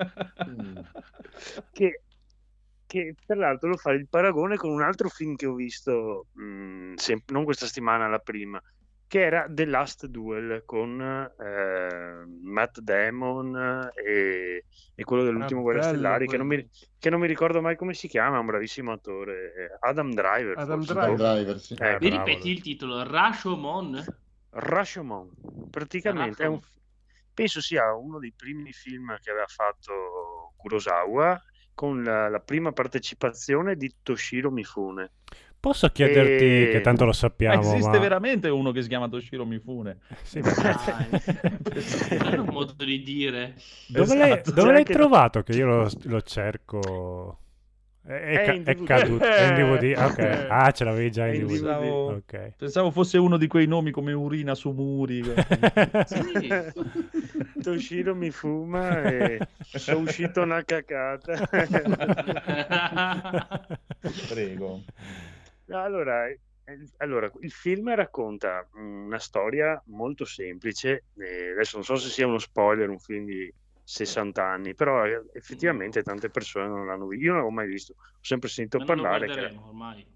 [1.71, 2.01] che,
[2.85, 6.93] che tra l'altro lo fa il paragone con un altro film che ho visto, mh,
[6.95, 8.61] sem- non questa settimana, la prima,
[9.07, 14.65] che era The Last Duel con eh, Matt Damon e,
[14.95, 16.69] e quello dell'ultimo Ah, Guerre bello Stellari, che non, mi,
[16.99, 20.57] che non mi ricordo mai come si chiama, è un bravissimo attore, Adam Driver.
[20.57, 20.93] Adam forse.
[20.93, 21.15] Driver.
[21.15, 21.73] Driver, sì.
[21.73, 22.51] Eh, Mi bravo ripeti lui.
[22.51, 23.03] il titolo?
[23.03, 24.05] Rashomon?
[24.49, 25.29] Rashomon,
[25.69, 26.75] praticamente è un, Rashomon.
[27.37, 31.39] Penso sia uno dei primi film che aveva fatto Kurosawa
[31.73, 35.11] con la, la prima partecipazione di Toshiro Mifune.
[35.59, 37.11] Posso chiederti, E- che tanto lo
[37.45, 37.99] Ma sappiamo, esiste ma...
[37.99, 39.99] veramente uno che si chiama Toshiro Mifune.
[40.21, 41.09] Sì, ma- Dai,
[42.17, 43.55] non è un modo di dire.
[43.85, 44.51] Dove l'hai, Esatto.
[44.51, 47.39] dove C'è l'hai trovato che io lo, lo cerco?
[48.07, 49.25] È, è ca- è caduto.
[49.25, 49.97] È in DVD.
[49.99, 50.45] Ok.
[50.49, 51.61] Ah, ce l'avevi già in in DVD.
[51.61, 51.91] DVD.
[51.91, 52.51] Ok.
[52.57, 55.21] Pensavo fosse uno di quei nomi come urina su muri.
[56.05, 56.47] Sì.
[57.61, 59.39] Toshiro mi fuma e
[59.73, 61.33] sono uscito una cacata.
[64.29, 64.83] Prego.
[65.69, 66.25] Allora,
[66.97, 71.03] allora, il film racconta una storia molto semplice.
[71.17, 73.53] eh, adesso non so se sia uno spoiler, un film di
[73.89, 77.23] 60 anni, però eh, effettivamente tante persone non l'hanno visto.
[77.23, 79.49] Io non l'avevo mai visto, ho sempre sentito parlare che era,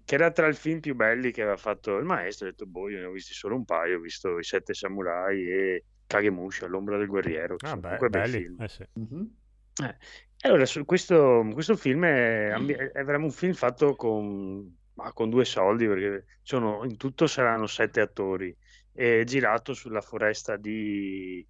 [0.04, 2.46] che era tra i film più belli che aveva fatto il maestro.
[2.46, 5.42] Ho detto, boh, io ne ho visti solo un paio, ho visto I Sette Samurai
[5.50, 8.38] e Kagemusha, L'ombra del guerriero, Ah, beh, comunque bei belli.
[8.42, 8.60] film.
[8.60, 8.84] Eh sì.
[8.92, 9.36] Mhm.
[9.82, 9.96] Eh,
[10.42, 15.30] allora, su questo, questo film è, ambi- è veramente un film fatto con, ma con
[15.30, 18.54] due soldi, perché sono, in tutto saranno sette attori.
[18.92, 21.46] È girato sulla foresta di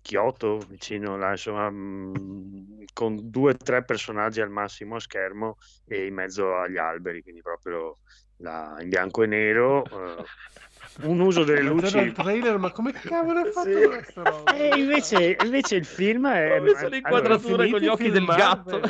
[0.00, 5.56] Kyoto, vicino là, insomma, mh, con due o tre personaggi al massimo a schermo
[5.86, 7.98] e in mezzo agli alberi, quindi proprio
[8.36, 9.84] la- in bianco e nero.
[9.84, 10.24] eh,
[11.02, 13.86] un uso delle luci il trailer, ma come cavolo è fatto Sì.
[13.86, 14.56] questa roba?
[14.56, 16.58] e invece, invece il film è...
[16.58, 18.80] Ho messo allora, l'inquadratura finito con gli occhi del gatto.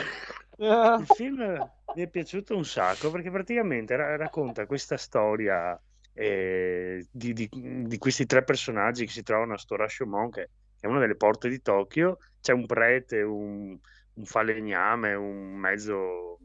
[1.01, 5.79] il film mi è piaciuto un sacco perché praticamente ra- racconta questa storia
[6.13, 10.31] eh, di, di- di questi tre personaggi che si trovano a sto Rashomon,
[10.79, 12.19] che è una delle porte di Tokyo.
[12.41, 13.77] C'è un prete, un,
[14.15, 16.39] un falegname, un mezzo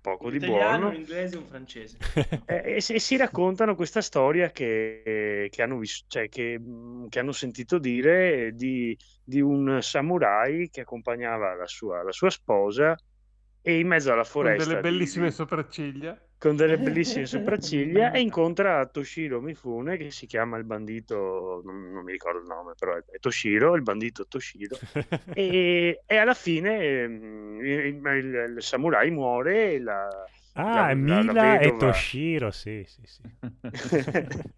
[0.00, 0.88] poco Un di italiano, buono.
[0.88, 1.96] un inglese e un francese.
[2.46, 6.60] Eh, e, si- e si raccontano questa storia che, che hanno, vis- cioè che,
[7.08, 12.94] che hanno sentito dire di, di un samurai che accompagnava la sua, la sua sposa
[13.66, 16.18] e in mezzo alla Con foresta delle di- bellissime di- sopracciglia.
[16.36, 22.04] con delle bellissime sopracciglia e incontra Toshiro Mifune che si chiama il bandito, non, non
[22.04, 24.76] mi ricordo il nome, però è, Toshiro, il bandito Toshiro.
[25.32, 30.08] E, e alla fine ehm, il, il- il samurai muore e la,
[30.56, 33.22] Ah, la- è la- la Mila e Toshiro, sì, sì, sì.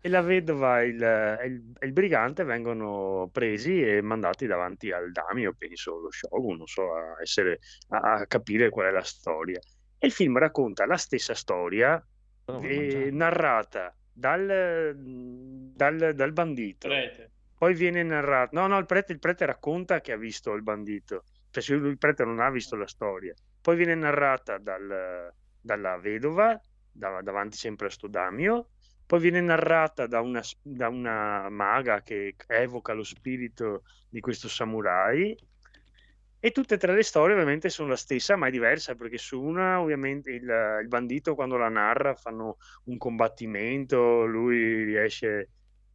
[0.00, 5.54] e la vedova e il, il- il brigante vengono presi e mandati davanti al daimyo,
[5.54, 7.58] penso lo shogun, non so, a, essere,
[7.88, 9.58] a, a capire qual è la storia.
[9.98, 12.04] E il film racconta la stessa storia
[12.58, 16.88] eh, narrata dal, dal, dal bandito.
[16.88, 17.30] Prete.
[17.56, 18.58] Poi viene narrato.
[18.58, 21.24] No, no, il prete, il prete racconta che ha visto il bandito.
[21.50, 23.34] Cioè, se il prete non ha visto la storia.
[23.62, 26.60] Poi viene narrata dal- dalla vedova,
[26.90, 28.70] da- davanti sempre a sto Damio.
[29.06, 35.36] Poi viene narrata da una, da una maga che evoca lo spirito di questo samurai.
[36.44, 39.40] E tutte e tre le storie ovviamente sono la stessa, ma è diversa perché su
[39.40, 40.42] una ovviamente il,
[40.82, 45.50] il bandito quando la narra fanno un combattimento, lui riesce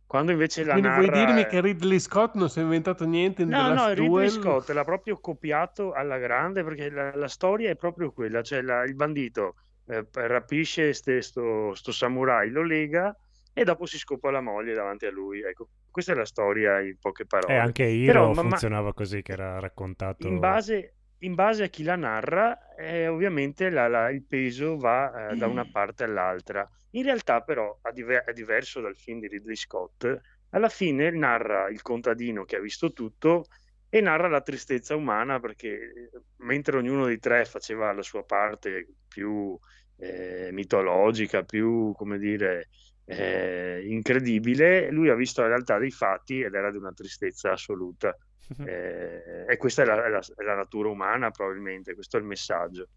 [0.08, 3.42] Quando invece la Quindi vuoi dirmi è- che Ridley Scott non si è inventato niente
[3.42, 4.30] in The No, no, Ridley Duel?
[4.30, 8.84] Scott l'ha proprio copiato alla grande perché la, la storia è proprio quella, cioè la-
[8.84, 9.56] il bandito
[9.90, 13.16] eh, rapisce ste- sto, sto samurai, lo lega
[13.54, 15.42] e dopo si scopa la moglie davanti a lui.
[15.42, 17.58] Ecco, questa è la storia in poche E parole.
[17.58, 20.28] anche Hero Però, ma- ma- funzionava così, che era raccontato...
[20.28, 25.32] in base, in base a chi la narra, eh, ovviamente la- la- il peso va
[25.32, 26.70] eh, da una parte all'altra.
[26.98, 30.20] In realtà, però, a diver- è diverso dal film di Ridley Scott.
[30.50, 33.46] Alla fine narra il contadino che ha visto tutto
[33.90, 38.88] e narra la tristezza umana perché eh, mentre ognuno dei tre faceva la sua parte
[39.08, 39.58] più
[39.98, 42.70] eh, mitologica, più, come dire,
[43.06, 48.16] eh, incredibile, lui ha visto la realtà dei fatti ed era di una tristezza assoluta.
[48.64, 52.26] Eh, e questa è la, è la- è la natura umana, probabilmente, questo è il
[52.26, 52.88] messaggio.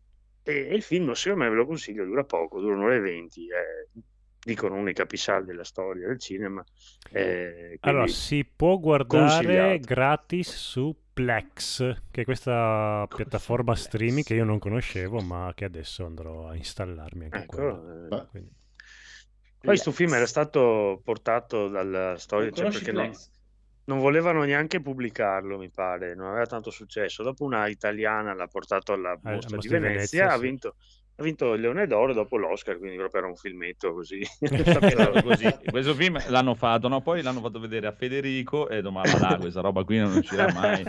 [0.43, 3.47] E, il film, secondo me, ve lo consiglio, dura poco, dura un'ora e venti.
[3.49, 3.99] È,
[4.43, 6.65] dicono uno dei capisaldi della storia del cinema.
[7.13, 14.45] eh, Allora, si può guardare gratis su Plex, che è questa piattaforma streaming che io
[14.45, 17.69] non conoscevo, ma che adesso andrò a installarmi anche Ecco,
[18.09, 18.59] eh, Quindi-
[19.61, 22.95] Poi questo film era stato portato dalla storia, cioè perché Plex?
[22.95, 23.39] non
[23.85, 27.23] volevano neanche pubblicarlo, mi pare, non aveva tanto successo.
[27.23, 30.41] Dopo una italiana l'ha portato alla mostra di Mostra di Venezia, Venezia, ha sì.
[30.41, 30.77] vinto,
[31.21, 34.21] ha vinto il Leone d'Oro dopo l'Oscar, quindi proprio era un filmetto così.
[35.23, 35.55] Così.
[35.71, 37.01] Questo film l'hanno fatto, no?
[37.03, 40.53] poi l'hanno fatto vedere a Federico e domani ma là, questa roba qui non uscirà
[40.53, 40.85] mai.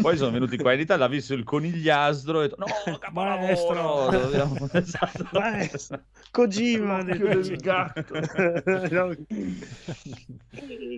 [0.00, 4.10] Poi sono venuti qua in Italia, ha visto il conigliastro e ha detto no, capolavoro!
[4.10, 5.28] Dobbiamo- Esatto.
[5.32, 8.14] Maestro, Kojima del gatto.
[8.90, 9.14] No.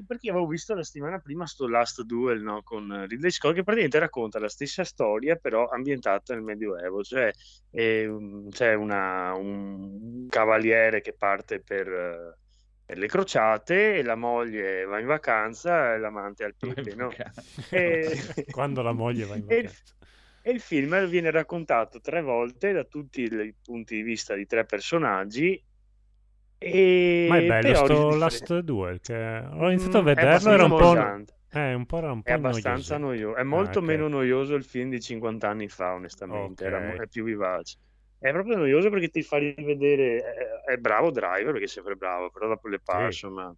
[0.06, 3.98] Perché avevo visto la settimana prima sto Last Duel no, con Ridley Scott che praticamente
[3.98, 7.30] racconta la stessa storia però ambientata nel Medioevo cioè
[7.70, 12.38] eh, un- c'è una- un cavaliere che parte per, eh,
[12.84, 17.18] per le crociate e la moglie va in vacanza e l'amante al pepe no?
[17.68, 18.16] E-
[18.50, 19.94] Quando la moglie va in vacanza.
[20.42, 24.64] e il film viene raccontato tre volte da tutti i punti di vista di tre
[24.64, 25.62] personaggi.
[26.58, 26.70] E
[27.24, 30.74] Ma è bello sto Last Duel, che ho iniziato a Mm, è vederlo, era un
[30.74, 30.94] po'...
[30.94, 32.98] abbastanza Eh, un po', era un po' È abbastanza noioso.
[32.98, 33.36] noioso.
[33.36, 33.90] È molto Ah, ok.
[33.90, 36.64] meno noioso il film di 50 anni fa, onestamente.
[36.64, 37.02] Era mo- Ok.
[37.02, 37.76] è più vivace.
[38.28, 40.62] È proprio noioso perché ti fa rivedere.
[40.64, 43.24] È, è bravo Driver perché è sempre bravo, però dopo le parti, Sì.
[43.26, 43.54] insomma,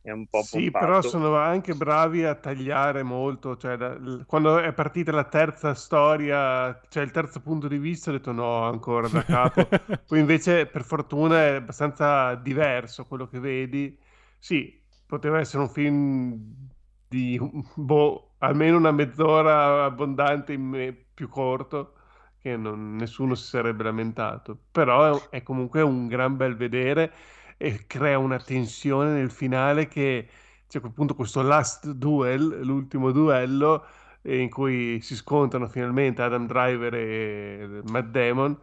[0.00, 0.72] è un po' Sì, pompato.
[0.72, 3.56] però sono anche bravi a tagliare molto.
[3.56, 8.12] Cioè, da- quando è partita la terza storia, cioè il terzo punto di vista, ho
[8.14, 9.76] detto no, ancora da capo.
[10.06, 13.98] Poi invece, per fortuna, è abbastanza diverso quello che vedi.
[14.38, 16.70] Sì, poteva essere un film
[17.06, 17.38] di
[17.76, 21.94] boh, almeno una mezz'ora abbondante, in me- più corto,
[22.42, 24.58] che non- nessuno si sarebbe lamentato.
[24.70, 27.12] Però è, è comunque un gran bel vedere
[27.56, 30.28] e crea una tensione nel finale che
[30.68, 33.84] c'è appunto questo last duel, l'ultimo duello
[34.22, 38.58] in cui si scontrano finalmente Adam Driver e Matt Damon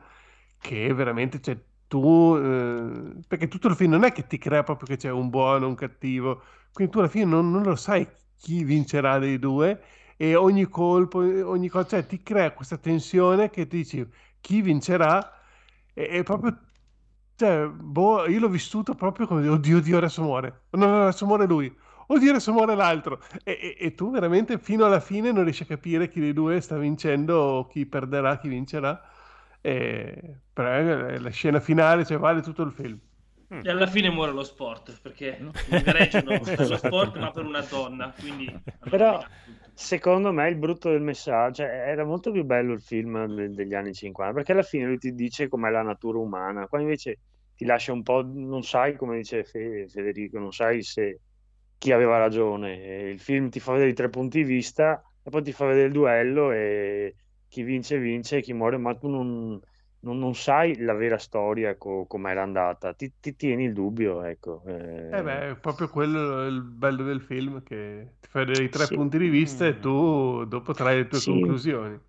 [0.58, 1.58] che veramente cioè,
[1.88, 5.30] tu eh, perché tutto il film non è che ti crea proprio che c'è un
[5.30, 6.42] buono un cattivo
[6.72, 8.08] quindi tu alla fine non, non lo sai
[8.38, 9.82] chi vincerà dei due
[10.22, 14.06] e ogni colpo ogni cosa cioè ti crea questa tensione che ti dici
[14.42, 15.32] chi vincerà
[15.94, 16.58] e, e proprio
[17.36, 20.64] cioè, boh, io l'ho vissuto proprio come oddio, oddio, adesso muore.
[20.72, 21.74] No, no, adesso muore lui.
[22.08, 23.22] Oddio, adesso muore l'altro.
[23.44, 26.60] E, e- e tu veramente fino alla fine non riesci a capire chi dei due
[26.60, 29.02] sta vincendo, o chi perderà, chi vincerà.
[29.62, 33.00] E, però eh, la scena finale, cioè, vale tutto il film.
[33.62, 36.22] E alla fine muore lo sport, perché non per
[36.68, 38.14] lo sport, ma per una donna.
[38.20, 38.56] Quindi
[38.90, 39.24] Però
[39.80, 43.74] secondo me il brutto del messaggio cioè, era molto più bello il film de- degli
[43.74, 47.20] anni 50 perché alla fine lui ti dice com'è la natura umana, qua invece
[47.56, 51.20] ti lascia un po', non sai come dice Fe- Federico, non sai se
[51.78, 53.10] chi aveva ragione.
[53.12, 55.88] Il film ti fa vedere i tre punti di vista e poi ti fa vedere
[55.88, 57.16] il duello e
[57.48, 59.60] chi vince vince chi muore, ma tu non,
[60.02, 64.64] non- non sai la vera storia co- com'era andata, ti, ti tieni il dubbio, ecco.
[64.66, 64.78] eh.
[65.12, 68.88] Eh beh, è proprio quello il bello del film, che ti fa vedere i tre
[68.88, 68.92] Sì.
[68.92, 71.24] punti di vista e tu dopo trai le tue Sì.
[71.24, 72.00] conclusioni.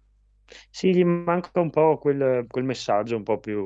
[0.71, 3.59] Sì, gli manca un po' quel, quel messaggio un po' più,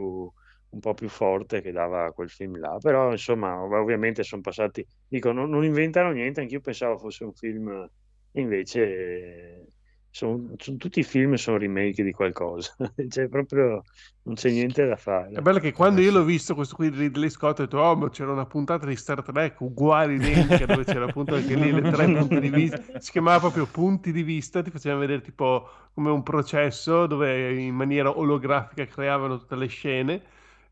[0.69, 4.87] un po' più forte che dava quel film là, però insomma, ov- ovviamente sono passati,
[5.07, 7.89] dico, non, non inventano niente, anch'io pensavo fosse un film,
[8.33, 9.67] invece
[10.15, 12.73] sono, sono- tutti i film sono remake di qualcosa,
[13.11, 13.83] cioè proprio
[14.23, 15.33] non c'è niente da fare.
[15.33, 17.97] È bello che quando io l'ho visto questo qui di Ridley Scott ho detto oh
[17.97, 21.91] ma c'era una puntata di Star Trek uguale identica dove c'era appunto anche lì le
[21.91, 22.81] tre punti di vista.
[23.05, 27.75] Si chiamava proprio punti di vista ti faceva vedere tipo come un processo dove in
[27.75, 30.23] maniera olografica creavano tutte le scene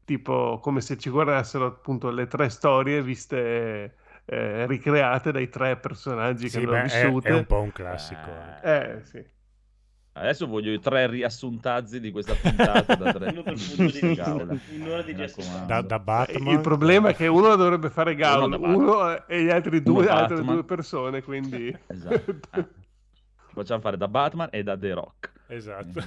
[0.04, 3.96] tipo come se ci guardassero appunto le tre storie viste
[4.32, 8.30] eh, ricreate dai tre personaggi Sì, che beh, hanno è, è un po' un classico.
[8.62, 9.24] Eh, Eh, sì.
[10.14, 13.28] Adesso voglio i tre riassuntazzi di questa puntata da tre.
[13.32, 15.66] Uno per punto di un'ora raccomando.
[15.66, 16.52] Da, da Batman.
[16.54, 18.74] Il problema è che uno dovrebbe fare Uno Gaul, Batman.
[18.74, 21.76] uno e gli altri due, Uno altre due persone, quindi...
[21.86, 22.34] Esatto.
[23.52, 25.30] Facciamo fare da Batman e da The Rock.
[25.48, 26.02] Esatto.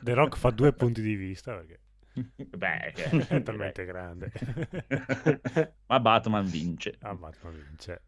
[0.00, 1.80] The Rock fa due punti di vista perché
[2.56, 2.92] Beh,
[3.28, 4.32] è talmente grande.
[5.86, 6.96] ma Batman vince.
[7.00, 8.02] Ah, Batman vince.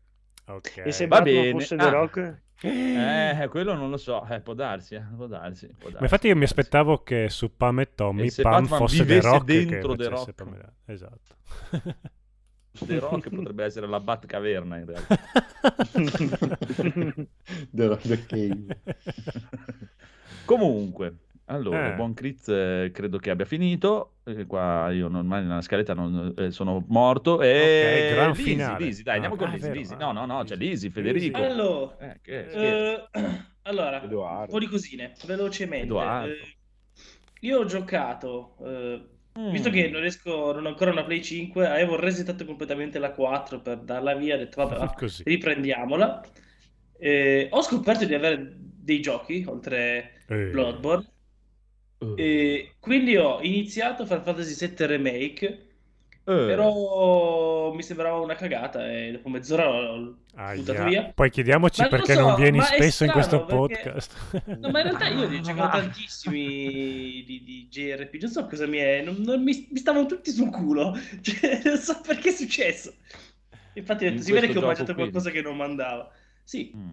[0.47, 0.83] Ok.
[0.85, 1.51] E se Va Batman bene.
[1.53, 1.89] fosse The Ah.
[1.91, 2.41] Rock?
[2.63, 6.27] Eh, quello non lo so, eh, può darsi, eh, può darsi, può darsi, Ma infatti
[6.27, 6.61] io mi può darsi.
[6.61, 10.09] aspettavo che su Pam e Tommy E Pam Batman fosse The Rock che dentro The
[10.09, 10.33] Rock?
[10.35, 10.73] Pamela.
[10.85, 11.37] Esatto.
[12.85, 15.19] The Rock potrebbe essere la Batcaverna in realtà.
[17.71, 18.77] The Rock the Cave.
[20.45, 21.17] Comunque,
[21.51, 21.95] allora, Eh.
[21.97, 24.17] Buon Critz eh, credo che abbia finito.
[24.25, 27.41] Eh, qua io normale nella scaletta non, eh, sono morto.
[27.43, 28.85] E Ok, gran Lisi, finale.
[28.85, 29.95] Lisi, dai, andiamo Ah, con ah, Lisi, vero, Lisi.
[29.95, 29.97] ah.
[29.97, 30.91] No, no, no, c'è Lisi, Lisi.
[30.91, 31.37] Federico.
[31.43, 33.09] Allora, Eh, che eh,
[33.63, 35.95] allora, un po' di cosine, velocemente.
[37.41, 38.57] Io ho giocato,
[39.39, 39.51] Mm.
[39.53, 43.61] visto che non riesco, non ho ancora una Play 5, avevo resettato completamente la 4
[43.61, 44.95] per darla via, ho detto vabbè, va,
[45.25, 46.21] riprendiamola.
[47.51, 50.23] Ho scoperto di avere dei giochi, oltre.
[50.27, 51.07] Bloodborne,
[52.01, 55.65] Eh, e quindi ho iniziato Final Fantasy VII Remake, eh.
[56.25, 60.57] però mi sembrava una cagata e dopo mezz'ora l'ho Aia.
[60.57, 61.13] buttato via.
[61.15, 64.33] Poi chiediamoci Ma non perché so, non vieni spesso in questo perché- podcast.
[64.59, 68.79] No, ma in realtà io ne giocavo tantissimi di, di JRPG, non so cosa mi
[68.79, 72.95] è, non, non mi, mi stavano tutti sul culo, cioè, non so perché è successo.
[73.75, 76.11] Infatti ho detto, In si vede che ho mangiato qualcosa che non mandava.
[76.43, 76.91] Sì, Mm,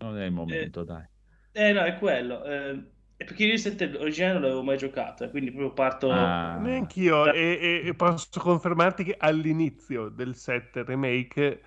[0.00, 1.04] Non è il momento, dai.
[1.52, 2.44] eh no, è quello.
[2.44, 2.82] Eh,
[3.24, 6.10] perché io il 7 originale non l'avevo mai giocato, e quindi proprio parto...
[6.10, 6.56] Ah.
[6.58, 11.62] Neanch'io, e, e- e posso confermarti che all'inizio del set remake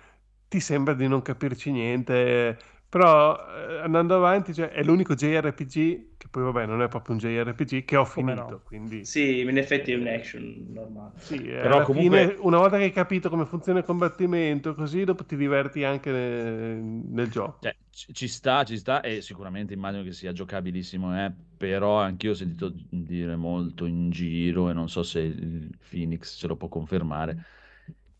[0.48, 2.58] ti sembra di non capirci niente,
[2.92, 7.20] però eh, andando avanti, cioè, è l'unico JRPG, che poi vabbè non è proprio un
[7.20, 8.60] JRPG, che ho finito, no?
[8.66, 11.12] quindi Sì, in effetti è un action normale.
[11.16, 15.04] sì, eh, Però comunque- fine, una volta che hai capito come funziona il combattimento, così
[15.04, 17.58] dopo ti diverti anche nel, nel gioco.
[17.62, 22.32] Cioè, ci ci sta, ci sta, e sicuramente immagino che sia giocabilissimo, eh, però anch'io
[22.32, 26.68] ho sentito dire molto in giro, e non so se il Phoenix ce lo può
[26.68, 27.38] confermare,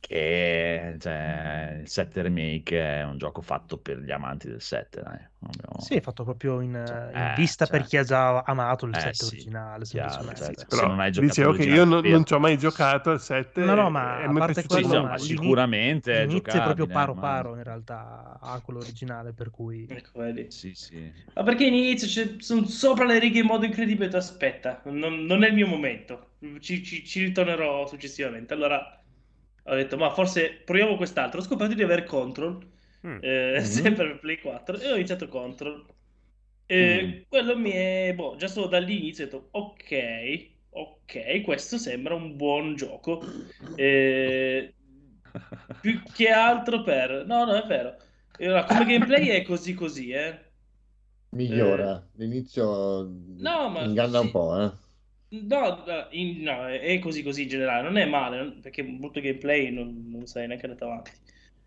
[0.03, 5.19] che cioè, il 7 Remake è un gioco fatto per gli amanti del 7, dai.
[5.45, 7.89] Abbiamo- Sì, è fatto proprio in, Cioè, in eh, vista per cioè.
[7.89, 9.85] chi ha già amato il Eh, set sì, originale.
[9.85, 12.59] chiaro, cioè, Però se non hai giocato dicevo che io non, non ci ho mai
[12.59, 16.59] giocato al 7 No, no, ma a parte quello, Sì, no, ma sicuramente è L'inizio
[16.59, 19.87] è proprio paro ma- paro in realtà a quello originale, per cui...
[19.89, 20.51] Ecco, vedi.
[20.51, 21.13] Sì, sì.
[21.35, 25.49] Ma perché inizio, sono sopra le righe in modo incredibile, detto, aspetta, non, non è
[25.49, 28.53] il mio momento, ci, ci- ci ritornerò successivamente.
[28.53, 29.02] Allora
[29.65, 31.41] ho detto, ma forse proviamo quest'altro.
[31.41, 32.59] Ho scoperto di avere Control,
[33.05, 33.19] Mm.
[33.21, 33.65] eh, Mhm.
[33.65, 35.85] sempre per Play 4, e ho iniziato Control.
[36.67, 37.25] E Mm.
[37.29, 42.75] quello mi è, boh, già solo dall'inizio ho detto, ok, ok, questo sembra un buon
[42.77, 43.27] gioco.
[43.75, 44.75] Eh,
[45.79, 47.25] più che altro per...
[47.27, 47.97] No, no, è vero.
[48.39, 50.51] Allora, come gameplay è così così, eh.
[51.33, 52.09] Migliora.
[52.17, 53.03] L'inizio
[53.37, 54.31] no, ma inganna un sì.
[54.31, 54.73] po', eh.
[55.35, 59.19] No, no, in- no, è così così in generale, non è male, non- perché brutto
[59.21, 61.11] gameplay non, non sei neanche andato avanti.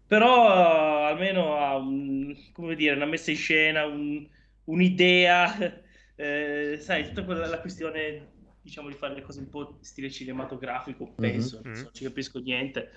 [0.06, 4.28] Però eh, almeno ha un- come dire, una messa in scena, un-
[4.66, 5.56] un'idea,
[6.16, 11.16] eh, sai, tutta quella la questione, diciamo, di fare le cose un po' stile cinematografico,
[11.18, 12.92] penso, non so, ci capisco niente.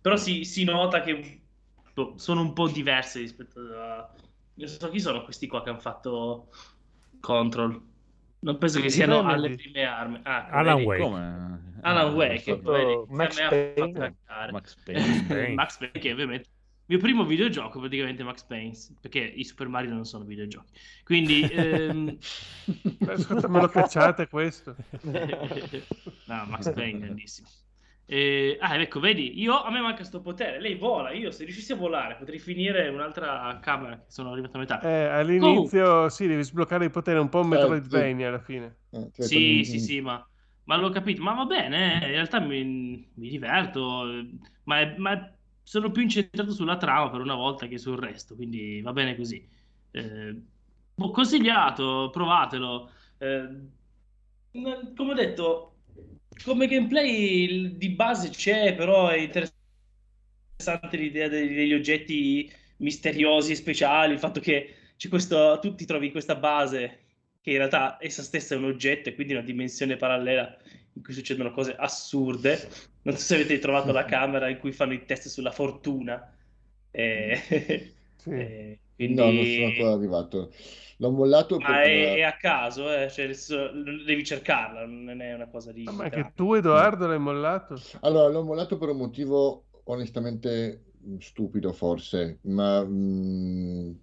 [0.00, 1.46] Però si, si nota che
[1.94, 4.12] boh, sono un po' diverse rispetto a...
[4.54, 6.50] Non so chi sono questi qua che hanno fatto
[7.20, 7.87] Control.
[8.40, 9.34] Non penso che siano Remedy.
[9.34, 10.20] alle prime armi.
[10.22, 10.82] Ah, Alan?
[10.82, 11.00] Wake.
[11.02, 11.76] Come?
[11.80, 13.06] Alan Eh, Wake, non so.
[13.08, 14.16] Max Payne.
[14.48, 15.54] Max Payne.
[15.54, 16.48] Max Payne, che ovviamente
[16.88, 20.72] il mio primo videogioco praticamente Max Payne, perché i Super Mario non sono videogiochi.
[21.04, 22.16] Quindi, ehm,
[23.06, 24.76] Ascolta, me lo cacciate questo.
[25.02, 27.48] no, Max Payne, grandissimo.
[28.10, 30.60] Eh, ah, ecco, vedi, io a me manca questo potere.
[30.60, 31.10] Lei vola.
[31.12, 33.98] Io, se riuscissi a volare, potrei finire un'altra camera.
[33.98, 34.80] Che sono arrivato a metà.
[34.80, 37.48] Eh, all'inizio sì, devi sbloccare i poteri, un po' un Certo.
[37.48, 38.76] Metroidvania alla fine.
[38.90, 40.26] Eh, cioè, Sì, sì, sì, ma,
[40.64, 41.22] ma l'ho capito.
[41.22, 44.04] Ma va bene, eh, in realtà mi, mi diverto.
[44.64, 45.32] Ma, è- ma
[45.62, 48.34] sono più incentrato sulla trama per una volta che sul resto.
[48.36, 49.46] Quindi va bene così.
[49.90, 50.42] Eh,
[51.12, 52.90] consigliato, provatelo.
[53.18, 53.68] Eh,
[54.50, 55.77] come ho detto,
[56.44, 64.12] come gameplay di base c'è, però è interessante l'idea degli, degli oggetti misteriosi e speciali,
[64.12, 66.98] il fatto che c'è questo, tu ti trovi in questa base
[67.40, 70.56] che in realtà essa stessa è un oggetto e quindi una dimensione parallela
[70.94, 72.68] in cui succedono cose assurde.
[73.02, 76.36] Non so se avete trovato la camera in cui fanno i test sulla fortuna.
[76.90, 78.30] Eh, Sì.
[78.30, 79.64] eh, No, non sono quindi...
[79.64, 80.52] ancora arrivato.
[81.00, 83.28] L'ho mollato Ma perché è, è a caso, eh, cioè,
[84.04, 85.84] devi cercarla, non è una cosa di...
[85.86, 87.80] Ah, ma è che tu, Edoardo, l'hai mollato?
[88.00, 93.98] Allora, l'ho mollato per un motivo onestamente mh, stupido, forse, ma mh,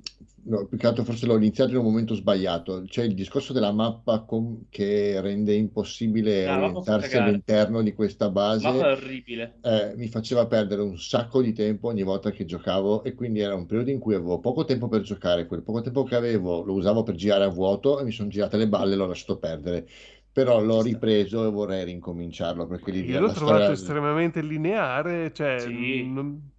[0.46, 2.84] no, più che altro forse l'ho iniziato in un momento sbagliato.
[2.88, 8.72] C'è il discorso della mappa com- che rende impossibile fa orientarsi all'interno di questa La
[8.72, 8.92] mappa base.
[8.92, 9.60] orribile.
[9.62, 13.56] eh, mi faceva perdere un sacco di tempo ogni volta che giocavo e quindi era
[13.56, 15.48] un periodo in cui avevo poco tempo per giocare.
[15.48, 18.58] Quel poco tempo che avevo lo usavo per girare a vuoto e mi sono girate
[18.58, 19.88] le balle e l'ho lasciato perdere.
[20.32, 23.72] Però l'ho ripreso e vorrei rincominciarlo perché lì Io l'ho trovato storia...
[23.72, 26.04] estremamente lineare, cioè, Sì.
[26.06, 26.52] non-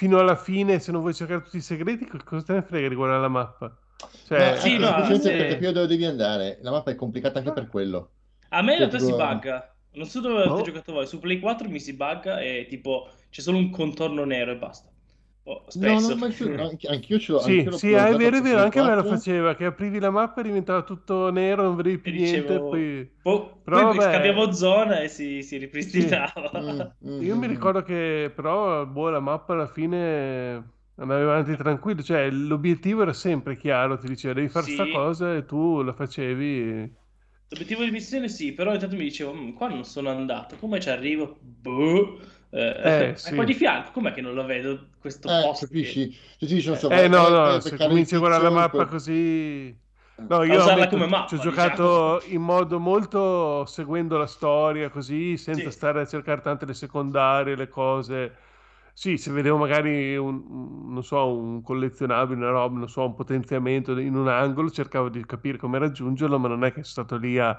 [0.00, 3.16] fino alla fine, se non vuoi cercare tutti i segreti, cosa te ne frega riguardo
[3.16, 3.76] alla mappa?
[4.26, 5.36] Cioè, Ma Sì, anche no, semplicemente sì.
[5.36, 6.58] per capire dove devi andare.
[6.62, 8.10] La mappa è complicata anche per quello.
[8.48, 9.74] A me in Cioè, realtà si tipo- bugga.
[9.92, 10.62] Non so dove avete Oh.
[10.62, 11.06] giocato voi.
[11.06, 14.89] Su Play 4 mi si bugga e tipo c'è solo un contorno nero e basta.
[15.44, 15.98] Oh, No, spesso.
[16.00, 17.40] no, ma anche- anche- anch'io ce l'ho.
[17.40, 19.04] Sì, sì, è vero, è vero, anche me lo 4.
[19.04, 22.60] faceva, che aprivi la mappa e diventava tutto nero, non vedevi più E niente, dicevo-
[22.60, 23.10] poi...
[23.22, 24.08] Po- Però poi vabbè.
[24.08, 26.50] cambiavo zona e si, si ripristinava.
[26.56, 27.46] Mm, mm, Io mi mm.
[27.46, 30.54] ricordo che però boh, la mappa alla fine
[30.96, 34.68] andavi avanti tranquillo, cioè l'obiettivo era sempre chiaro, ti diceva devi fare Sì.
[34.68, 36.98] sta cosa e tu la facevi.
[37.48, 40.88] L'obiettivo di missione sì, però intanto mi dicevo, "Mm, qua non sono andato, come ci
[40.88, 41.36] arrivo?
[41.40, 42.18] Boh.
[42.50, 43.28] Eh, Eh, sì.
[43.28, 45.58] E qua di fianco, com'è che non lo vedo questo Eh, posto?
[45.58, 46.08] capisci?
[46.38, 49.78] Tu ti dici, non so, Eh no, no, se cominci a guardare la mappa così...
[50.26, 51.88] No, A io usarla ammetto, come mappa, ci ho diciamo.
[51.88, 55.70] giocato in modo molto seguendo la storia, così, senza Sì.
[55.70, 58.36] stare a cercare tante le secondarie, le cose.
[58.92, 63.14] Sì, se vedevo magari un, un- non so, un collezionabile, una roba, non so, un
[63.14, 67.16] potenziamento in un angolo, cercavo di capire come raggiungerlo, ma non è che sono stato
[67.16, 67.58] lì a,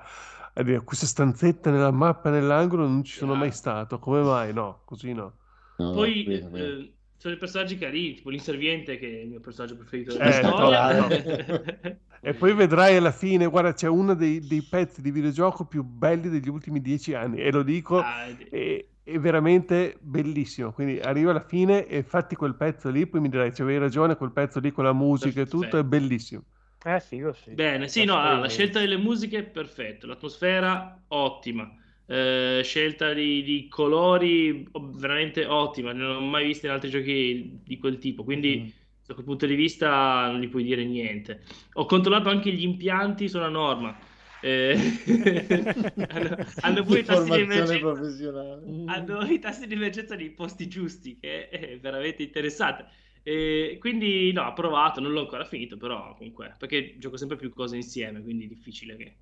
[0.53, 3.57] a dire questa stanzetta nella mappa, nell'angolo, non ci sono mai Esatto.
[3.57, 3.99] stato.
[3.99, 4.53] Come mai?
[4.53, 5.37] No, così no.
[5.77, 6.77] No, Poi vero, vero.
[6.79, 10.31] eh, sono i personaggi carini, tipo l'inserviente che è il mio personaggio preferito Eh, della
[10.31, 10.93] storia.
[10.93, 11.07] no.
[12.23, 16.29] E poi vedrai alla fine, guarda, c'è uno dei, dei pezzi di videogioco più belli
[16.29, 20.71] degli ultimi dieci anni, e lo dico, Ah, è, è veramente bellissimo.
[20.71, 24.31] Quindi arriva alla fine e fatti quel pezzo lì, poi mi dirai, c'avevi ragione, quel
[24.31, 26.43] pezzo lì con la musica e tutto, è bellissimo.
[26.85, 27.51] Eh, figo, sì.
[27.53, 31.75] Bene, sì, no, allora, la scelta delle musiche, perfetto, l'atmosfera, ottima,
[32.05, 37.77] Eh, scelta di, di colori, veramente ottima, non ho mai visto in altri giochi di
[37.77, 38.69] quel tipo, quindi
[39.05, 41.43] da quel punto di vista non gli puoi dire niente.
[41.73, 43.97] Ho controllato anche gli impianti, sono a norma.
[44.41, 44.75] Eh,
[46.07, 47.89] hanno, hanno pure i tasti di emergenza.
[48.85, 52.87] hanno i tasti di emergenza nei posti giusti, che è veramente interessante.
[53.23, 57.49] E quindi no, ho provato, non l'ho ancora finito, però comunque, perché gioco sempre più
[57.53, 59.19] cose insieme, quindi è difficile che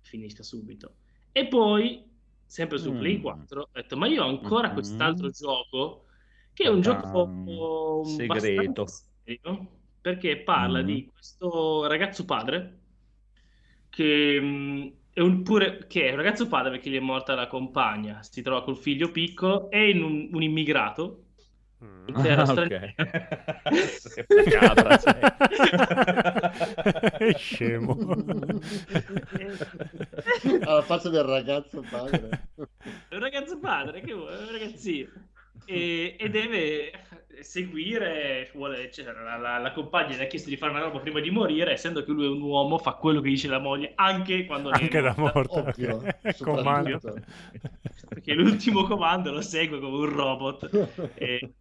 [0.00, 0.98] finisca subito.
[1.32, 2.04] E poi,
[2.44, 3.20] sempre su Play Mm.
[3.20, 4.72] 4, ho detto, ma io ho ancora Mhm.
[4.72, 6.06] quest'altro gioco,
[6.52, 7.12] che è un Ta-ta.
[7.12, 7.30] gioco
[8.02, 8.84] Segreto.
[8.84, 10.82] abbastanza serio, perché parla Mm.
[10.82, 12.80] di questo ragazzo padre
[13.88, 17.46] che mh, è un, pure, che è un ragazzo padre perché gli è morta la
[17.46, 21.25] compagna, si trova col figlio piccolo, è in un, un immigrato
[21.84, 22.24] Mm.
[22.24, 22.94] era Ah, straniero.
[22.96, 23.84] ok.
[23.98, 25.14] Sei una capra, sei.
[27.18, 27.96] È scemo.
[30.62, 32.48] Alla faccia del ragazzo padre.
[33.08, 34.32] È un ragazzo padre, che vuoi?
[34.34, 35.10] È un ragazzino.
[35.68, 36.92] E, e deve
[37.40, 41.20] seguire, vuole, cioè, la, la- la compagna gli ha chiesto di fare una roba prima
[41.20, 44.46] di morire, essendo che lui è un uomo, fa quello che dice la moglie anche
[44.46, 45.60] quando Anche da morta.
[45.60, 45.60] morta.
[45.60, 46.02] Ovvio.
[46.42, 47.00] Comando.
[48.08, 51.12] perché l'ultimo comando lo segue come un robot.
[51.14, 51.54] E-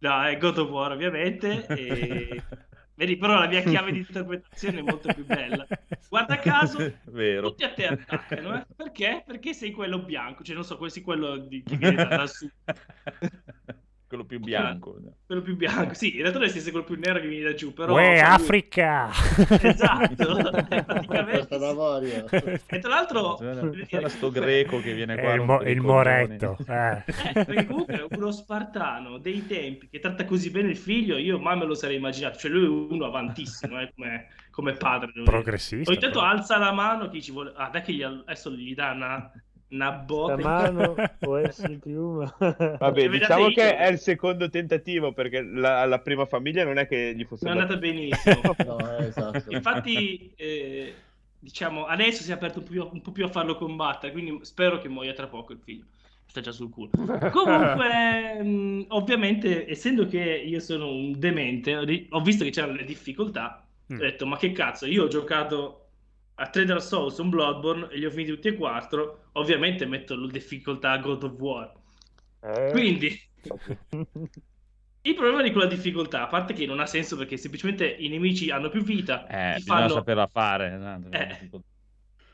[0.00, 1.66] No, è God of War ovviamente.
[1.66, 2.42] E...
[2.98, 5.64] Vedi, però la mia chiave di interpretazione è molto più bella.
[6.08, 7.50] Guarda caso, Vero.
[7.50, 8.56] tutti a te attaccano.
[8.56, 8.66] eh?
[8.74, 9.22] Perché?
[9.24, 12.50] Perché sei quello bianco, cioè non so, sei quello di, che viene da, da su.
[14.08, 14.96] Quello più bianco.
[15.26, 17.74] Quello più bianco, sì, in realtà dovresti essere quello più nero che viene da giù,
[17.74, 17.92] però...
[17.92, 19.10] Uè, cioè, lui- Africa!
[19.60, 20.36] Esatto,
[20.68, 22.24] è praticamente memoria.
[22.24, 23.36] E tra l'altro...
[23.86, 25.32] C'era, sto greco che viene qua.
[25.32, 26.56] È il, mo- il moretto.
[26.66, 27.02] eh.
[27.06, 31.38] Eh, perché comunque è uno spartano dei tempi che tratta così bene il figlio, io
[31.38, 32.38] mai me lo sarei immaginato.
[32.38, 35.12] Cioè, lui è uno avantissimo eh, come, come padre.
[35.22, 35.90] Progressista.
[35.90, 36.30] Ogni tanto però.
[36.30, 37.52] alza la mano chi ci vuole.
[37.54, 39.30] Ah, dai che gli, adesso gli dà una,
[39.70, 40.36] una botta.
[40.36, 42.34] La mano può essere più, ma...
[42.38, 46.78] Vabbè, Vedete diciamo io- che è il secondo tentativo perché la, la prima famiglia non
[46.78, 48.54] è che gli fosse Non è andato- andata benissimo.
[48.78, 49.44] No, eh, esatto.
[49.50, 50.94] Infatti, eh,
[51.38, 54.38] diciamo, adesso si è aperto un po, più, un po' più a farlo combattere, quindi
[54.42, 55.84] spero che muoia tra poco il figlio.
[56.26, 56.90] Sta già sul culo.
[57.32, 62.84] Comunque, mh, ovviamente, essendo che io sono un demente, ho, ho visto che c'erano le
[62.84, 63.98] difficoltà, ho Mm.
[63.98, 65.87] detto, ma che cazzo, io ho giocato
[66.38, 70.16] a 3 Dark Souls, un Bloodborne e li ho finiti tutti e quattro, ovviamente metto
[70.16, 71.72] la difficoltà God of War.
[72.42, 73.08] Eh, Quindi
[75.02, 78.50] il problema di quella difficoltà, a parte che non ha senso perché semplicemente i nemici
[78.50, 80.76] hanno più vita, Eh, ti bisogna fanno saperla fare.
[80.78, 80.98] no?
[81.10, 81.50] Eh.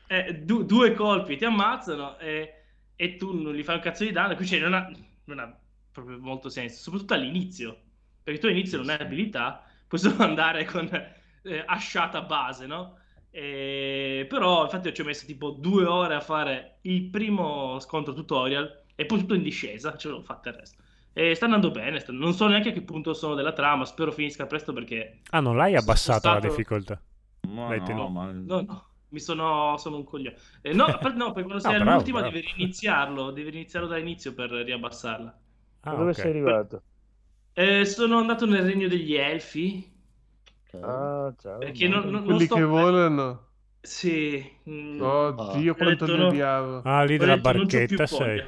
[0.07, 2.53] eh, du- due colpi, ti ammazzano e,
[2.95, 4.89] e tu non gli fai un cazzo di danno, quindi cioè, non, ha,
[5.25, 5.59] non ha
[5.91, 7.81] proprio molto senso, soprattutto all'inizio,
[8.23, 10.89] perché tu all'inizio non hai abilità, puoi solo andare con
[11.43, 12.99] eh, asciata base, no?
[13.37, 18.83] E- però infatti ci ho messo tipo due ore a fare il primo scontro tutorial
[18.95, 20.81] e poi tutto in discesa, ce l'ho fatta il resto.
[21.11, 24.11] E sta andando bene, sta- non so neanche a che punto sono della trama, spero
[24.13, 27.01] finisca presto perché Ah, non l'hai Sono abbassato la stato- difficoltà.
[27.41, 28.07] No, tenuto.
[28.09, 30.37] ma- No, no, mi sono, sono un coglione.
[30.61, 32.33] Eh, no, per- no, perché quando sei No, bravo, all'ultima bravo.
[32.35, 35.39] devi riniziarlo, devi iniziarlo dall'inizio per riabbassarla.
[35.81, 36.15] Ah, dove ok.
[36.15, 36.83] sei arrivato?
[37.53, 39.93] Eh, sono andato nel regno degli elfi.
[40.81, 41.59] Ah, ciao.
[41.59, 42.55] perché non, non- non Quelli sto...
[42.55, 43.47] che volano.
[43.81, 44.43] Sì.
[44.69, 46.23] mm, Oddio, Ho quanto no.
[46.23, 46.77] odiavo.
[46.81, 48.43] Ah, lì della non barchetta sei.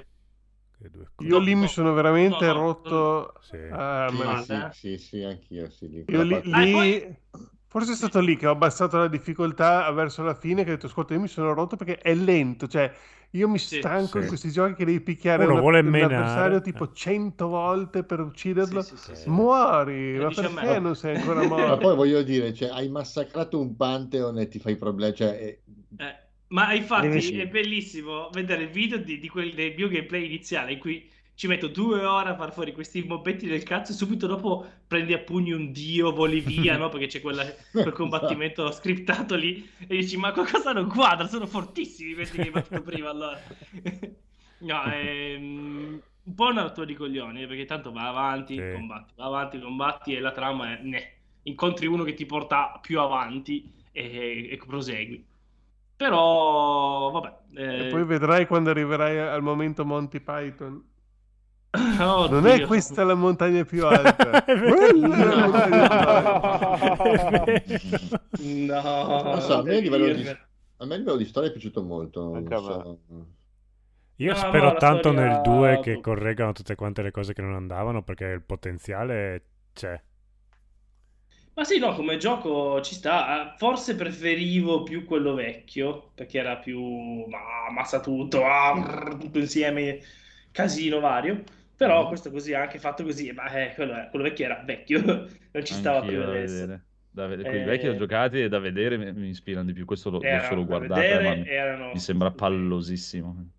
[1.20, 1.68] Io lì No, mi no.
[1.68, 3.34] sono veramente No, no, rotto.
[3.42, 3.58] Sì.
[3.70, 6.10] Ah, Sì, ma- sì, sì, sì, anch'io, sì, lì.
[6.10, 7.16] Io lì, Ah, poi-
[7.68, 10.86] forse è stato lì che ho abbassato la difficoltà verso la fine, che ho detto,
[10.88, 12.94] ascolta, io mi sono rotto perché è lento, cioè
[13.32, 13.76] io mi Sì.
[13.78, 14.28] stanco in Sì.
[14.28, 18.82] questi giochi che devi picchiare Uno una- vuole un avversario tipo 100 volte per ucciderlo.
[18.82, 19.30] Sì, sì, sì, sì.
[19.30, 20.62] Muori, Lo ma dice a me.
[20.64, 21.78] perché non sei ancora Ma morto?
[21.78, 25.62] poi voglio dire, cioè, hai massacrato un Pantheon e ti fai problemi, cioè, eh,
[26.00, 26.16] Eh,
[26.50, 30.74] ma infatti Devi è bellissimo vedere il video di, di quel, del mio gameplay iniziale
[30.74, 34.26] in cui ci metto due ore a far fuori questi mobbetti del cazzo e subito
[34.26, 36.90] dopo prendi a pugni un dio, voli via, no?
[36.90, 37.46] Perché c'è quella-
[37.80, 42.50] quel combattimento scriptato lì e dici ma qualcosa non quadra, sono fortissimi questi che hai
[42.50, 43.40] battuto prima allora.
[44.60, 48.72] No, è mm, un po' una rottura di coglioni, eh, perché tanto va avanti, Sì.
[48.72, 51.12] combatti, va avanti, combatti e la trama è ne.
[51.44, 55.24] Incontri uno che ti porta più avanti e, e prosegui.
[55.96, 57.38] Però, vabbè.
[57.54, 60.84] E eh, poi vedrai quando arriverai al momento Monty Python.
[61.72, 62.28] Oddio.
[62.28, 64.44] Non è questa la montagna più alta.
[64.44, 64.76] È vero.
[64.76, 66.58] Quella è la montagna più alta.
[67.02, 67.52] È vero.
[68.40, 70.28] No, non so, a me livello di,
[70.78, 72.54] a me a livello di storia è piaciuto molto.
[72.56, 73.02] so.
[74.20, 77.54] Io No, spero tanto storia- nel 2 che correggano tutte quante le cose che non
[77.56, 80.02] andavano perché il potenziale c'è.
[81.54, 83.28] Ma sì, no, come gioco ci sta.
[83.28, 86.80] Ah, Forse preferivo più quello vecchio, perché era più
[87.28, 90.00] ma, ammazza tutto, ah, tutto insieme,
[90.52, 91.44] casino vario.
[91.78, 92.08] Però Mhm.
[92.08, 95.00] questo così, anche fatto così, ma eh, quello, è- quello vecchio era vecchio,
[95.54, 96.68] non ci stava più Anch'io adesso.
[96.68, 96.86] vedere.
[97.10, 97.48] Da vedere.
[97.48, 99.86] Quelli Eh, vecchi ho giocati e da vedere mi, mi ispirano di più.
[99.86, 103.50] Questo l'ho Erano solo da guardato, vedere, ma mi, erano mi sembra pallosissimo.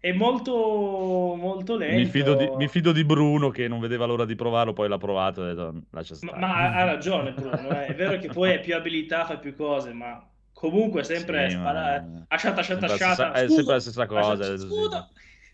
[0.00, 1.86] È molto, molto lento.
[1.90, 4.98] Mi fido, di, mi fido di Bruno che non vedeva l'ora di provarlo, poi l'ha
[4.98, 6.36] provato e ha detto lascia Ma, stare.
[6.36, 7.88] ma ha ha ragione Bruno, eh.
[7.88, 11.60] è vero che poi hai più abilità, fai più cose, ma comunque sempre Sì, ma-
[11.60, 14.56] sparare, asciata, asciata, asciata, è scudo, sempre la stessa cosa.
[14.56, 15.06] asciata, sì.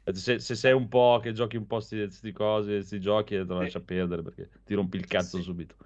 [0.05, 0.19] Scudo.
[0.19, 3.59] Se, se sei un po' che giochi un po' questi cose, questi giochi, te lo
[3.61, 5.43] lascia perdere perché ti rompi il cazzo sì.
[5.43, 5.77] subito.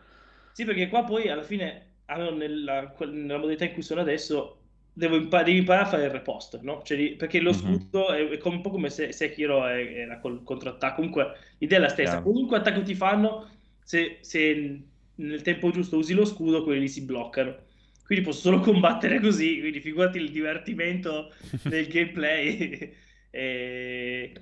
[0.52, 5.42] Sì, perché qua poi alla fine, nella, nella modalità in cui sono adesso, devo impa-
[5.44, 6.82] devi imparare a fare il repost, no?
[6.82, 10.42] Cioè, perché lo scudo è, è come- un po' come se Sekiro è- era col
[10.42, 12.22] contrattacco, comunque l'idea è la stessa, Chiaro.
[12.22, 13.48] qualunque attacco ti fanno,
[13.82, 17.66] se, se nel tempo giusto usi lo scudo, quelli lì si bloccano.
[18.04, 21.30] Quindi posso solo combattere così, quindi figurati il divertimento
[21.62, 22.96] del gameplay.
[23.30, 24.32] E...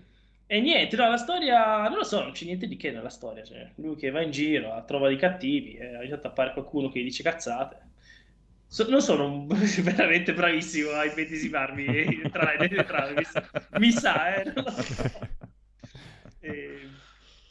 [0.46, 3.44] e niente, no, la storia, non lo so, non c'è niente di che nella storia.
[3.44, 6.88] Cioè, lui che va in giro, a trova dei cattivi, e ogni tanto appare qualcuno
[6.90, 7.84] che gli dice cazzate.
[8.66, 9.46] So- non sono un-
[9.82, 13.22] veramente bravissimo a immedesimarmi tra, nelle trame,
[13.74, 14.84] mi sa, eh, non lo so.
[16.38, 17.00] E-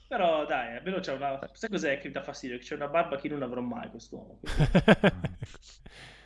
[0.08, 1.40] Però dai, almeno c'è una...
[1.54, 2.58] Sai cos'è che mi dà fastidio?
[2.58, 4.40] Che c'è una barba che non avrò mai quest'uomo.
[4.40, 4.76] quindi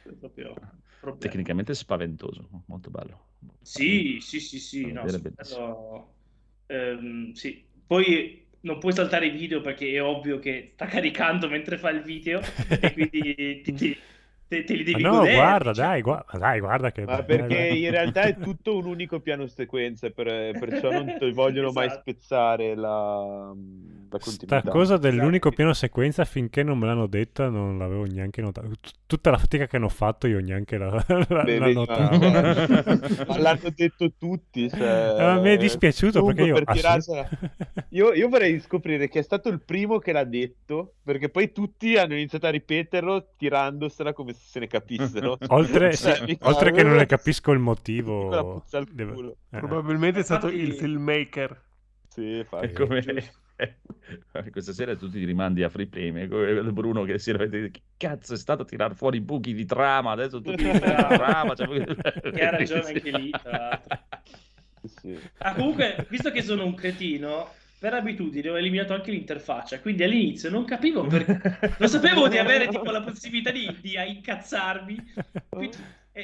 [0.04, 0.54] è proprio
[1.00, 1.18] problema.
[1.28, 3.28] Tecnicamente spaventoso, molto bello.
[3.62, 6.16] Sì, sì, sì, sì, no, sì, quello-
[6.68, 7.68] ehm, sì.
[7.86, 12.02] Poi non puoi saltare i video perché è ovvio che sta caricando mentre fa il
[12.04, 12.42] video
[12.78, 14.02] e quindi ti, ti-
[14.48, 15.30] te, te li devi Ma no, godere.
[15.30, 15.88] guarda, cioè.
[15.88, 20.10] dai, guarda, dai, guarda che Ma perché in realtà è tutto un unico piano sequenza,
[20.12, 21.90] per- perciò non ti vogliono mai Esatto.
[21.90, 23.52] spezzare la,
[24.10, 24.60] la continuità.
[24.60, 28.68] Sta cosa dell'unico piano sequenza finché non me l'hanno detta non l'avevo neanche notata.
[28.68, 32.18] Tut- Tutta la fatica che hanno fatto io neanche la, la, Beh, la notavo.
[32.20, 32.30] ma-
[33.28, 34.70] ma l'hanno detto tutti.
[34.70, 36.66] Cioè, Eh, ma mi è dispiaciuto Comunque, perché io...
[36.66, 37.30] per tirarsela-
[37.92, 41.98] Io, io vorrei scoprire chi è stato il primo che l'ha detto, perché poi tutti
[41.98, 45.38] hanno iniziato a ripeterlo tirandosela come se se ne capissero.
[45.48, 48.64] Oltre, Cioè, mica- oltre che non ne capisco il motivo.
[48.92, 49.58] deve- eh.
[49.58, 51.62] Probabilmente è stato Infatti- il filmmaker.
[52.10, 52.74] Sì, È infatti.
[52.74, 53.04] come.
[54.52, 58.34] Questa sera tu ti rimandi a Free Play, come Bruno che si vede che cazzo
[58.34, 61.56] è stato a tirare fuori i buchi di trama, adesso tu tiri la trama.
[61.56, 61.68] Cioè...
[62.32, 64.00] Che ha ragione anche lì, tra l'altro.
[64.84, 65.20] Sì.
[65.40, 70.50] Ah, comunque, visto che sono un cretino, per abitudine ho eliminato anche l'interfaccia, quindi all'inizio
[70.50, 75.14] non capivo perché, non sapevo di avere tipo la possibilità di, di incazzarmi,
[75.50, 75.78] quindi,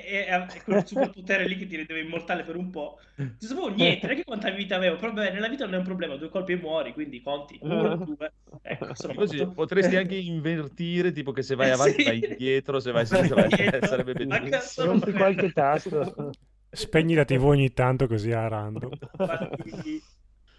[0.03, 3.69] e, e, e quel superpotere lì che ti rendeva immortale per un po', non sapevo
[3.69, 6.53] niente, neanche quanta vita avevo, però beh, nella vita non è un problema, due colpi
[6.53, 8.31] e muori, quindi conti, uno, due,
[8.61, 12.03] ecco, Così potresti anche invertire, tipo che se vai avanti sì.
[12.03, 13.87] vai indietro, se vai sinistro vai Indietro.
[13.87, 16.31] sarebbe cazzo, Rompi qualche tasto.
[16.69, 18.91] Spegni la TV ogni tanto così a random.
[19.17, 20.03] Infatti,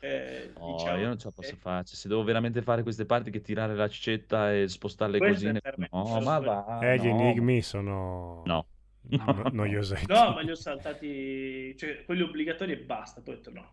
[0.01, 1.85] eh, No, diciamo, io non ce la posso eh, fare.
[1.85, 5.53] Cioè, se devo veramente fare queste parti che tirare l'accetta e spostare le Questo è
[5.53, 6.79] cosine, per me, no, ma va.
[6.83, 7.19] Eh, gli no.
[7.19, 8.67] enigmi sono No.
[9.11, 10.07] No- noiosetti.
[10.13, 13.21] No, ma li ho saltati, cioè quelli obbligatori e basta.
[13.21, 13.71] Poi ho detto no.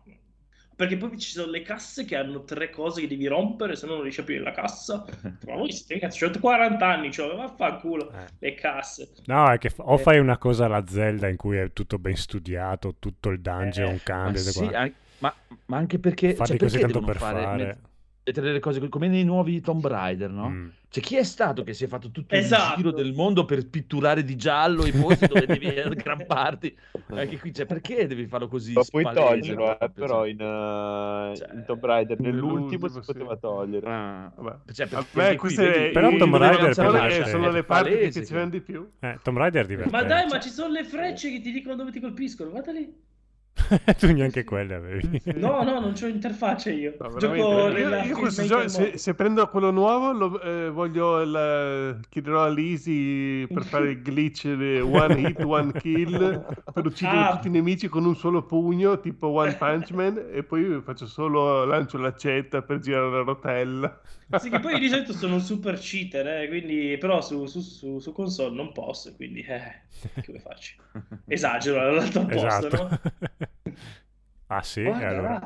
[0.76, 3.92] Perché poi ci sono le casse che hanno tre cose che devi rompere, se no
[3.94, 5.04] non riesci a aprire la cassa.
[5.46, 8.26] Ma voi siete cazzo, ho 40 anni, cioè, vaffanculo, Eh.
[8.40, 9.10] le casse.
[9.26, 9.98] No, è che f- o Eh.
[9.98, 14.00] fai una cosa alla Zelda in cui è tutto ben studiato, tutto il dungeon Eh,
[14.02, 14.78] cambia, Ma, sì, qua.
[14.80, 15.34] an- ma,
[15.66, 17.56] ma anche perché, farli cioè, così perché tanto per fare.
[17.64, 17.78] met-
[18.24, 20.48] mettere le cose come nei nuovi Tomb Raider, no?
[20.48, 20.68] Mm.
[20.88, 22.70] Cioè, chi è stato che si è fatto tutto Esatto.
[22.70, 26.76] il giro del mondo per pitturare di giallo i posti dove devi aggrapparti?
[27.08, 28.72] Anche qui, cioè, perché devi farlo così?
[28.72, 33.00] Ma puoi toglierlo, eh, però Cioè, in, uh, Cioè, in Tomb Raider nell'ultimo nell'ultimo, si
[33.02, 33.12] sì.
[33.12, 33.86] poteva togliere.
[33.90, 34.72] ah, Vabbè.
[34.72, 38.20] cioè, perché me qui vedi- Però vedi Tomb Raider per sono le parti che ti
[38.20, 38.88] piacciono di più.
[39.00, 39.96] Eh, Tomb Raider è divertente.
[39.98, 43.12] Ma dai, ma ci sono le frecce che ti dicono dove ti colpiscono, guarda lì.
[43.98, 45.22] tu neanche quelle avevi.
[45.36, 46.96] No, no, non c'ho interfaccia io.
[46.98, 47.80] No, Gioco veramente.
[47.80, 52.42] io, nella io questo gioco, se, se prendo quello nuovo, lo, eh, voglio il, chiederò
[52.42, 54.44] a Lisi per fare il glitch
[54.82, 57.30] one hit, one kill per uccidere Ah.
[57.30, 61.64] tutti i nemici con un solo pugno, tipo One Punch Man, e poi faccio solo
[61.64, 64.00] lancio l'accetta per girare la rotella.
[64.36, 67.98] Sì, che poi di solito sono un super cheater, eh, quindi, però su, su, su,
[68.00, 69.86] su console non posso, quindi eh,
[70.24, 70.74] come faccio?
[71.26, 72.68] Esagero all'altro posto, esatto.
[72.68, 73.00] no?
[74.48, 75.40] ah sì, Guarda, allora.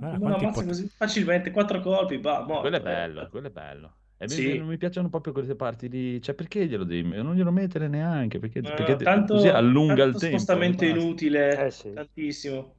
[0.00, 2.58] Ah, quanti ammazza pot- così facilmente, quattro colpi, bah, morto.
[2.58, 3.96] Quello è bello, quello è bello.
[4.18, 4.54] E mi- Sì.
[4.54, 6.20] non mi piacciono proprio queste parti lì.
[6.20, 7.08] Cioè, perché glielo devi?
[7.22, 8.38] Non glielo mettere neanche.
[8.38, 10.26] Perché, Eh, perché tanto, così allunga tanto il tempo.
[10.26, 10.90] spostamento e basta.
[10.90, 11.88] inutile, Eh sì.
[11.92, 12.76] tantissimo.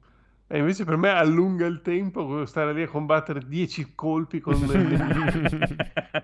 [0.52, 4.70] E invece per me allunga il tempo stare lì a combattere 10 colpi con il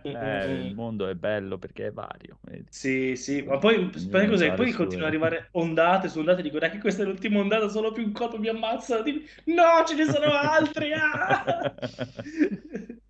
[0.03, 2.39] Eh, il mondo è bello perché è vario.
[2.43, 2.67] vedi.
[2.69, 4.53] Sì, sì, ma poi, cos'è?
[4.55, 7.91] Poi continuano ad arrivare ondate su ondate, dico, dai che questa è l'ultima ondata, solo
[7.93, 9.01] più un colpo mi ammazza.
[9.01, 10.93] Dico, No, ce ne sono altri!
[10.93, 11.75] ah!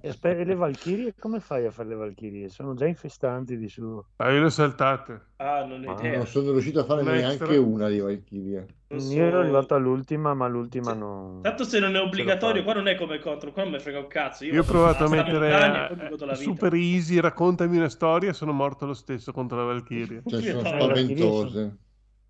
[0.00, 2.48] E le Valchirie, come fai a fare le Valchirie?
[2.48, 4.02] Sono già infestanti di su.
[4.16, 5.26] Ah, io le ho saltate.
[5.36, 6.16] Ah, non Ah.
[6.16, 7.60] Non sono riuscito a fare Un neanche extra.
[7.60, 8.60] una di Valkyria.
[8.88, 11.42] Non Io so- ero arrivato all'ultima, ma l'ultima non.
[11.42, 14.06] Tanto se non è obbligatorio, qua non è come contro, qua non mi frega un
[14.06, 14.44] cazzo.
[14.44, 19.32] Io ho provato a mettere a- super easy, raccontami una storia, sono morto lo stesso
[19.32, 20.22] contro la Valkyria.
[20.26, 21.76] Cioè, Io sono no, le Valkyrie spaventose.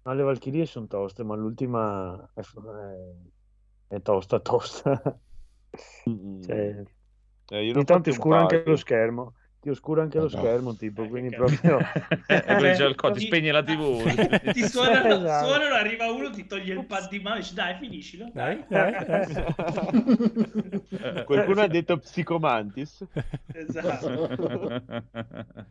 [0.05, 5.01] No, le Valchirie sono toste, ma l'ultima è, è- è tosta, tosta.
[6.45, 6.83] Cioè,
[7.53, 9.35] Eh, io ne ho ogni tanto fatti ti oscura anche lo schermo.
[9.61, 10.29] Ti oscura anche lo Madonna.
[10.29, 11.91] schermo, tipo, Eh, quindi che proprio...
[12.45, 14.07] E poi c'è il co- ti spegne la TV.
[14.53, 15.27] ti suonano, Esatto.
[15.27, 18.33] suonano, arriva uno, ti toglie il pad di mano e dici dai, finiscilo.
[18.35, 19.27] Dai, dai, dai.
[21.25, 23.05] Qualcuno ha detto Psicomantis.
[23.53, 24.35] Esatto.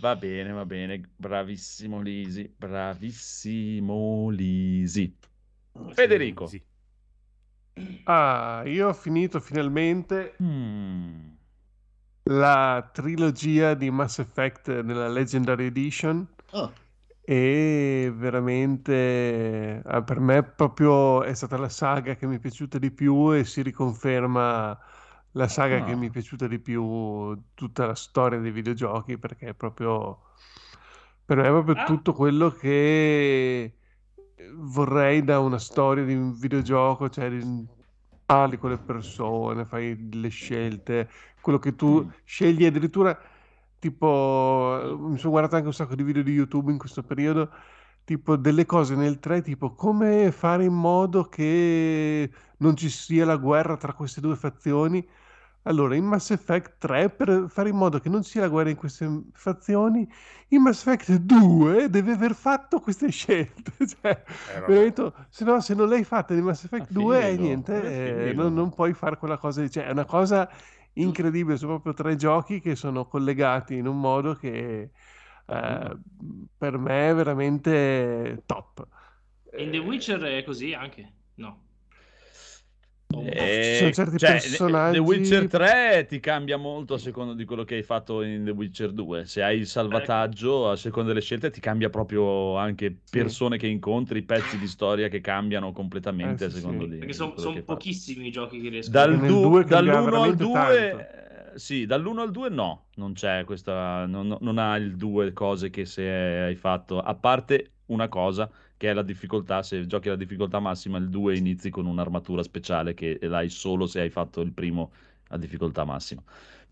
[0.00, 1.00] Va bene, va bene.
[1.16, 2.46] Bravissimo Lisi.
[2.56, 5.16] Bravissimo Lisi.
[5.88, 6.46] Federico.
[6.46, 6.62] Sì.
[8.04, 11.32] Ah, io ho finito finalmente Mm.
[12.30, 16.72] la trilogia di Mass Effect nella Legendary Edition Ah,
[17.20, 22.90] e veramente ah, per me proprio è stata la saga che mi è piaciuta di
[22.90, 24.78] più e si riconferma
[25.32, 25.96] la saga che Ah.
[25.96, 30.22] mi è piaciuta di più tutta la storia dei videogiochi perché è proprio
[31.24, 31.84] per me è proprio Ah.
[31.84, 33.74] tutto quello che
[34.54, 37.30] vorrei da una storia di un videogioco, cioè
[38.24, 41.08] parli con le persone, fai delle scelte,
[41.40, 42.08] quello che tu Mm.
[42.24, 43.18] scegli addirittura
[43.78, 47.50] tipo mi sono guardato anche un sacco di video di YouTube in questo periodo
[48.04, 53.36] tipo delle cose nel 3 tipo come fare in modo che non ci sia la
[53.36, 55.06] guerra tra queste due fazioni
[55.62, 58.70] allora in Mass Effect 3 per fare in modo che non ci sia la guerra
[58.70, 60.08] in queste fazioni
[60.48, 65.74] in Mass Effect 2 deve aver fatto queste scelte cioè Eh, veramente se no se
[65.74, 68.34] non l'hai fatta in Mass Effect Ah, 2 eh, figo, niente eh, figo.
[68.34, 70.48] non, non puoi fare quella cosa cioè è una cosa
[70.94, 74.90] incredibile sono proprio tre giochi che sono collegati in un modo che
[75.46, 75.98] eh,
[76.56, 78.86] per me è veramente top
[79.58, 81.12] In The Witcher è così anche?
[81.34, 81.67] No.
[83.10, 87.46] Eh, Ci sono certi cioè, personaggi- The Witcher 3 ti cambia molto a seconda di
[87.46, 89.24] quello che hai fatto in The Witcher 2.
[89.24, 94.20] Se hai il salvataggio, a seconda delle scelte, ti cambia proprio anche persone che incontri,
[94.22, 96.90] pezzi di storia che cambiano completamente Eh, a sì, secondo sì.
[96.90, 97.62] di Perché sono fatto.
[97.64, 101.86] pochissimi i giochi che riescono Dal du- due cambia dall'1 al veramente 2 eh, sì,
[101.86, 106.02] dall'1 al 2 no, non c'è questa non, non ha il 2 cose che se
[106.06, 110.98] hai fatto, a parte una cosa che è la difficoltà, se giochi alla difficoltà massima
[110.98, 114.92] il 2 inizi con un'armatura speciale che l'hai solo se hai fatto il primo
[115.30, 116.22] a difficoltà massima.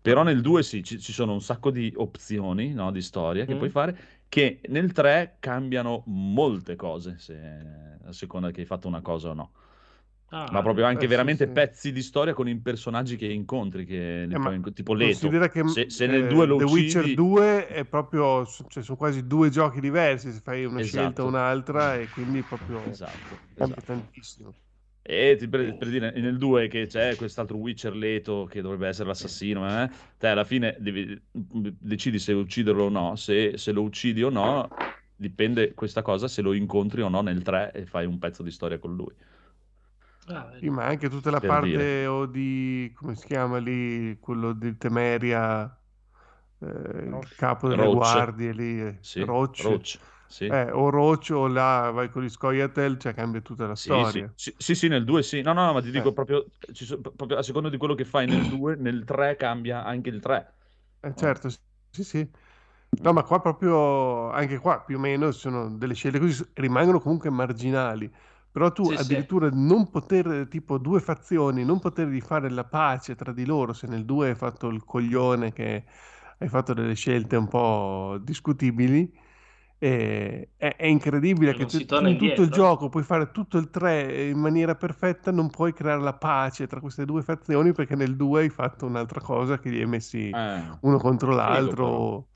[0.01, 3.55] Però nel 2 sì, ci, ci sono un sacco di opzioni, no, di storia che
[3.55, 3.57] Mm.
[3.57, 3.97] puoi fare
[4.29, 9.33] che nel 3 cambiano molte cose se- a seconda che hai fatto una cosa o
[9.33, 9.51] no.
[10.29, 11.49] Ah, Ma proprio anche Eh, sì, veramente sì.
[11.49, 15.35] pezzi di storia con i personaggi che incontri, che Eh, ma tipo Leto.
[15.35, 18.81] Considera che Se, se nel eh, 2 lo The Witcher uccidi, 2 è proprio, cioè,
[18.83, 20.81] sono quasi due giochi diversi, se fai una Esatto.
[20.81, 23.83] scelta o un'altra e quindi proprio esatto, esatto.
[23.85, 24.55] tantissimo.
[25.09, 29.65] E per, per dire, nel 2 che c'è quest'altro Witcher Leto che dovrebbe essere l'assassino,
[29.83, 33.15] eh, te alla fine devi- decidi se ucciderlo o no.
[33.15, 34.75] Se, se lo uccidi o no,
[35.15, 38.51] dipende questa cosa se lo incontri o no nel 3 e fai un pezzo di
[38.51, 39.13] storia con lui.
[40.29, 40.51] Ah.
[40.59, 41.97] Sì, ma anche tutta la parte dire.
[42.07, 45.65] o di, come si chiama lì, quello di Temeria,
[46.59, 47.35] eh, il Roche.
[47.35, 47.87] capo delle Roach.
[47.87, 49.57] guardie lì, eh, Sì, Roach.
[49.57, 50.47] Roach, sì.
[50.47, 54.33] Eh, o Roach o là vai con gli Scoia'tael, cioè cambia tutta la Sì, storia.
[54.35, 55.41] sì, sì, sì, nel 2 sì.
[55.41, 56.11] No, no, no, ma ti dico Eh.
[56.11, 59.83] proprio, ci so- proprio a seconda di quello che fai nel 2, nel 3 cambia
[59.83, 60.53] anche il 3.
[60.99, 61.49] Eh, certo,
[61.89, 62.29] sì, sì.
[62.99, 67.29] No, ma qua proprio, anche qua più o meno sono delle scelte così, rimangono comunque
[67.29, 68.11] marginali.
[68.57, 68.97] Però tu Sì, sì.
[68.97, 73.85] addirittura non poter, tipo due fazioni, non potergli fare la pace tra di loro, se
[73.87, 75.85] nel 2 hai fatto il coglione che
[76.39, 79.11] hai fatto delle scelte un po' discutibili,
[79.79, 83.31] eh, è, è incredibile che non tu, si tu in tutto il gioco puoi fare
[83.31, 87.73] tutto il 3 in maniera perfetta, non puoi creare la pace tra queste due fazioni
[87.73, 92.29] perché nel 2 hai fatto un'altra cosa che li hai messi Eh, uno contro l'altro.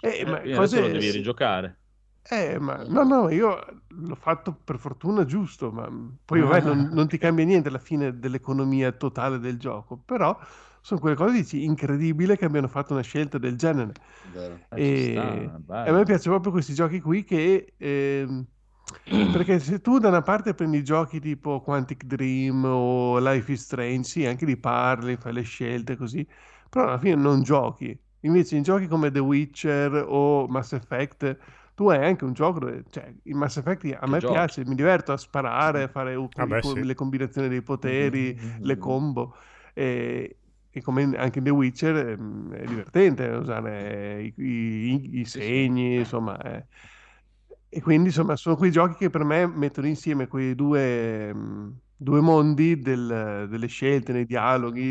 [0.00, 0.90] Eh, Eh, ma Quindi adesso lo cose...
[0.90, 1.79] devi rigiocare.
[2.22, 5.88] Eh, ma no, no, io l'ho fatto per fortuna giusto, ma
[6.24, 10.38] poi vabbè, non, non ti cambia niente alla fine dell'economia totale del gioco, però
[10.80, 13.96] sono quelle cose dici, incredibile che abbiano fatto una scelta del genere.
[14.32, 17.74] Eh, ci sta, E, e a me piacciono proprio questi giochi qui che...
[17.76, 18.46] ehm,
[19.30, 24.02] perché se tu da una parte prendi giochi tipo Quantic Dream o Life is Strange,
[24.08, 26.26] sì, anche li parli, fai le scelte così,
[26.68, 27.96] però alla fine non giochi.
[28.22, 31.36] Invece in giochi come The Witcher o Mass Effect,
[31.80, 34.22] tu hai anche un gioco dove, cioè, in Mass Effect a Che me giochi.
[34.22, 36.80] piace, mi diverto a sparare, a fare Ah, beh, co- sì.
[36.82, 39.34] le combinazioni dei poteri, le combo.
[39.72, 40.36] E,
[40.68, 45.52] e come anche in The Witcher ehm, è divertente usare i, i- i Sì, sì.
[45.54, 46.38] segni, insomma.
[46.42, 46.66] eh.
[47.72, 52.20] E quindi insomma sono quei giochi che per me mettono insieme quei due, mh, due
[52.20, 54.82] mondi del- delle scelte, nei dialoghi,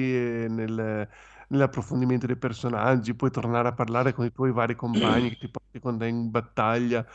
[0.50, 1.08] nel-
[1.50, 5.80] nell'approfondimento dei personaggi, puoi tornare a parlare con i tuoi vari compagni che ti porti
[5.80, 7.06] con te in battaglia,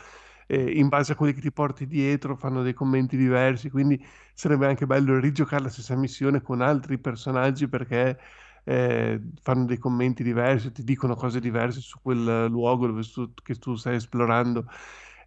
[0.47, 4.03] e in base a quelli che ti porti dietro fanno dei commenti diversi, quindi
[4.33, 8.17] sarebbe anche bello rigiocare la stessa missione con altri personaggi perché
[8.63, 13.55] eh, fanno dei commenti diversi, ti dicono cose diverse su quel luogo dove tu- che
[13.55, 14.65] tu stai esplorando.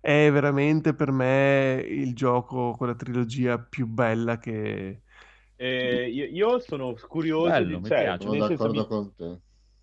[0.00, 5.02] È veramente per me il gioco, quella trilogia più bella che...
[5.60, 8.28] Eh, io, io sono curioso Bello, di, mi cioè, piace.
[8.36, 9.38] D'accordo mi, con te.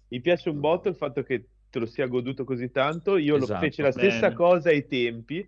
[0.07, 3.17] mi piace un botto il fatto che te lo sia goduto così tanto.
[3.17, 3.65] Io lo Esatto.
[3.65, 4.35] feci la stessa Bene.
[4.35, 5.47] cosa ai tempi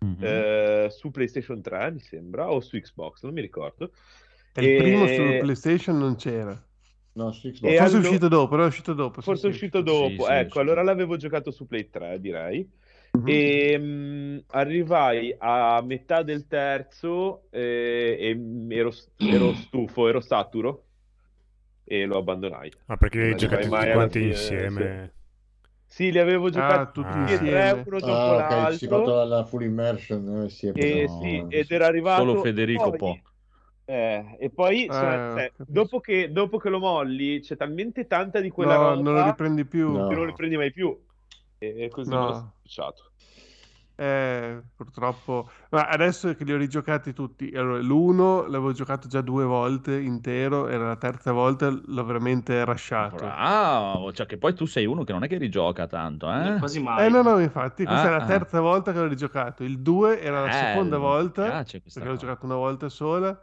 [0.00, 0.24] Mhm.
[0.24, 3.92] eh, su PlayStation 3, mi sembra, o su Xbox, non mi ricordo.
[4.56, 6.60] E il primo su E- PlayStation non c'era.
[7.12, 7.72] No, su Xbox.
[7.72, 9.20] E Forse è allo- uscito dopo, però è uscito dopo.
[9.20, 10.60] sì, Forse è sì, uscito Sì, dopo, sì, è ecco, uscito.
[10.60, 12.68] allora l'avevo giocato su Play 3, direi.
[13.22, 18.90] E mh, arrivai a metà del terzo eh, e ero,
[19.22, 20.84] ero stufo, ero saturo
[21.84, 22.72] e lo abbandonai.
[22.86, 25.12] Ma perché li hai giocati tutti quanti fine, insieme?
[25.86, 27.20] Sì, li avevo Ah, giocati tutti Ah.
[27.20, 27.82] tutti tre, insieme.
[27.86, 29.14] uno dopo Ah, ok, ci si fatto l'altro.
[29.14, 30.42] la, la full immersion.
[30.44, 33.16] eh, sì, E sì, ed era arrivato Solo Federico poi- può.
[33.86, 38.50] eh, e poi Eh, cioè, dopo che, dopo che lo molli c'è talmente tanta di
[38.50, 39.90] quella No, roba non lo riprendi più.
[39.92, 40.06] No.
[40.08, 40.98] che non lo riprendi mai più.
[41.72, 42.26] E così No.
[42.26, 43.10] l'ho spacciato.
[43.96, 49.44] Eh, purtroppo, ma adesso che li ho rigiocati tutti, allora, l'uno l'avevo giocato già due
[49.44, 53.16] volte intero, era la terza volta, l'ho veramente rasciato.
[53.18, 56.56] Bravo, cioè che poi tu sei uno che non è che rigioca tanto, eh?
[56.58, 57.06] Quasi mai.
[57.06, 58.26] Eh no, no, infatti, questa è Ah, la ah.
[58.26, 59.62] terza volta che l'ho rigiocato.
[59.62, 61.42] Il 2 era la seconda Bello, mi volta,
[61.92, 62.26] perché l'ho cosa.
[62.26, 63.38] giocato una volta sola,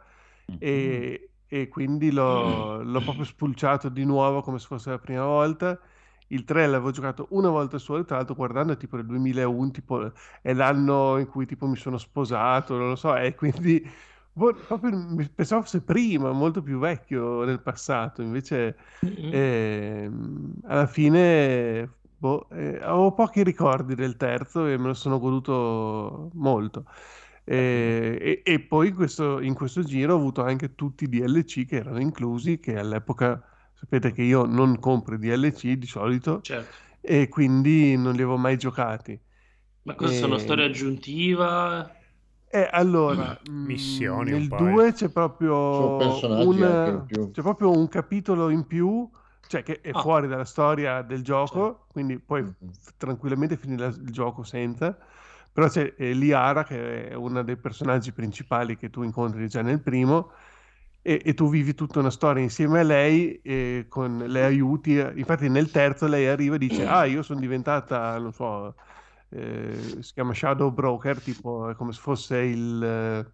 [0.48, 0.58] Mhm.
[0.58, 5.78] e, e quindi l'ho l'ho proprio spulciato di nuovo come se fosse la prima volta.
[6.32, 10.12] Il 3 l'avevo giocato una volta sola, tra l'altro guardando è tipo nel 2001, tipo
[10.40, 13.82] è l'anno in cui tipo mi sono sposato, non lo so, e quindi
[14.32, 19.36] boh, proprio pensavo fosse prima, molto più vecchio nel passato, invece Mm-mm.
[19.36, 26.30] ehm, alla fine boh, eh, avevo pochi ricordi del terzo e me lo sono goduto
[26.34, 26.84] molto.
[27.44, 31.66] E, e- e poi in questo, in questo giro ho avuto anche tutti i DLC
[31.66, 33.42] che erano inclusi, che all'epoca
[33.82, 36.76] sapete che io non compro DLC di solito Certo.
[37.00, 39.20] e quindi non li avevo mai giocati.
[39.84, 40.38] Ma sono?
[40.38, 41.90] E- Storia aggiuntiva?
[42.54, 44.74] eh, allora, Missioni mm, nel po', eh.
[44.74, 45.54] 2 c'è proprio
[46.46, 49.10] un, c'è proprio un capitolo in più,
[49.46, 50.02] cioè che è Ah.
[50.02, 51.86] fuori dalla storia del gioco, Certo.
[51.90, 52.72] quindi puoi Mhm.
[52.72, 54.96] f- tranquillamente finire il gioco senza.
[55.52, 59.80] Però c'è eh, Liara, che è uno dei personaggi principali che tu incontri già nel
[59.80, 60.32] primo,
[61.02, 64.92] e, e tu vivi tutta una storia insieme a lei, e con le aiuti.
[65.16, 68.74] Infatti, nel terzo lei arriva e dice: Ah, io sono diventata, non so,
[69.30, 73.32] eh, si chiama Shadow Broker, tipo è come se fosse il.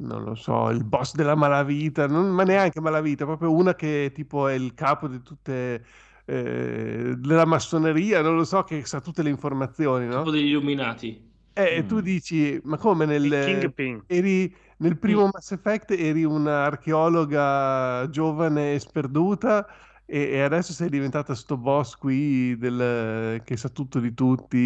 [0.00, 4.46] Non lo so, il boss della malavita, non- ma neanche malavita, proprio una che tipo
[4.46, 5.84] è il capo di tutte
[6.24, 10.22] eh, della massoneria, non lo so, che sa tutte le informazioni, no?
[10.22, 11.34] Tipo degli illuminati.
[11.54, 12.00] Eh, E tu Mm.
[12.00, 14.02] dici, ma come nel, Il Kingpin.
[14.06, 15.30] eri, nel primo Mm.
[15.32, 19.66] Mass Effect eri un'archeologa giovane e sperduta
[20.04, 24.56] e, e adesso sei diventata sto boss qui del- che sa tutto di tutti,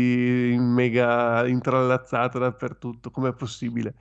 [0.59, 3.95] mega intrallazzata dappertutto, com'è possibile?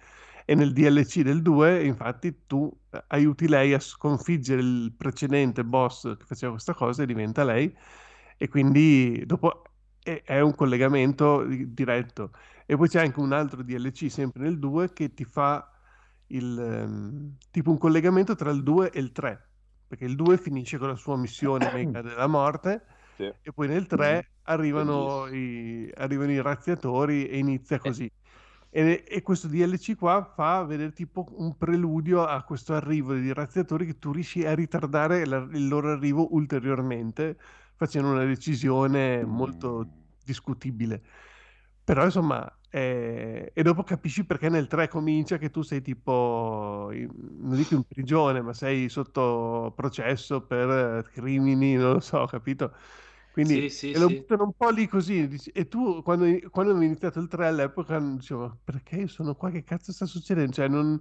[0.45, 2.69] E nel DLC del 2, infatti, tu
[3.07, 7.73] aiuti lei a sconfiggere il precedente boss che faceva questa cosa e diventa lei,
[8.37, 9.63] e quindi dopo
[10.01, 12.31] è, un collegamento di- diretto.
[12.65, 15.69] E poi c'è anche un altro DLC sempre nel 2 che ti fa
[16.35, 19.49] il, ehm, tipo un collegamento tra il 2 e il 3,
[19.87, 22.85] perché il 2 finisce con la sua missione mega della morte
[23.17, 23.23] Sì.
[23.41, 25.27] e poi nel 3 arrivano Bellissimo.
[25.27, 28.11] i, arrivano i razziatori e inizia così.
[28.73, 33.85] E, e questo DLC qua fa vedere tipo un preludio a questo arrivo dei razziatori
[33.85, 37.37] che tu riesci a ritardare la- il loro arrivo ulteriormente
[37.75, 39.87] facendo una decisione molto
[40.23, 41.01] discutibile.
[41.83, 47.55] Però insomma, eh, e dopo capisci perché nel 3 comincia che tu sei tipo, non
[47.57, 50.69] dico in prigione, ma sei sotto processo per
[51.05, 52.73] eh, crimini, non lo so, capito?
[53.31, 54.11] Quindi Sì, sì, e lo sì.
[54.11, 55.27] buttano un po' lì così.
[55.27, 59.49] dici- E tu, quando, quando avevi iniziato il 3 all'epoca, dicevo, perché io sono qua?
[59.51, 60.51] Che cazzo sta succedendo?
[60.53, 60.99] Cioè, non...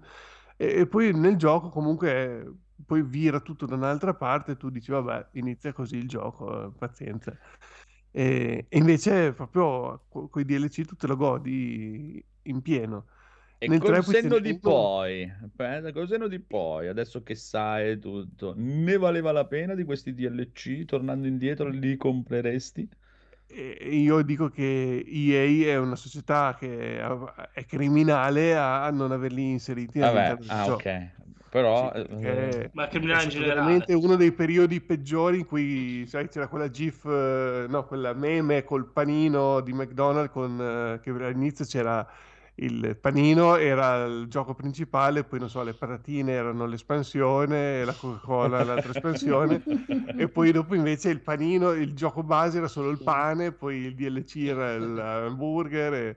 [0.57, 2.53] e, e poi nel gioco comunque
[2.87, 6.73] poi vira tutto da un'altra parte e tu dici, vabbè, inizia così il gioco, eh,
[6.79, 7.37] pazienza.
[8.13, 13.07] E, e invece proprio con i DLC tu te lo godi in pieno.
[13.63, 16.89] E Nel col 3 poi ce senno di uno- poi, aspetta, col senno di poi,
[16.89, 20.85] adesso che sai tutto, ne valeva la pena di questi DLC?
[20.87, 22.89] Tornando indietro, li compreresti?
[23.53, 27.01] Io dico che EA è una società che
[27.53, 30.85] è criminale a non averli inseriti Vabbè, ah, ok.
[31.51, 33.55] Però, Sì, eh, perché Ma è criminale in generale.
[33.55, 38.63] veramente uno dei periodi peggiori in cui, sai, c'era quella GIF, eh, no, quella meme
[38.65, 42.07] col panino di McDonald's con, eh, che all'inizio c'era
[42.57, 48.63] il panino, era il gioco principale, poi non so, le patatine erano l'espansione, la Coca-Cola
[48.65, 49.65] l'altra espansione,
[50.15, 53.95] e poi dopo invece il panino, il gioco base era solo il pane, poi il
[53.95, 56.17] DLC era l'hamburger, e-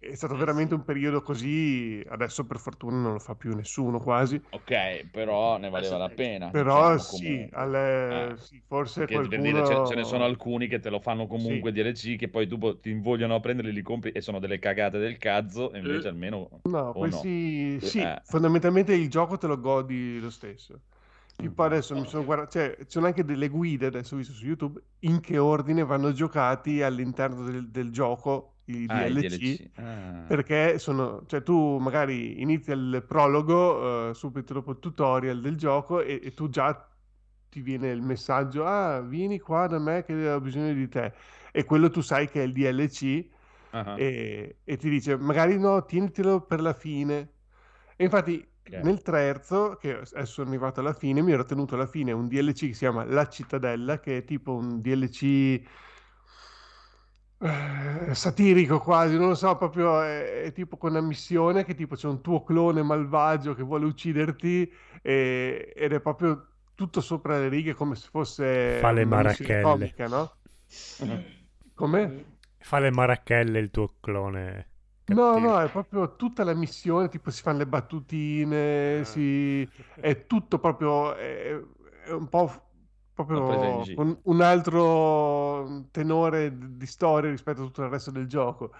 [0.00, 4.42] è stato veramente un periodo così, adesso per fortuna non lo fa più nessuno quasi.
[4.50, 8.38] ok, però ne valeva la pena, Però diciamo, sì, alle- Eh.
[8.38, 9.40] sì, forse Perché per qualcuno...
[9.40, 12.78] dire, ce, ce ne sono alcuni che te lo fanno comunque DLC, che poi dopo
[12.78, 16.08] ti invogliano a prenderli, li compri e sono delle cagate del cazzo, e invece Eh.
[16.08, 16.48] almeno...
[16.66, 17.20] No, poi no?
[17.20, 18.22] sì, sì, Eh.
[18.22, 20.82] fondamentalmente il gioco te lo godi lo stesso.
[21.36, 21.64] Tipo Mm.
[21.64, 25.20] adesso mi sono guardato, cioè, ci sono anche delle guide, adesso visto su YouTube, in
[25.20, 29.10] che ordine vanno giocati all'interno del, del gioco i Ah, DLC.
[29.10, 29.70] DLC.
[29.76, 30.24] Ah.
[30.26, 36.00] Perché sono, cioè tu magari inizi il prologo, eh, subito dopo il tutorial del gioco
[36.00, 36.88] e, e tu già
[37.48, 41.12] ti viene il messaggio, ah, vieni qua da me che ho bisogno di te.
[41.52, 43.28] E quello tu sai che è il DLC
[43.72, 47.32] Ah, e, e ti dice, magari no, tienitelo per la fine.
[47.96, 48.74] E infatti ok.
[48.80, 52.60] nel terzo, che adesso sono arrivato alla fine, mi ero tenuto alla fine un DLC
[52.66, 55.62] che si chiama La Cittadella, che è tipo un DLC
[57.38, 61.94] eh, satirico quasi, non lo so, proprio è, è tipo con una missione che tipo
[61.96, 64.70] c'è un tuo clone malvagio che vuole ucciderti
[65.02, 69.60] e- ed è proprio tutto sopra le righe come se fosse Fa le marachelle.
[69.62, 70.36] comica, no?
[71.74, 72.24] Come?
[72.58, 74.68] Fa le marachelle il tuo clone.
[75.06, 75.38] No, cattivo.
[75.38, 79.04] no, è proprio tutta la missione, tipo si fanno le battutine, Ah.
[79.04, 79.68] si...
[80.00, 81.60] è tutto proprio, è,
[82.06, 82.50] è un po'
[83.14, 88.72] proprio con un altro tenore d- di storia rispetto a tutto il resto del gioco.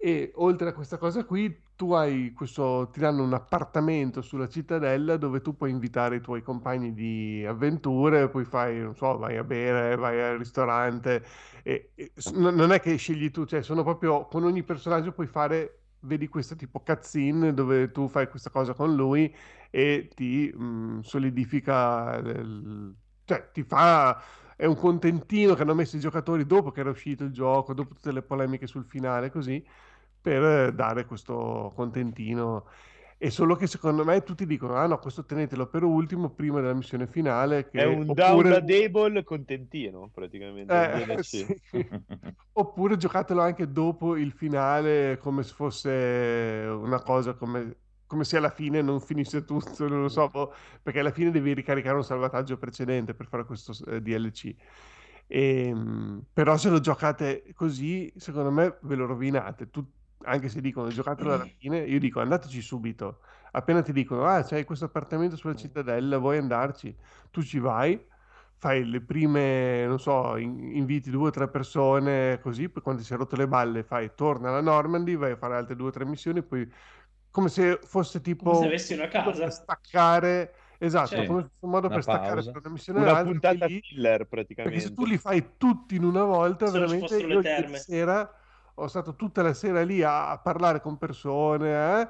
[0.00, 5.16] E oltre a questa cosa qui, tu hai questo, ti danno un appartamento sulla cittadella
[5.16, 9.44] dove tu puoi invitare i tuoi compagni di avventure, poi fai, non so, vai a
[9.44, 11.24] bere, vai al ristorante.
[11.64, 15.80] E, e non è che scegli tu, cioè sono proprio con ogni personaggio puoi fare,
[16.00, 19.34] vedi questo tipo cutscene dove tu fai questa cosa con lui
[19.70, 22.94] e ti mh, solidifica, il-
[23.28, 24.22] cioè ti fa
[24.56, 27.94] è un contentino che hanno messo i giocatori dopo che era uscito il gioco, dopo
[27.94, 29.64] tutte le polemiche sul finale, così,
[30.20, 32.64] per eh, dare questo contentino.
[33.18, 36.74] E solo che secondo me tutti dicono: Ah no, questo tenetelo per ultimo, prima della
[36.74, 37.68] missione finale.
[37.68, 37.78] Che...
[37.78, 38.14] È un oppure...
[38.14, 41.16] downloadable contentino, praticamente.
[41.16, 41.46] Eh, sì.
[42.52, 47.76] Oppure giocatelo anche dopo il finale, come se fosse una cosa come,
[48.08, 50.52] come se alla fine non finisse tutto, non lo so, boh,
[50.82, 54.56] perché alla fine devi ricaricare un salvataggio precedente per fare questo eh, DLC.
[55.28, 59.70] Ehm, però se lo giocate così, secondo me ve lo rovinate.
[59.70, 59.86] Tu-
[60.24, 63.20] anche se dicono giocatelo alla fine, io dico andateci subito.
[63.52, 66.96] Appena ti dicono, ah, c'hai questo appartamento sulla cittadella, vuoi andarci?
[67.30, 68.04] Tu ci vai,
[68.56, 73.06] fai le prime, non so, in- inviti due o tre persone così, poi quando ti
[73.06, 76.04] sei rotto le balle fai, torna alla Normandy, vai a fare altre due o tre
[76.04, 76.68] missioni, poi
[77.38, 79.32] come se fosse tipo Come se avessi una casa.
[79.42, 81.26] per staccare, esatto, Sì.
[81.26, 82.50] come se fosse un modo per staccare pausa.
[82.50, 84.94] tra una missione Una puntata lì- filler, perché se praticamente.
[84.94, 87.78] tu li fai tutti in una volta, Se veramente io ieri terme.
[87.78, 88.32] sera
[88.74, 92.08] ho stato tutta la sera lì a, a parlare con persone, eh,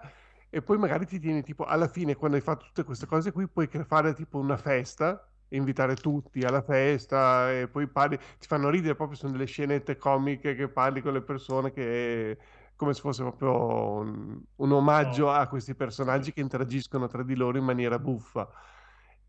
[0.50, 3.48] e poi magari ti tieni tipo alla fine, quando hai fatto tutte queste cose qui,
[3.48, 8.68] puoi fare tipo una festa, e invitare tutti alla festa, e poi parli, ti fanno
[8.68, 12.38] ridere proprio, sono delle scenette comiche che parli con le persone che
[12.78, 13.52] come se fosse proprio
[14.00, 15.32] un, un omaggio Oh.
[15.32, 18.48] a questi personaggi che interagiscono tra di loro in maniera buffa.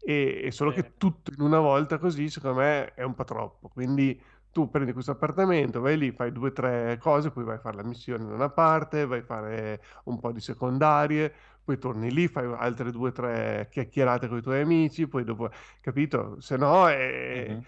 [0.02, 0.96] E, e solo che Bene.
[0.98, 3.70] tutto in una volta così, secondo me, è un po' troppo.
[3.70, 4.20] Quindi
[4.52, 7.76] tu prendi questo appartamento, vai lì, fai due o tre cose, poi vai a fare
[7.78, 12.28] la missione da una parte, vai a fare un po' di secondarie, poi torni lì,
[12.28, 15.50] fai altre due o tre chiacchierate con i tuoi amici, poi dopo,
[15.82, 16.40] capito?
[16.42, 17.66] Se no è, Mhm.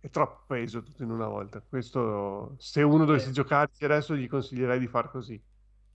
[0.00, 1.60] È troppo peso tutto in una volta.
[1.62, 3.32] Questo, se uno dovesse Eh.
[3.32, 5.40] giocarci adesso, gli consiglierei di far così.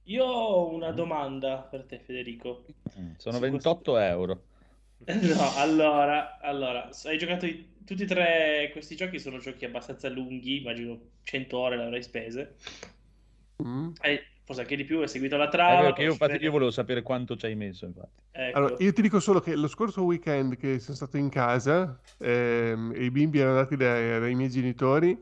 [0.07, 2.65] Io ho una domanda per te, Federico.
[2.99, 4.43] Mm, Sono Su 28 euro.
[5.07, 10.59] No, allora, allora, hai giocato i- tutti e tre questi giochi, sono giochi abbastanza lunghi,
[10.59, 12.55] immagino 100 ore le avrai spese.
[13.63, 13.95] Mm.
[14.01, 17.35] Hai, forse anche di più, hai seguito la trama, io, infatti, io volevo sapere quanto
[17.35, 18.21] ci hai messo, infatti.
[18.31, 18.57] Ecco.
[18.57, 22.93] Allora, io ti dico solo che lo scorso weekend che sono stato in casa ehm,
[22.95, 25.17] e i bimbi erano andati dai, dai miei genitori,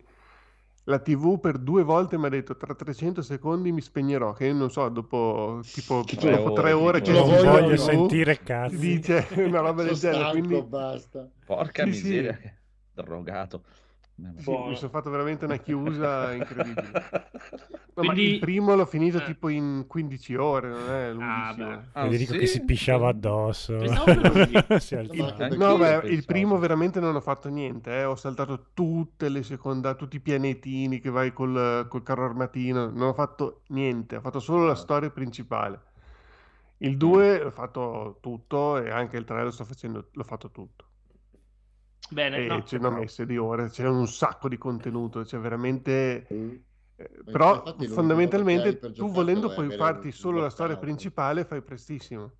[0.85, 4.53] la TV per due volte mi ha detto tra 300 secondi mi spegnerò, che io
[4.53, 8.43] non so, dopo tipo Tre dopo ore, tre ore che Non voglio voglio sentire ti
[8.43, 8.99] cazzi.
[8.99, 11.29] dice una roba del genere, quindi basta.
[11.45, 12.03] Porca Sì, sì.
[12.03, 12.53] miseria, che
[12.93, 13.63] drogato.
[14.15, 14.69] Sì, Buono.
[14.69, 16.91] mi sono fatto veramente una chiusa incredibile.
[17.95, 19.23] No, ma Quindi- il primo l'ho finito Eh.
[19.25, 21.67] tipo in 15 ore, non è Ah, lunghissimo.
[21.69, 21.79] beh.
[21.93, 22.39] Ah, Federico sì?
[22.39, 23.77] che si pisciava addosso.
[23.79, 28.03] Anche No, beh, il primo veramente non ho fatto niente, eh.
[28.05, 33.09] Ho saltato tutte le seconda, tutti i pianetini che vai col, col carro armatino, non
[33.09, 35.81] ho fatto niente, ho fatto solo la storia principale.
[36.77, 40.85] Il 2 ho fatto tutto e anche il 3 lo sto facendo, l'ho fatto tutto.
[42.13, 45.37] Bene, E no, ce ne ho messe di ore, c'è un sacco di contenuto, c'è
[45.39, 46.27] veramente...
[46.31, 46.63] Mm.
[46.95, 52.31] eh, però fondamentalmente per tu volendo puoi farti un solo la storia principale, fai prestissimo.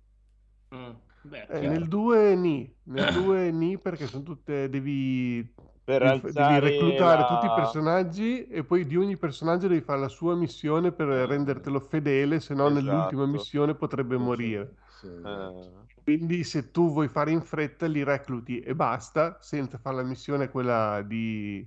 [0.72, 5.46] Mm, beh, Eh, nel 2 ni, nel 2 ni perché sono tutte, devi,
[5.84, 10.00] Per devi, devi reclutare la- tutti i personaggi e poi di ogni personaggio devi fare
[10.00, 13.26] la sua missione per rendertelo fedele, se no nell'ultima Esatto.
[13.26, 14.74] missione potrebbe morire.
[15.04, 15.10] Sì.
[15.28, 20.02] Eh, Quindi se tu vuoi fare in fretta li recluti e basta, senza fare la
[20.02, 21.66] missione quella di,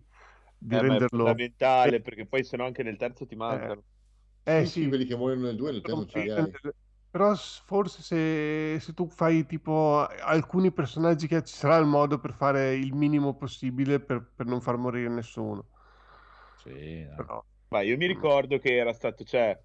[0.57, 1.07] di eh, ma è renderlo...
[1.07, 3.83] fondamentale perché poi sennò anche nel terzo ti mancano.
[4.43, 6.57] Eh sì, sì, sì, quelli che muoiono nel 2 nel 3 non ce li hai.
[7.09, 12.33] Però forse se, se tu fai tipo alcuni personaggi che ci sarà il modo per
[12.33, 15.65] fare il minimo possibile per, per non far morire nessuno.
[16.53, 17.25] Sì, dai.
[17.25, 19.61] Però, Ma io mi ricordo che era stato, cioè,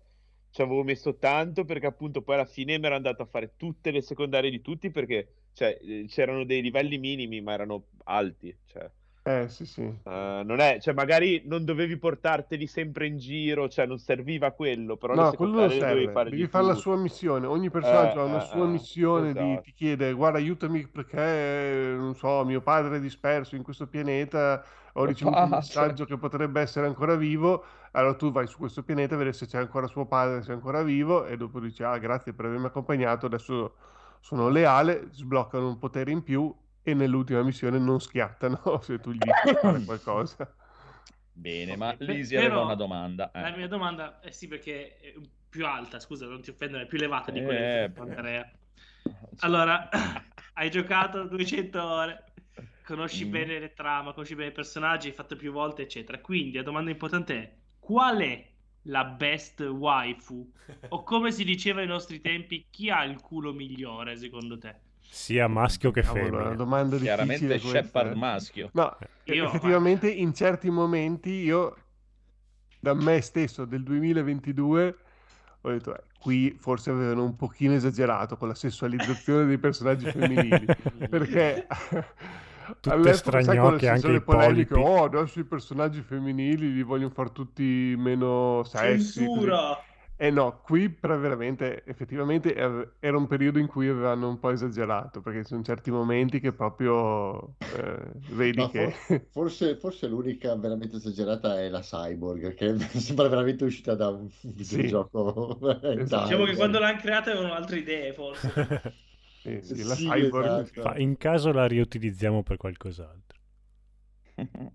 [0.53, 3.91] ci avevo messo tanto perché appunto poi alla fine mi ero andato a fare tutte
[3.91, 8.91] le secondarie di tutti perché, cioè, eh, c'erano dei livelli minimi ma erano alti, cioè.
[9.25, 9.93] Eh sì sì.
[10.05, 14.97] Eh, non è, cioè, magari non dovevi portarteli sempre in giro, cioè, non serviva quello,
[14.97, 16.11] però No, quello non serve.
[16.11, 17.47] fare Devi di fare la sua missione.
[17.47, 19.61] Ogni personaggio Eh, ha una eh, sua eh, missione, di- esatto.
[19.61, 25.05] ti chiede, guarda, aiutami perché, non so, mio padre è disperso in questo pianeta, ho
[25.05, 27.63] ricevuto un messaggio che potrebbe essere ancora vivo,
[27.93, 30.55] allora tu vai su questo pianeta a vedere se c'è ancora suo padre, se è
[30.55, 33.77] ancora vivo, e dopo dici, ah, grazie per avermi accompagnato, adesso
[34.21, 39.21] sono leale, sbloccano un potere in più e nell'ultima missione non schiattano se tu gli
[39.21, 40.55] dici di fare qualcosa.
[41.35, 43.31] Bene, ma Lisi aveva una domanda.
[43.33, 43.49] eh.
[43.49, 45.15] La mia domanda è sì, perché è
[45.49, 48.45] più alta, scusa, non ti offendere, è più elevata di quella Eh, di Andrea.
[49.39, 49.89] Allora,
[50.55, 52.35] hai giocato 200 ore,
[52.83, 53.29] conosci Mm.
[53.29, 56.21] bene le trame, conosci bene i personaggi, hai fatto più volte, eccetera.
[56.21, 60.53] Quindi la domanda importante è: qual è la best waifu?
[60.89, 64.83] O come si diceva ai nostri tempi, chi ha il culo migliore secondo te?
[65.15, 66.55] Sia maschio che Cavolo, è una femmina.
[66.57, 68.15] domanda Chiaramente Shepard eh.
[68.15, 68.71] maschio.
[68.73, 71.77] No, Io- effettivamente in certi momenti io
[72.81, 74.97] da me stesso del 2022
[75.61, 80.65] ho detto eh, qui forse avevano un pochino esagerato con la sessualizzazione dei personaggi femminili
[81.11, 81.67] perché
[82.81, 84.75] Tutte stragnocche, anche le polemiche polipi.
[84.75, 89.51] oh adesso i personaggi femminili li vogliono fare tutti meno sexy così.
[90.23, 94.51] Eh no, qui però veramente, effettivamente eh, era un periodo in cui avevano un po'
[94.51, 98.93] esagerato, perché ci sono certi momenti che proprio eh, vedi Ma che...
[98.93, 99.01] for-
[99.31, 105.59] forse, forse l'unica veramente esagerata è la Cyborg, che sembra veramente uscita da un videogioco.
[105.95, 106.19] Esatto.
[106.19, 108.61] Diciamo che quando l'hanno creata avevano altre idee, forse.
[109.43, 110.81] Sì, sì, la Sì, cyborg, esatto.
[110.81, 113.39] Fa- in caso la riutilizziamo per qualcos'altro.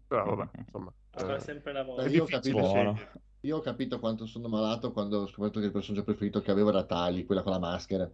[0.08, 0.94] però vabbè, insomma...
[1.12, 2.20] Vabbè, eh, sempre la Beh, volta.
[2.20, 2.66] È io, ho capito.
[3.48, 6.70] Io ho capito quanto sono malato quando ho scoperto che il personaggio preferito che avevo
[6.70, 8.10] era Tali, quella con la maschera.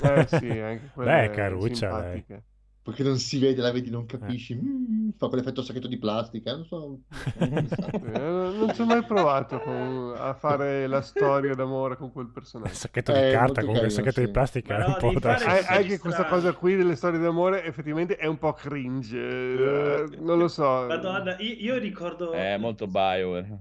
[0.00, 2.24] eh sì, anche quelle Beh, caruccia, lei.
[2.24, 2.44] simpatiche.
[2.88, 4.54] Perché non si vede, la vedi, non capisci.
[4.54, 6.52] Mm, fa quell'effetto sacchetto di plastica.
[6.56, 7.00] Non so.
[7.38, 12.32] Eh, non ci ho mai provato con- a fare la storia d'amore con quel Il
[12.32, 12.74] personaggio.
[12.74, 14.26] sacchetto Eh, di carta, molto comunque il sacchetto sì.
[14.26, 15.36] di plastica è un po' da...
[15.36, 15.98] fare- Eh, anche strano.
[16.00, 20.86] questa cosa qui delle storie d'amore effettivamente è un po' cringe, eh, non lo so.
[20.88, 22.32] Madonna, io, io ricordo...
[22.32, 23.58] È molto Bioware.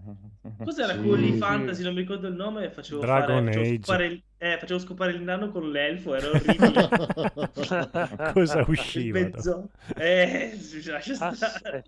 [0.63, 1.37] Cos'era Sì, quello di sì.
[1.37, 1.83] fantasy?
[1.83, 2.69] Non mi ricordo il nome.
[2.71, 3.77] Facevo Dragon fare, facevo Age.
[3.83, 6.15] scopare il, eh, facevo scopare il nano con l'elfo.
[6.15, 6.89] Era orribile.
[8.33, 9.19] Cosa usciva?
[9.19, 9.71] mezzo.
[9.95, 11.83] Eh, lascia Ah, stare.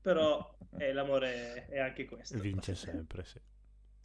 [0.00, 2.38] Però eh, l'amore è anche questo.
[2.38, 3.38] Vince sempre, sì.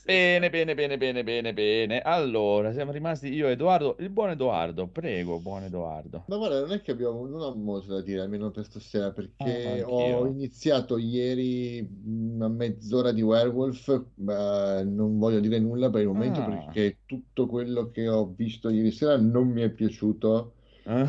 [0.06, 2.00] Bene, bene, bene, bene, bene, bene.
[2.02, 3.96] Allora, siamo rimasti io e Edoardo.
[4.00, 6.26] Il buon Edoardo, prego, buon Edoardo.
[6.28, 9.84] Ma guarda, non è che abbiamo, non ho molto da dire, almeno per stasera, perché
[9.84, 16.08] Ah, ho iniziato ieri una mezz'ora di Werewolf, ma non voglio dire nulla per il
[16.08, 16.44] momento Ah.
[16.44, 20.56] perché tutto quello che ho visto ieri sera non mi è piaciuto,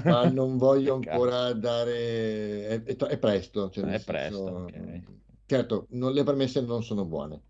[0.03, 2.67] ma non voglio ancora dare...
[2.69, 5.03] È, è è presto, cioè, È presto, senso- ok.
[5.47, 7.41] Certo, non- le premesse non sono buone,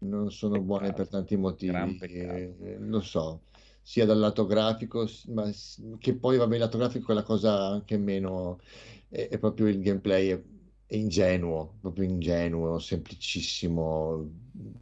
[0.00, 3.44] non sono buone per tanti motivi, eh, lo so,
[3.82, 5.50] sia dal lato grafico, ma
[5.98, 8.60] che poi vabbè, il lato grafico è la cosa anche meno,
[9.08, 10.42] è, è proprio il gameplay, è,
[10.86, 14.30] è ingenuo, proprio ingenuo, semplicissimo,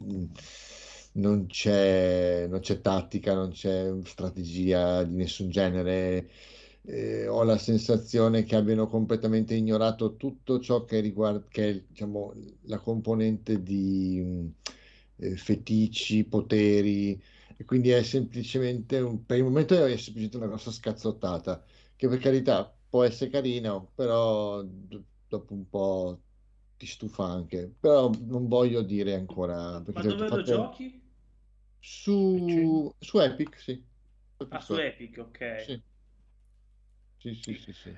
[0.03, 0.25] mm,
[1.13, 6.29] non c'è non c'è tattica, non c'è strategia di nessun genere.
[6.89, 12.33] Eh, ho la sensazione che abbiano completamente ignorato tutto ciò che riguarda, che è, diciamo,
[12.63, 14.53] la componente di mh,
[15.17, 17.21] eh, fetici, poteri,
[17.57, 21.63] e quindi è semplicemente, un- per il momento è semplicemente una grossa scazzottata,
[21.95, 26.21] che per carità può essere carino, però d- dopo un po'
[26.77, 27.67] ti stufa anche.
[27.79, 31.01] Però non voglio dire ancora, Ma dove lo giochi?
[31.79, 33.83] Su, su Epic, sì.
[34.51, 35.39] Ah, su Epic, ok.
[35.65, 35.81] Sì.
[37.17, 37.93] Sì, sì, sì, sì.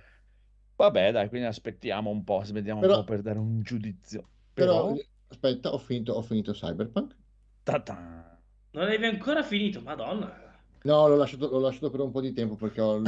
[0.76, 4.28] Vabbè, dai, quindi aspettiamo un po', vediamo Però- un po' per dare un giudizio.
[4.54, 4.96] Però, Però...
[5.30, 7.15] aspetta, ho finito, ho finito Cyberpunk.
[7.64, 8.38] Ta-ta.
[8.72, 10.47] Non avevi ancora finito, madonna.
[10.81, 13.01] No, l'ho lasciato, l'ho lasciato per un po' di tempo perché ho, ho-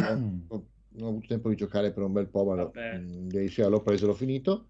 [0.94, 3.70] non ho avuto tempo di giocare per un bel po', ma l'ho- mm, ieri sera
[3.70, 4.70] l'ho preso e l'ho finito.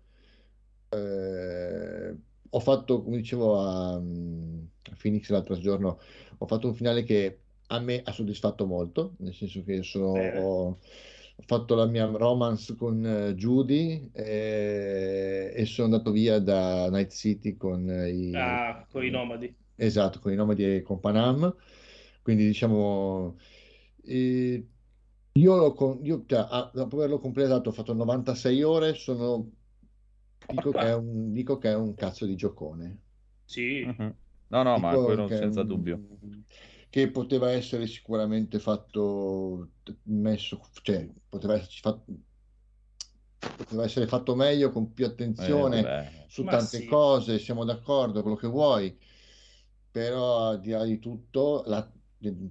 [0.89, 2.15] Eh,
[2.53, 5.99] ho fatto, come dicevo a, mm, a Phoenix l'altro giorno,
[6.37, 10.79] ho fatto un finale che a me ha soddisfatto molto, nel senso che sono, ho,
[11.41, 17.11] ho fatto la mia romance con eh, Judy eh, e sono andato via da Night
[17.11, 18.31] City con eh, i...
[18.35, 19.53] Ah, con i nomadi.
[19.75, 21.53] Esatto, con i nomadi e con Panam.
[22.21, 23.37] Quindi diciamo,
[24.03, 24.67] eh,
[25.33, 29.49] io, l'ho con- io, cioè, ah, dopo averlo completato ho fatto 96 ore, sono,
[30.47, 32.99] dico che è un, dico che è un cazzo di giocone.
[33.45, 33.83] Sì.
[33.85, 34.15] Mhm.
[34.49, 35.99] No, no, ma Dico quello che è senza un- dubbio.
[36.91, 39.71] Che poteva essere sicuramente fatto,
[40.03, 42.05] messo, cioè, poteva esserci fatto,
[43.55, 46.27] poteva essere fatto meglio, con più Eh, attenzione vabbè.
[46.27, 46.85] su Ma tante sì.
[46.85, 48.97] cose, siamo d'accordo, quello che vuoi,
[49.89, 51.89] però al di là di tutto, la-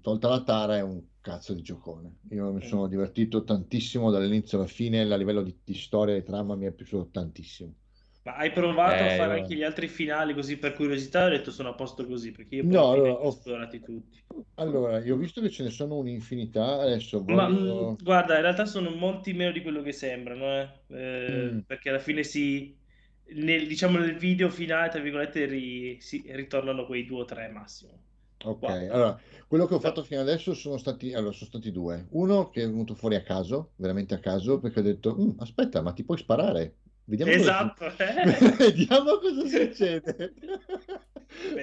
[0.00, 2.18] tolta la tara, è un cazzo di giocone.
[2.30, 2.66] Io mi Mm.
[2.66, 6.72] sono divertito tantissimo dall'inizio alla fine, a livello di, di storia e trama mi è
[6.72, 7.74] piaciuto tantissimo.
[8.22, 11.26] Ma hai provato a Eh, fare io- anche gli altri finali così per curiosità?
[11.26, 14.22] Ho detto sono a posto così, perché io poi No, allora, ho esplorati tutti.
[14.54, 17.94] Allora, io ho visto che ce ne sono un'infinità, adesso Ma voglio...
[17.94, 20.84] mm, guarda, in realtà sono molti meno di quello che sembrano, eh.
[20.88, 21.64] Eh, Mm.
[21.64, 22.76] perché alla fine si,
[23.34, 28.04] nel, diciamo nel video finale, tra virgolette, ri- si- ritornano quei due o tre massimo.
[28.42, 28.88] Ok, Quattro.
[28.90, 32.06] allora, quello che ho fatto fino adesso sono stati, allora, sono stati due.
[32.12, 35.82] Uno che è venuto fuori a caso, veramente a caso, perché ho detto, "Mm, aspetta,
[35.82, 36.78] ma ti puoi sparare?
[37.10, 38.54] Vediamo cosa, Esatto, eh?
[38.56, 40.32] vediamo cosa succede.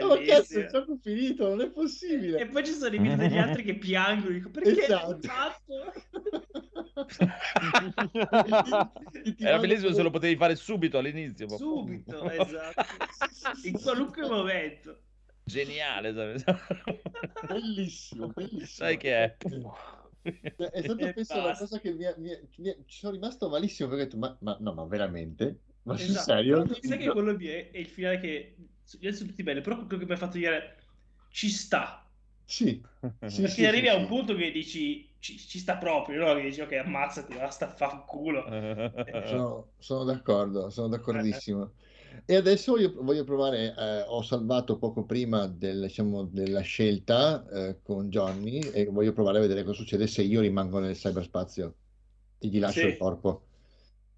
[0.02, 2.46] Oh, cazzo, il gioco è finito, non è E possibile.
[2.48, 5.24] poi ci sono i video degli altri che piangono, dico perché l'hai Esatto.
[9.40, 11.48] Era bellissimo se lo potevi fare subito all'inizio.
[11.48, 11.68] proprio.
[11.78, 12.84] Subito, esatto.
[13.64, 15.00] In qualunque momento.
[15.46, 16.12] Geniale.
[17.48, 18.66] Bellissimo, bellissimo.
[18.66, 19.36] Sai che è?
[20.56, 23.00] Cioè, È stata E penso la cosa che mi, ha- mi ha- mi ha- ci
[23.00, 25.62] sono rimasto malissimo perché ho detto, ma, ma- no, ma veramente?
[25.84, 26.18] Ma sul Esatto.
[26.18, 26.64] serio?
[26.64, 28.56] Però Sai che quello lì è, è il finale che
[29.00, 30.78] gli sono tutti belli, però quello che mi ha fatto dire
[31.30, 32.10] ci sta.
[32.46, 32.82] Sì,
[33.28, 34.08] sì, Perché sì, arrivi sì, a un sì.
[34.08, 36.34] punto che dici ci, ci sta proprio, no?
[36.36, 38.62] Che dici ok, ammazzati, basta, fa culo.
[39.26, 41.76] Sono, sono d'accordo, sono d'accordissimo.
[42.26, 47.82] E adesso voglio, voglio provare, eh, ho salvato poco prima del- diciamo, della scelta eh,
[47.82, 51.78] con Johnny e voglio provare a vedere cosa succede se io rimango nel cyberspazio
[52.38, 52.88] e gli lascio Sì.
[52.88, 53.44] il corpo.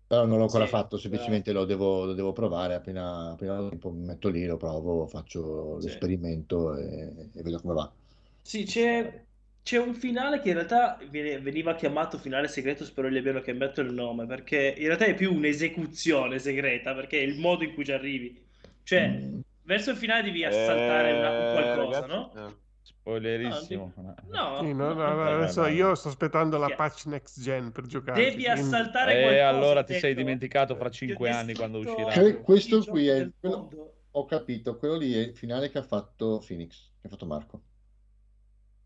[0.07, 3.91] Però non l'ho ancora Sì, fatto, semplicemente lo devo, lo devo provare, appena, appena tempo
[3.91, 5.79] mi metto lì, lo provo, faccio Sì.
[5.79, 7.95] l'esperimento e, e vedo come va.
[8.41, 9.27] Sì, c'è
[9.69, 13.93] c'è un finale che in realtà veniva chiamato finale segreto, spero gli abbiano cambiato il
[13.93, 17.91] nome, perché in realtà è più un'esecuzione segreta, perché è il modo in cui ci
[17.91, 18.43] arrivi.
[18.81, 19.39] Cioè, Mm.
[19.61, 22.47] verso il finale devi assaltare una- Eh, qualcosa, ragazzi, no?
[22.47, 22.55] eh.
[22.81, 23.93] Spoilerissimo.
[23.95, 24.15] No,
[24.59, 26.73] Sì, no, no, no, no, adesso io sto aspettando la Sì.
[26.75, 28.23] patch next gen per giocare.
[28.31, 29.47] Devi assaltare E qualcosa.
[29.49, 32.11] allora ti sei dimenticato fra cinque anni quando uscirà.
[32.11, 33.93] Que- questo qui è del quello-.
[34.13, 37.61] Ho capito, quello lì è il finale che ha fatto Phoenix, che ha fatto Marco.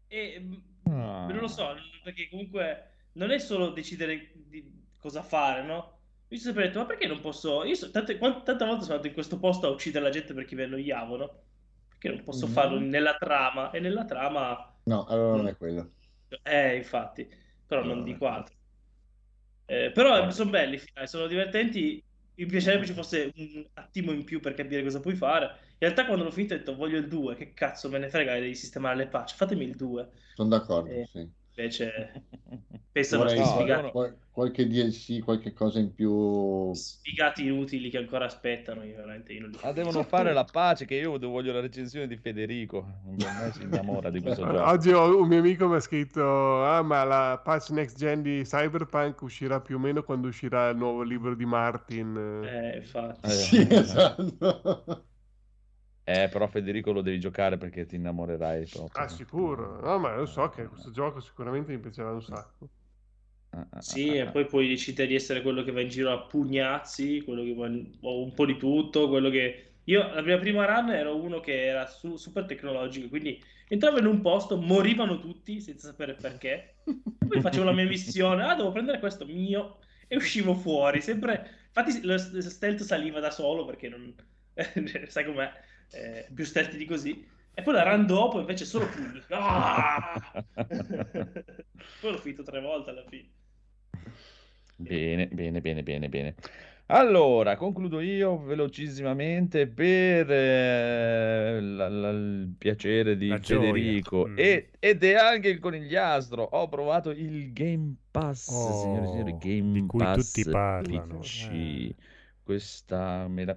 [0.10, 0.54] E mm,
[0.86, 1.26] Ah.
[1.28, 6.00] non lo so, perché comunque non è solo decidere di cosa fare, no?
[6.30, 7.64] Io ho sempre detto, ma perché non posso...
[7.64, 10.34] Io so- tante, quant- tante volte sono andato in questo posto a uccidere la gente
[10.34, 11.42] perché mi annoiavo, no?
[11.90, 12.52] Perché non posso Mhm.
[12.54, 13.70] farlo nella trama?
[13.72, 14.76] E nella trama...
[14.86, 15.48] No, allora non Mm.
[15.50, 15.92] è quello.
[16.42, 17.30] Eh, infatti,
[17.68, 18.34] però No, non dico quello.
[18.34, 18.56] altro.
[19.66, 22.04] Eh, però sono belli i finali, sono divertenti.
[22.36, 25.73] Mi piacerebbe ci fosse un attimo in più per capire cosa puoi fare.
[25.84, 27.36] In realtà, quando l'ho finito, ho detto voglio il 2.
[27.36, 29.36] Che cazzo me ne frega, devi sistemare le patch.
[29.36, 30.10] Fatemi il 2.
[30.34, 31.28] Sono d'accordo, Eh, sì.
[31.56, 32.26] Invece,
[32.92, 36.10] pensano Vorrei no, sfigati, qual- qualche DLC, qualche cosa in più.
[36.72, 38.84] sfigati inutili che ancora aspettano.
[38.84, 42.08] Io veramente io non li Ah, devono fare la pace che io voglio la recensione
[42.08, 42.82] di Federico.
[43.06, 44.70] Me si innamora di questo gioco.
[44.70, 49.22] Oggi un mio amico mi ha scritto: Ah, ma la patch next gen di Cyberpunk
[49.22, 52.16] uscirà più o meno quando uscirà il nuovo libro di Martin.
[52.42, 53.32] Eh, infatti.
[53.32, 53.32] Eh.
[53.32, 55.06] Sì, esatto.
[56.06, 59.04] Eh, però Federico lo devi giocare perché ti innamorerai proprio.
[59.04, 59.80] Ah, sicuro.
[59.80, 62.70] No, ma lo so che questo gioco sicuramente mi piacerà un sacco.
[63.52, 64.32] Ah, Sì, ah, e ah.
[64.32, 67.68] poi puoi decidere di essere quello che va in giro a pugnazzi, quello che va
[67.68, 69.80] in- o un po' di tutto, quello che...
[69.86, 74.06] Io, la mia prima run ero uno che era su- super tecnologico, quindi entravo in
[74.06, 76.78] un posto, morivano tutti senza sapere perché,
[77.28, 81.62] poi facevo la mia missione, ah, devo prendere questo mio, e uscivo fuori, sempre...
[81.76, 84.16] Infatti lo stealth saliva da solo perché non...
[85.08, 85.52] sai com'è,
[85.94, 87.26] eh, più stealth di così.
[87.56, 89.22] E poi la run dopo invece solo pugni.
[89.30, 90.22] Ah!
[92.02, 93.30] poi l'ho finito tre volte alla fine.
[94.76, 96.36] Bene, bene, bene, bene, bene.
[96.88, 103.40] Allora, concludo io velocissimamente per eh, la- la- il piacere di La.
[103.40, 104.36] Federico Mm.
[104.38, 106.42] e- ed è anche il conigliastro.
[106.44, 108.48] Ho provato il Game Pass,
[108.82, 111.20] signore e signori, Oh, Game di cui Pass tutti parlano.
[111.20, 111.50] PC.
[111.52, 111.96] Eh
[112.44, 113.56] questa me la...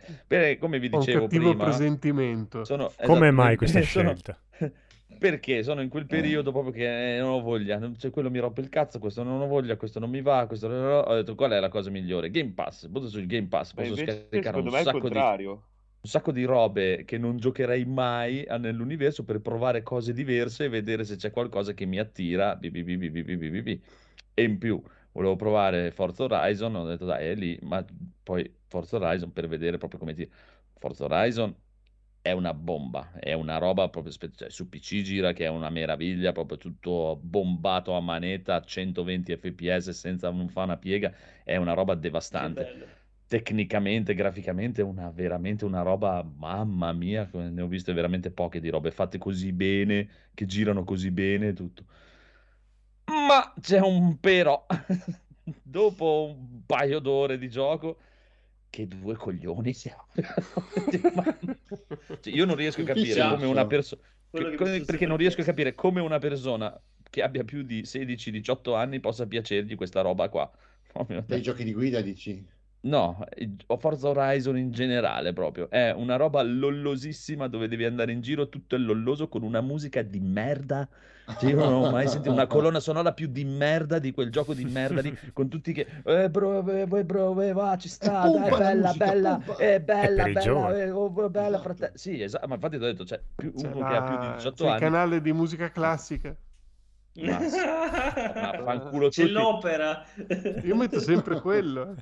[0.58, 2.64] Come vi dicevo un cattivo prima, presentimento.
[2.64, 2.92] Sono...
[3.04, 4.14] Come esatto, mai questa sono...
[4.14, 4.38] scelta?
[5.18, 6.06] Perché sono in quel eh.
[6.06, 9.40] periodo proprio che eh, non ho voglia, cioè quello mi rompe il cazzo, questo non
[9.40, 12.30] ho voglia, questo non mi va, questo ho detto qual è la cosa migliore?
[12.30, 15.46] Game Pass, vado sul Game Pass, posso scaricare un sacco, di...
[15.46, 15.58] un
[16.02, 21.04] sacco di robe che non giocherei mai eh, nell'universo per provare cose diverse e vedere
[21.04, 22.58] se c'è qualcosa che mi attira.
[22.58, 24.82] E in più
[25.12, 27.82] volevo provare Forza Horizon, ho detto dai, è lì, ma
[28.22, 30.28] poi Forza Horizon per vedere proprio come ti...
[30.78, 31.54] Forza Horizon
[32.20, 35.70] è una bomba, è una roba proprio spe- cioè, su PC gira che è una
[35.70, 41.14] meraviglia, proprio tutto bombato a manetta a 120 fps senza non fa una piega,
[41.44, 42.74] è una roba devastante.
[43.28, 48.90] tecnicamente, graficamente, una, veramente una roba, mamma mia, ne ho viste veramente poche di robe
[48.90, 51.84] fatte così bene, che girano così bene, tutto.
[53.08, 54.66] Ma c'è un però,
[55.62, 57.98] dopo un paio d'ore di gioco,
[58.76, 60.06] che due coglioni siamo.
[62.20, 66.00] Cioè, io non riesco a capire come una persona, perché non riesco a capire come
[66.00, 66.78] una persona
[67.08, 70.50] che abbia più di 16-18 anni possa piacergli questa roba qua.
[71.26, 72.46] Dei giochi di guida, dici?
[72.80, 73.18] No,
[73.66, 75.68] o Forza Horizon in generale proprio.
[75.68, 80.02] È una roba lollosissima dove devi andare in giro tutto il lolloso con una musica
[80.02, 80.88] di merda.
[81.36, 84.54] Cioè, io non ho mai sentito una colonna sonora più di merda di quel gioco
[84.54, 88.48] di merda lì, con tutti che eh bro, eh, bro, eh, va, ci sta, dai,
[88.50, 92.54] la bella, musica, bella, è bella, i bella, eh, oh, bella, frate- Sì, esatto, ma
[92.54, 94.62] infatti ti ho detto, cioè, più, C'è, uno che ha più di la- 18 c'è
[94.64, 96.36] il anni, canale di musica classica.
[97.14, 99.32] ma, ma fanculo C'è tutti.
[99.32, 100.04] l'opera.
[100.62, 101.94] Io metto sempre quello.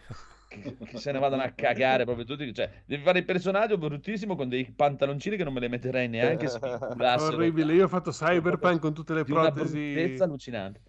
[0.54, 0.60] Eh.
[0.60, 2.52] che, che se ne vadano a cagare proprio tutti.
[2.52, 6.48] Cioè, devi fare il personaggio bruttissimo con dei pantaloncini che non me le metterei neanche
[6.48, 6.58] se.
[7.18, 7.74] Orribile.
[7.74, 9.92] Io ho fatto Cyberpunk con tutte le Di una protesi.
[9.92, 10.80] bruttezza allucinante.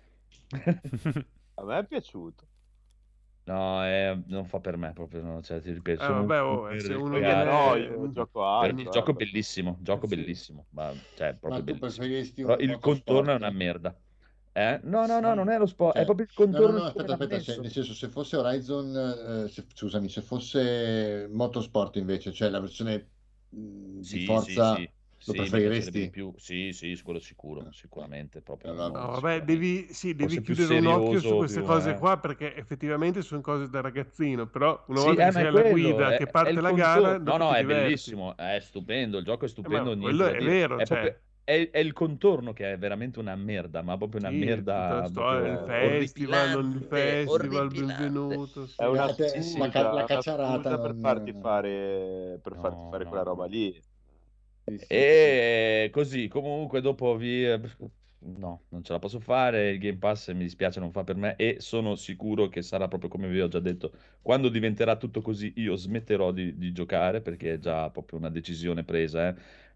[1.55, 2.47] A me è piaciuto.
[3.47, 6.55] No, è- non fa per me proprio, no, cioè, ti ripeto, Eh, un vabbè, oh,
[6.61, 8.81] boomer se uno viene- No, Eh, io gioco Per- altro.
[8.81, 9.13] il gioco eh.
[9.13, 10.15] bellissimo, gioco Sì.
[10.15, 12.05] bellissimo, ma cioè, Ma proprio tu bellissimo.
[12.07, 13.37] un Però il contorno è motorsport?
[13.41, 13.99] una merda.
[14.55, 14.81] Eh?
[14.83, 16.73] No, no, no, non è lo sport, Cioè, è proprio il No, contorno.
[16.73, 17.61] no, no, di aspetta, aspetta, se- messo.
[17.61, 23.11] nel senso, se fosse Horizon, eh, se- scusami, se fosse Motorsport invece, cioè la versione
[23.49, 25.23] mh, Sì, di Forza, sì, sì.
[25.23, 25.33] lo
[25.81, 26.09] Sì, preferiresti?
[26.09, 26.33] più.
[26.37, 28.41] Sì, sì, quello sicuro, sicuramente.
[28.41, 31.95] Proprio, no, No, vabbè, devi, sì, devi chiudere un occhio su queste più, cose eh.
[31.95, 35.45] qua perché effettivamente sono cose da ragazzino, però una Sì, volta eh, che ma sei
[35.45, 37.63] è alla guida, è- che parte la gara, No, no, è diverti.
[37.65, 41.21] bellissimo, è stupendo, il gioco è stupendo, ma niente quello è vero, È, cioè- proprio-
[41.45, 45.03] è- è il contorno che è veramente una merda, ma proprio una Sì, merda la
[45.03, 48.65] storia, il proprio festival, il festival, benvenuto.
[48.65, 48.75] sì.
[48.75, 50.03] È una Sì, sì, la, scusa, la
[50.43, 53.79] una cacciarata per farti fare, per farti No, fare no, quella roba lì.
[54.63, 55.07] Sì, sì.
[55.07, 57.45] E così, comunque dopo vi...
[58.27, 61.35] No, non ce la posso fare, il Game Pass mi dispiace, non fa per me
[61.35, 65.53] e sono sicuro che sarà proprio come vi ho già detto, quando diventerà tutto così
[65.57, 69.35] io smetterò di, di giocare perché è già proprio una decisione presa, eh,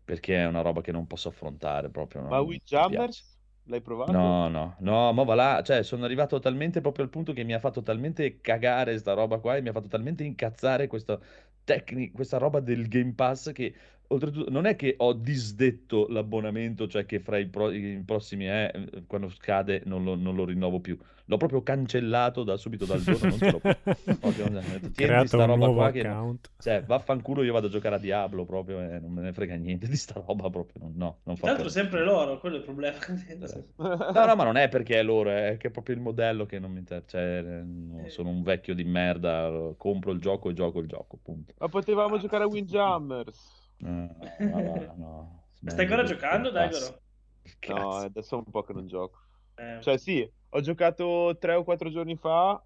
[0.09, 2.23] perché è una roba che non posso affrontare proprio.
[2.23, 2.39] Ma.
[2.39, 3.37] Windjammers?
[3.65, 4.11] L'hai provato?
[4.11, 7.53] No, no, no, ma va là, cioè sono arrivato talmente proprio al punto che mi
[7.53, 11.19] ha fatto talmente cagare sta roba qua e mi ha fatto talmente incazzare questa
[11.63, 13.71] tecnica, questa roba del Game Pass che
[14.11, 19.03] oltretutto non è che ho disdetto l'abbonamento, cioè che fra i, pro- i prossimi eh,
[19.07, 20.97] quando scade non lo, non lo rinnovo più.
[21.25, 23.69] L'ho proprio cancellato da subito dal giorno, non ce l'ho più.
[24.21, 26.49] Ho detto, "Tieni Creato sta roba qua che account.
[26.57, 29.87] cioè, vaffanculo, io vado a giocare a Diablo proprio e non me ne frega niente
[29.87, 30.87] di sta roba proprio.
[30.87, 32.97] No, no, non fa Tra l'altro sempre loro, quello è il problema.
[33.77, 36.57] No, no, ma non è perché è loro, è che è proprio il modello che
[36.57, 37.07] non mi interessa.
[37.09, 41.19] Cioè, eh, no, sono un vecchio di merda, compro il gioco e gioco il gioco,
[41.21, 41.53] punto.
[41.59, 43.58] Ma potevamo giocare a Windjammers.
[43.81, 44.09] Eh,
[44.45, 45.43] no, va, no.
[45.65, 46.49] Stai ancora giocando.
[46.51, 46.85] Daigoro?
[46.85, 47.87] No, cazzo.
[48.05, 49.19] adesso è un po' che non gioco.
[49.55, 52.61] Eh, Cioè, sì, ho giocato tre o quattro giorni fa,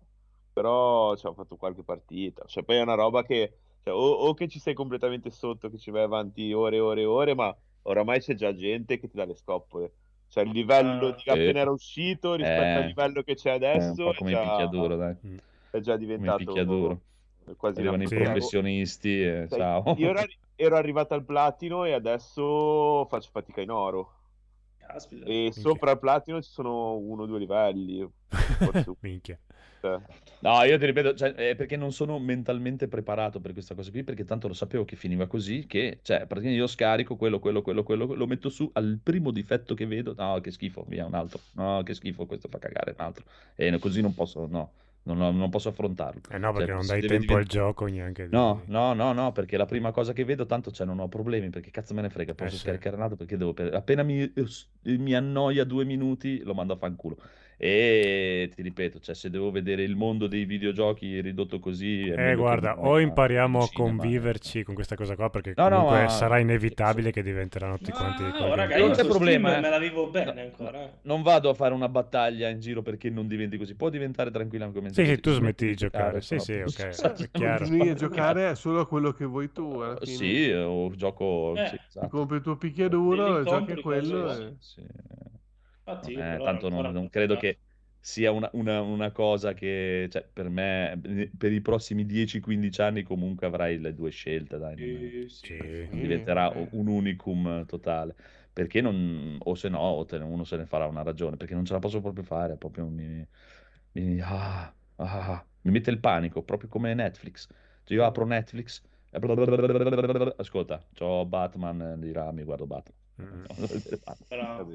[0.52, 2.44] però cioè, ho fatto qualche partita.
[2.46, 5.78] Cioè, poi è una roba che, cioè, o, o che ci sei completamente sotto, che
[5.78, 9.16] ci vai avanti ore e ore e ore, ma oramai c'è già gente che ti
[9.18, 9.92] dà le scoppole.
[10.28, 11.12] Cioè, il livello Ah.
[11.12, 11.30] di Sì.
[11.30, 14.32] appena era uscito rispetto Eh, al livello che c'è È adesso un po' è come
[14.32, 15.16] il già, picchiaduro, dai.
[15.26, 15.38] Mm.
[15.70, 17.02] è già Come diventato picchiaduro.
[17.58, 19.94] quasi Arrivano i professionisti e Sai, ciao.
[19.98, 20.24] Io ero,
[20.64, 24.14] ero arrivato al platino e adesso faccio fatica in oro.
[24.78, 25.26] caspita.
[25.26, 28.08] E sopra il platino ci sono uno o due livelli.
[28.28, 29.40] Forse, Minchia.
[29.82, 30.00] cioè,
[30.40, 34.04] No, io ti ripeto, cioè, è perché non sono mentalmente preparato per questa cosa qui,
[34.04, 37.84] perché tanto lo sapevo che finiva così, che, cioè, praticamente io scarico quello, quello, quello,
[37.84, 41.40] quello, lo metto su al primo difetto che vedo, no, che schifo, via, un altro,
[41.54, 43.24] no, che schifo, questo fa cagare, un altro,
[43.56, 44.72] e così non posso, no,
[45.04, 46.22] non, ho- non posso affrontarlo.
[46.30, 48.36] Eh no, perché Cioè, non dai tempo al divent- gioco neanche di...
[48.36, 51.50] No, no, no, no, perché la prima cosa che vedo, tanto cioè, non ho problemi,
[51.50, 52.64] perché cazzo me ne frega, posso Eh, sì.
[52.64, 54.32] scaricare un altro, perché devo, per- appena mi,
[54.84, 57.18] mi annoia due minuti, lo mando a fanculo.
[57.58, 62.08] E ti ripeto, cioè, se devo vedere il mondo dei videogiochi ridotto così...
[62.10, 63.90] Eh, guarda, o impariamo a cinema.
[63.92, 67.92] conviverci con questa cosa qua, perché No, no, comunque ma- sarà inevitabile che diventeranno tutti
[67.92, 69.62] Ma quanti no, raga, io Non c'è problema, eh.
[69.62, 70.84] me la vivo bene ancora.
[70.84, 70.92] eh.
[71.04, 73.76] Non vado a fare una battaglia in giro perché non diventi così.
[73.76, 76.20] Può diventare tranquillamente Sì, sì, tu smetti di giocare.
[76.20, 77.58] giocare, Sì, sì, ok, è chiaro.
[77.60, 79.80] Continui a giocare solo a quello che vuoi tu.
[79.80, 80.16] Alla fine.
[80.16, 81.56] Sì, o gioco...
[81.56, 81.68] Eh.
[81.68, 82.08] sì, Ti esatto.
[82.08, 84.58] compri il tuo picchiaduro, Li giochi compri, a quello.
[85.86, 86.12] E- Sì.
[86.14, 87.60] Eh, però tanto non, non credo che
[88.00, 91.00] sia una, una- una cosa che, cioè, per me,
[91.38, 95.46] per i prossimi 10-15 anni comunque avrai le due scelte, dai, non, Sì, sì.
[95.46, 95.88] Sì.
[95.90, 98.16] non diventerà un unicum totale.
[98.52, 101.66] Perché non, o se no, o te- uno se ne farà una ragione, perché non
[101.66, 103.26] ce la posso proprio fare, proprio mi,
[103.94, 107.48] mi, ah, ah, ah, mi mette il panico, proprio come Netflix.
[107.84, 109.20] Cioè, io apro Netflix, e
[110.38, 112.98] ascolta, c'ho Batman, dirà, mi guardo Batman.
[113.22, 113.46] Mm.
[114.28, 114.72] Però...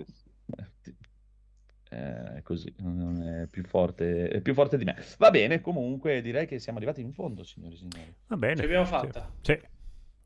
[1.91, 4.97] Eh, È così, non è più forte, è più forte di me.
[5.19, 8.15] Va bene, comunque direi che siamo arrivati in fondo, signori e signori.
[8.27, 8.57] Va bene.
[8.57, 9.33] Ce l'abbiamo fatta.
[9.41, 9.59] Sì,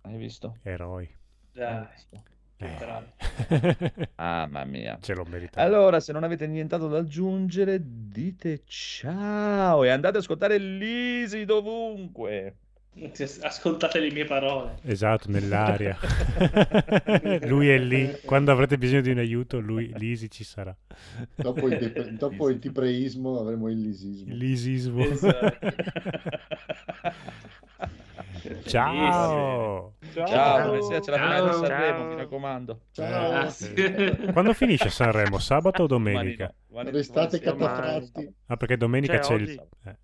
[0.03, 0.57] Hai visto?
[0.63, 1.09] eroi.
[1.53, 1.87] Dai?
[2.57, 2.75] Eh.
[2.79, 3.03] però-
[4.17, 4.99] Mamma mia.
[5.01, 5.61] Ce l'ho meritato.
[5.61, 12.57] Allora, se non avete nient'altro da aggiungere, dite ciao e andate ad ascoltare l'Easy dovunque.
[13.43, 14.75] Ascoltate le mie parole.
[14.85, 15.97] Esatto, nell'aria.
[17.49, 18.19] lui è lì.
[18.25, 20.77] Quando avrete bisogno di un aiuto, lui, l'Isi ci sarà.
[21.35, 24.35] Dopo il, dep- dopo il tipreismo avremo il lisismo.
[24.35, 25.05] L'isismo.
[25.05, 25.57] Esatto.
[28.65, 29.95] Ciao.
[30.13, 30.27] Ciao.
[30.27, 31.27] Ciao, buonasera, ce la Ciao.
[31.29, 32.09] finale di Sanremo, Ciao.
[32.09, 32.81] mi raccomando.
[32.93, 33.33] Ciao.
[33.33, 33.73] Ah, sì.
[34.33, 35.39] Quando finisce Sanremo?
[35.39, 36.47] Sabato o domenica?
[36.47, 38.35] Domani no, domani- Restate catafratti.
[38.47, 39.53] Ah, perché domenica Cioè, c'è oggi.
[39.53, 39.63] il...
[39.87, 39.97] eh.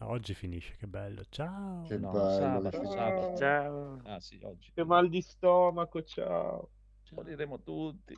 [0.00, 1.22] Oggi finisce, che bello.
[1.28, 1.82] Ciao.
[1.82, 2.30] Che No, bello.
[2.30, 3.36] sabato, che- sabato.
[3.36, 4.00] Ciao.
[4.04, 4.72] Ah sì, oggi.
[4.74, 6.70] Che mal di stomaco, ciao.
[7.10, 8.14] Moriremo tutti.